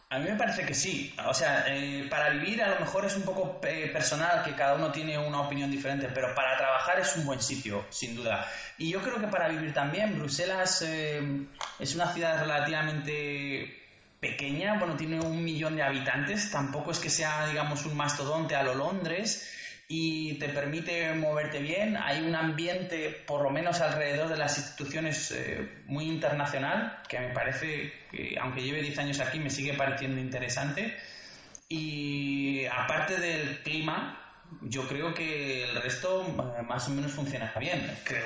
A 0.10 0.20
mí 0.20 0.30
me 0.30 0.36
parece 0.36 0.66
que 0.66 0.74
sí. 0.74 1.14
O 1.26 1.34
sea, 1.34 1.66
eh, 1.68 2.08
para 2.10 2.30
vivir 2.30 2.62
a 2.62 2.70
lo 2.70 2.80
mejor 2.80 3.06
es 3.06 3.16
un 3.16 3.24
poco 3.24 3.60
eh, 3.64 3.90
personal, 3.92 4.44
que 4.44 4.54
cada 4.54 4.76
uno 4.76 4.92
tiene 4.92 5.18
una 5.18 5.42
opinión 5.42 5.72
diferente, 5.72 6.10
pero 6.14 6.36
para 6.36 6.58
trabajar 6.58 7.00
es 7.00 7.16
un 7.16 7.26
buen 7.26 7.42
sitio, 7.42 7.86
sin 7.90 8.16
duda. 8.16 8.48
Y 8.78 8.92
yo 8.92 9.02
creo 9.02 9.20
que 9.20 9.28
para 9.28 9.50
vivir 9.50 9.74
también, 9.74 10.18
Bruselas 10.18 10.84
eh, 10.84 11.48
es 11.80 11.96
una 11.96 12.14
ciudad 12.14 12.40
relativamente 12.40 13.84
pequeña, 14.20 14.78
bueno, 14.78 14.96
tiene 14.96 15.20
un 15.20 15.44
millón 15.44 15.76
de 15.76 15.84
habitantes, 15.84 16.52
tampoco 16.52 16.92
es 16.92 17.00
que 17.00 17.10
sea, 17.10 17.48
digamos, 17.48 17.86
un 17.86 17.98
mastodonte 17.98 18.56
a 18.56 18.64
lo 18.64 18.76
Londres 18.76 19.52
y 19.88 20.34
te 20.40 20.50
permite 20.50 21.14
moverte 21.14 21.60
bien. 21.60 21.98
Hay 21.98 22.22
un 22.22 22.36
ambiente, 22.36 23.24
por 23.28 23.42
lo 23.44 23.50
menos 23.50 23.82
alrededor 23.82 24.30
de 24.30 24.38
las 24.38 24.58
instituciones, 24.58 25.32
eh, 25.32 25.84
muy 25.86 26.06
internacional, 26.06 27.02
que 27.08 27.20
me 27.20 27.30
parece 27.30 27.94
que, 28.12 28.36
aunque 28.42 28.64
lleve 28.64 28.82
10 28.82 28.98
años 29.00 29.20
aquí, 29.20 29.40
me 29.40 29.50
sigue 29.50 29.74
pareciendo 29.74 30.20
interesante. 30.20 30.98
Y 31.70 32.66
aparte 32.66 33.18
del 33.18 33.62
clima, 33.62 34.22
yo 34.62 34.88
creo 34.88 35.14
que 35.14 35.64
el 35.64 35.82
resto 35.82 36.26
eh, 36.58 36.62
más 36.64 36.88
o 36.88 36.92
menos 36.92 37.12
funciona 37.12 37.54
bien. 37.60 37.98
Creo. 38.04 38.26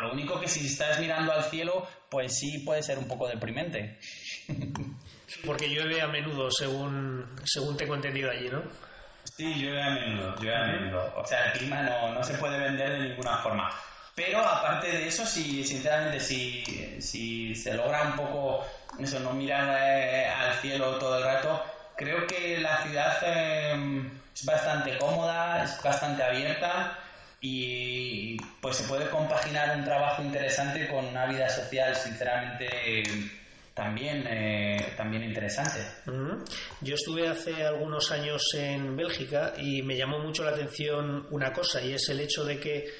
Lo 0.00 0.12
único 0.12 0.40
que 0.40 0.48
si 0.48 0.66
estás 0.66 0.98
mirando 1.00 1.32
al 1.32 1.44
cielo, 1.44 1.86
pues 2.10 2.38
sí 2.38 2.58
puede 2.60 2.82
ser 2.82 2.98
un 2.98 3.06
poco 3.06 3.28
deprimente. 3.28 3.98
Porque 5.46 5.68
llueve 5.68 6.00
a 6.00 6.08
menudo, 6.08 6.50
según, 6.50 7.26
según 7.44 7.76
tengo 7.76 7.94
entendido 7.94 8.30
allí, 8.30 8.48
¿no? 8.48 8.62
Sí, 9.24 9.54
llueve 9.54 9.82
a 9.82 9.90
menudo, 9.90 10.36
llueve 10.36 10.56
a 10.56 10.66
menudo. 10.66 11.14
O 11.16 11.26
sea, 11.26 11.46
el 11.46 11.58
clima 11.58 11.82
no, 11.82 12.12
no 12.12 12.22
se 12.22 12.34
puede 12.34 12.58
vender 12.58 12.90
de 12.90 13.08
ninguna 13.08 13.38
forma. 13.38 13.70
Pero 14.14 14.40
aparte 14.40 14.88
de 14.88 15.08
eso, 15.08 15.24
si 15.24 15.64
sinceramente, 15.64 16.20
si, 16.20 17.00
si 17.00 17.54
se 17.54 17.74
logra 17.74 18.02
un 18.02 18.16
poco 18.16 18.66
eso, 18.98 19.20
no 19.20 19.32
mirar 19.32 19.78
eh, 19.80 20.26
al 20.26 20.54
cielo 20.56 20.96
todo 20.96 21.18
el 21.18 21.24
rato, 21.24 21.62
creo 21.96 22.26
que 22.26 22.58
la 22.58 22.82
ciudad 22.82 23.18
em, 23.22 24.10
es 24.34 24.44
bastante 24.44 24.98
cómoda, 24.98 25.64
es 25.64 25.82
bastante 25.82 26.22
abierta 26.22 26.98
y 27.40 28.36
pues 28.60 28.76
se 28.76 28.84
puede 28.84 29.08
compaginar 29.08 29.74
un 29.76 29.84
trabajo 29.84 30.22
interesante 30.22 30.88
con 30.88 31.06
una 31.06 31.26
vida 31.26 31.48
social, 31.48 31.96
sinceramente 31.96 32.66
también, 33.80 34.26
eh, 34.28 34.92
también 34.94 35.22
interesante. 35.24 35.80
Yo 36.82 36.94
estuve 36.94 37.26
hace 37.26 37.64
algunos 37.64 38.12
años 38.12 38.42
en 38.52 38.94
Bélgica 38.94 39.54
y 39.56 39.80
me 39.80 39.96
llamó 39.96 40.18
mucho 40.18 40.44
la 40.44 40.50
atención 40.50 41.26
una 41.30 41.50
cosa 41.50 41.82
y 41.82 41.94
es 41.94 42.06
el 42.10 42.20
hecho 42.20 42.44
de 42.44 42.60
que 42.60 42.90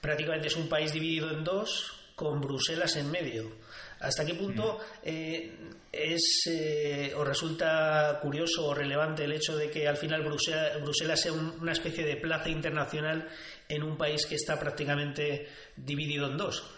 prácticamente 0.00 0.46
es 0.46 0.54
un 0.54 0.68
país 0.68 0.92
dividido 0.92 1.32
en 1.32 1.42
dos 1.42 1.92
con 2.14 2.40
Bruselas 2.40 2.94
en 2.94 3.10
medio. 3.10 3.50
¿Hasta 3.98 4.24
qué 4.24 4.34
punto 4.34 4.78
eh, 5.02 5.58
es 5.90 6.44
eh, 6.46 7.12
o 7.16 7.24
resulta 7.24 8.20
curioso 8.22 8.68
o 8.68 8.74
relevante 8.74 9.24
el 9.24 9.32
hecho 9.32 9.56
de 9.56 9.68
que 9.68 9.88
al 9.88 9.96
final 9.96 10.22
Bruselas, 10.22 10.80
Bruselas 10.80 11.20
sea 11.20 11.32
una 11.32 11.72
especie 11.72 12.06
de 12.06 12.14
plaza 12.14 12.48
internacional 12.48 13.28
en 13.68 13.82
un 13.82 13.96
país 13.96 14.24
que 14.24 14.36
está 14.36 14.56
prácticamente 14.56 15.48
dividido 15.76 16.30
en 16.30 16.36
dos? 16.36 16.77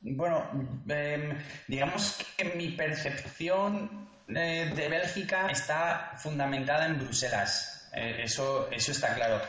Bueno, 0.00 0.48
em, 0.88 1.36
digamos 1.66 2.18
que 2.36 2.44
mi 2.44 2.70
percepción 2.70 4.08
eh, 4.28 4.70
de 4.74 4.88
Bélgica 4.88 5.48
está 5.50 6.12
fundamentada 6.18 6.86
en 6.86 6.98
Bruselas. 6.98 7.88
Eh, 7.92 8.20
eso, 8.22 8.68
eso 8.70 8.92
está 8.92 9.14
claro. 9.14 9.40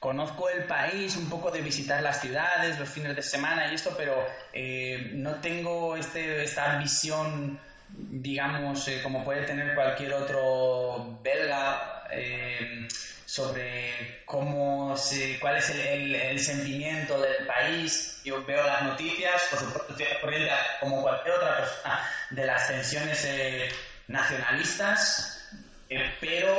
Conozco 0.00 0.48
el 0.50 0.64
país, 0.64 1.16
un 1.16 1.28
poco 1.28 1.50
de 1.50 1.60
visitar 1.62 2.02
las 2.02 2.20
ciudades, 2.20 2.78
los 2.78 2.88
fines 2.88 3.14
de 3.14 3.22
semana 3.22 3.70
y 3.70 3.74
esto, 3.74 3.94
pero 3.96 4.26
eh, 4.52 5.12
no 5.14 5.36
tengo 5.36 5.96
este, 5.96 6.42
esta 6.44 6.78
visión, 6.78 7.58
digamos, 7.88 8.88
como 9.02 9.24
puede 9.24 9.46
tener 9.46 9.74
cualquier 9.74 10.14
otro 10.14 11.20
belga 11.22 12.04
sobre 13.36 14.22
cómo 14.24 14.96
se, 14.96 15.38
cuál 15.38 15.58
es 15.58 15.68
el, 15.68 16.40
sentimiento 16.40 17.20
del 17.20 17.46
país. 17.46 18.22
Yo 18.24 18.42
veo 18.46 18.64
las 18.64 18.82
noticias, 18.82 19.42
por 19.50 19.58
supuesto, 19.58 19.94
como 20.80 21.02
cualquier 21.02 21.34
otra 21.34 21.58
persona 21.58 22.10
de 22.30 22.46
las 22.46 22.66
tensiones 22.66 23.22
eh, 23.26 23.68
nacionalistas, 24.08 25.50
eh, 25.90 26.14
pero 26.18 26.56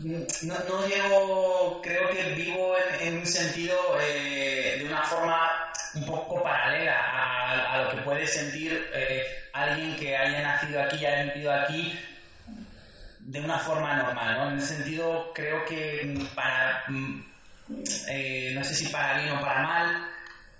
no, 0.00 0.58
no, 0.68 0.86
llego, 0.86 1.82
creo 1.82 2.08
que 2.10 2.22
vivo 2.34 2.76
en, 3.00 3.18
un 3.18 3.26
sentido 3.26 3.76
eh, 4.00 4.76
de 4.78 4.84
una 4.84 5.02
forma 5.02 5.72
un 5.94 6.06
poco 6.06 6.44
paralela 6.44 6.96
a, 6.96 7.74
a 7.74 7.82
lo 7.82 7.90
que 7.90 8.02
puede 8.02 8.26
sentir 8.28 8.88
alguien 9.52 9.96
que 9.96 10.16
haya 10.16 10.42
nacido 10.42 10.80
aquí 10.80 10.96
y 10.98 11.06
haya 11.06 11.32
vivido 11.32 11.52
aquí 11.52 11.98
de 13.24 13.40
una 13.40 13.58
forma 13.58 13.96
normal, 13.96 14.38
¿no? 14.38 14.50
En 14.50 14.58
ese 14.58 14.76
sentido, 14.76 15.32
creo 15.34 15.64
que 15.64 16.14
para, 16.34 16.84
mm, 16.88 17.20
eh, 18.08 18.52
no 18.54 18.62
sé 18.62 18.74
si 18.74 18.88
para 18.88 19.18
bien 19.18 19.34
o 19.36 19.40
para 19.40 19.62
mal, 19.62 20.06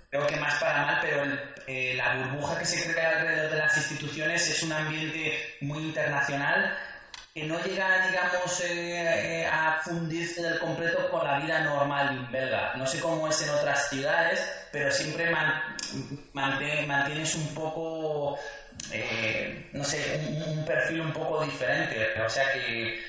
creo 0.09 0.25
que 0.25 0.35
más 0.37 0.55
para 0.55 0.85
mal, 0.85 0.99
pero 1.01 1.23
eh, 1.67 1.93
la 1.95 2.15
burbuja 2.15 2.57
que 2.57 2.65
se 2.65 2.91
crea 2.91 3.19
alrededor 3.19 3.51
de 3.51 3.57
las 3.57 3.77
instituciones 3.77 4.49
es 4.49 4.63
un 4.63 4.71
ambiente 4.71 5.57
muy 5.61 5.83
internacional 5.83 6.75
que 7.35 7.43
no 7.43 7.61
llega, 7.61 8.07
digamos, 8.07 8.61
eh, 8.61 9.45
a 9.45 9.81
fundirse 9.83 10.41
del 10.41 10.57
completo 10.57 11.09
con 11.11 11.27
la 11.27 11.39
vida 11.39 11.59
normal 11.59 12.29
belga. 12.31 12.75
No 12.77 12.87
sé 12.87 13.01
cómo 13.01 13.27
es 13.27 13.41
en 13.41 13.49
otras 13.49 13.89
ciudades, 13.89 14.39
pero 14.71 14.89
siempre 14.89 15.35
mantienes 16.31 17.35
un 17.35 17.53
poco 17.53 18.39
eh, 18.93 19.69
no 19.73 19.83
sé, 19.83 20.17
un, 20.47 20.63
perfil 20.63 21.01
un 21.01 21.11
poco 21.11 21.43
diferente. 21.43 22.21
O 22.25 22.29
sea 22.29 22.53
que 22.53 23.03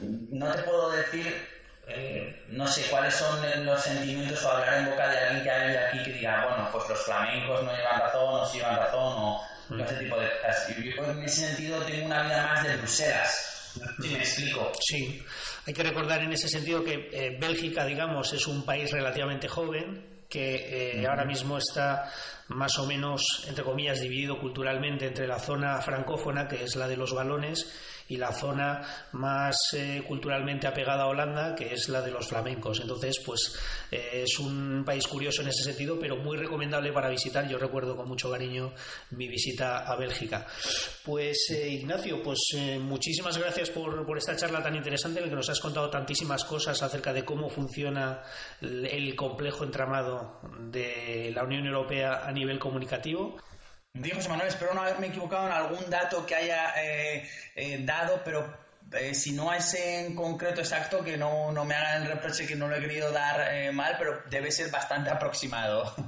no 0.00 0.50
te 0.50 0.62
puedo 0.62 0.90
decir, 0.92 1.46
eh, 1.88 2.46
no 2.48 2.66
sé 2.66 2.88
cuáles 2.88 3.12
son 3.12 3.66
los 3.66 3.82
sentimientos 3.82 4.42
o 4.44 4.50
hablar 4.50 4.78
en 4.78 4.86
boca 4.86 5.10
de 5.10 5.18
alguien 5.18 5.44
que 5.44 5.50
ha 5.50 5.58
venido 5.58 5.80
aquí 5.86 6.02
que 6.04 6.12
diga, 6.14 6.46
bueno, 6.46 6.70
pues 6.72 6.88
los 6.88 7.04
flamencos 7.04 7.62
no 7.62 7.76
llevan 7.76 8.00
razón, 8.00 8.34
o 8.34 8.46
sí 8.46 8.56
llevan 8.56 8.76
razón, 8.76 9.12
o 9.18 9.44
ese 9.78 9.94
tipo 9.96 10.18
de 10.18 10.30
cosas. 10.40 10.68
Yo 10.68 11.04
en 11.04 11.22
ese 11.22 11.48
sentido 11.48 11.82
tengo 11.82 12.06
una 12.06 12.22
vida 12.22 12.42
más 12.46 12.62
de 12.62 12.76
Bruselas. 12.78 13.57
Sí, 14.00 14.08
me 14.08 14.18
explico. 14.18 14.72
Sí, 14.80 15.22
hay 15.66 15.74
que 15.74 15.82
recordar 15.82 16.22
en 16.22 16.32
ese 16.32 16.48
sentido 16.48 16.82
que 16.84 17.08
eh, 17.12 17.36
Bélgica, 17.40 17.84
digamos, 17.84 18.32
es 18.32 18.46
un 18.46 18.64
país 18.64 18.90
relativamente 18.90 19.48
joven 19.48 20.18
que 20.28 21.00
eh, 21.00 21.06
ahora 21.06 21.24
mismo 21.24 21.56
está 21.56 22.12
más 22.48 22.78
o 22.78 22.86
menos, 22.86 23.44
entre 23.48 23.64
comillas, 23.64 24.00
dividido 24.00 24.38
culturalmente 24.38 25.06
entre 25.06 25.26
la 25.26 25.38
zona 25.38 25.80
francófona, 25.80 26.46
que 26.46 26.64
es 26.64 26.76
la 26.76 26.86
de 26.86 26.96
los 26.96 27.12
balones, 27.12 27.72
y 28.08 28.16
la 28.16 28.32
zona 28.32 28.82
más 29.12 29.74
eh, 29.74 30.02
culturalmente 30.06 30.66
apegada 30.66 31.04
a 31.04 31.08
Holanda, 31.08 31.54
que 31.54 31.74
es 31.74 31.88
la 31.88 32.00
de 32.00 32.10
los 32.10 32.26
flamencos. 32.26 32.80
Entonces, 32.80 33.20
pues 33.24 33.54
eh, 33.90 34.22
es 34.24 34.38
un 34.38 34.82
país 34.84 35.06
curioso 35.06 35.42
en 35.42 35.48
ese 35.48 35.62
sentido, 35.62 35.98
pero 35.98 36.16
muy 36.16 36.36
recomendable 36.36 36.92
para 36.92 37.10
visitar. 37.10 37.46
Yo 37.48 37.58
recuerdo 37.58 37.96
con 37.96 38.08
mucho 38.08 38.30
cariño 38.30 38.72
mi 39.10 39.28
visita 39.28 39.80
a 39.86 39.96
Bélgica. 39.96 40.46
Pues 41.04 41.50
eh, 41.50 41.68
Ignacio, 41.68 42.22
pues 42.22 42.38
muchísimas 42.80 43.36
gracias 43.36 43.70
por, 43.70 44.06
por, 44.06 44.18
esta 44.18 44.36
charla 44.36 44.62
tan 44.62 44.74
interesante 44.74 45.18
en 45.18 45.26
la 45.26 45.30
que 45.30 45.36
nos 45.36 45.50
has 45.50 45.60
contado 45.60 45.90
tantísimas 45.90 46.44
cosas 46.44 46.82
acerca 46.82 47.12
de 47.12 47.24
cómo 47.24 47.48
funciona 47.48 48.22
el 48.60 49.14
complejo 49.14 49.64
entramado 49.64 50.40
de 50.58 51.30
la 51.34 51.44
Unión 51.44 51.66
Europea 51.66 52.26
a 52.26 52.32
nivel 52.32 52.58
comunicativo. 52.58 53.36
Digo, 53.94 54.16
José 54.16 54.28
Manuel, 54.28 54.48
espero 54.48 54.74
no 54.74 54.82
haberme 54.82 55.08
equivocado 55.08 55.46
en 55.46 55.52
algún 55.52 55.90
dato 55.90 56.24
que 56.24 56.34
haya 56.34 56.72
eh, 56.76 57.28
eh, 57.56 57.78
dado, 57.82 58.22
pero 58.24 58.46
eh, 58.92 59.14
si 59.14 59.32
no 59.32 59.52
es 59.52 59.74
en 59.74 60.14
concreto 60.14 60.60
exacto, 60.60 61.02
que 61.02 61.16
no, 61.16 61.52
me 61.64 61.74
hagan 61.74 62.02
el 62.02 62.08
reproche 62.08 62.46
que 62.46 62.54
no 62.54 62.68
lo 62.68 62.76
he 62.76 62.80
querido 62.80 63.10
dar 63.10 63.72
mal, 63.72 63.96
pero 63.98 64.22
debe 64.30 64.52
ser 64.52 64.70
bastante 64.70 65.10
aproximado. 65.10 65.94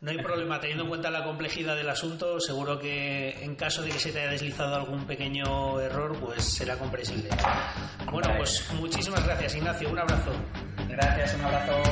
No 0.00 0.12
hay 0.12 0.18
problema, 0.18 0.60
teniendo 0.60 0.84
en 0.84 0.90
cuenta 0.90 1.10
la 1.10 1.24
complejidad 1.24 1.74
del 1.74 1.88
asunto, 1.88 2.38
seguro 2.38 2.78
que 2.78 3.30
en 3.42 3.56
caso 3.56 3.82
de 3.82 3.90
que 3.90 3.98
se 3.98 4.12
te 4.12 4.20
haya 4.20 4.30
deslizado 4.30 4.76
algún 4.76 5.06
pequeño 5.08 5.80
error, 5.80 6.16
pues 6.20 6.44
será 6.44 6.76
comprensible. 6.76 7.30
Bueno, 8.10 8.32
pues 8.36 8.64
muchísimas 8.74 9.24
gracias, 9.24 9.56
Ignacio. 9.56 9.90
Un 9.90 9.98
abrazo. 9.98 10.30
Gracias, 10.88 11.34
un 11.34 11.44
abrazo. 11.46 11.82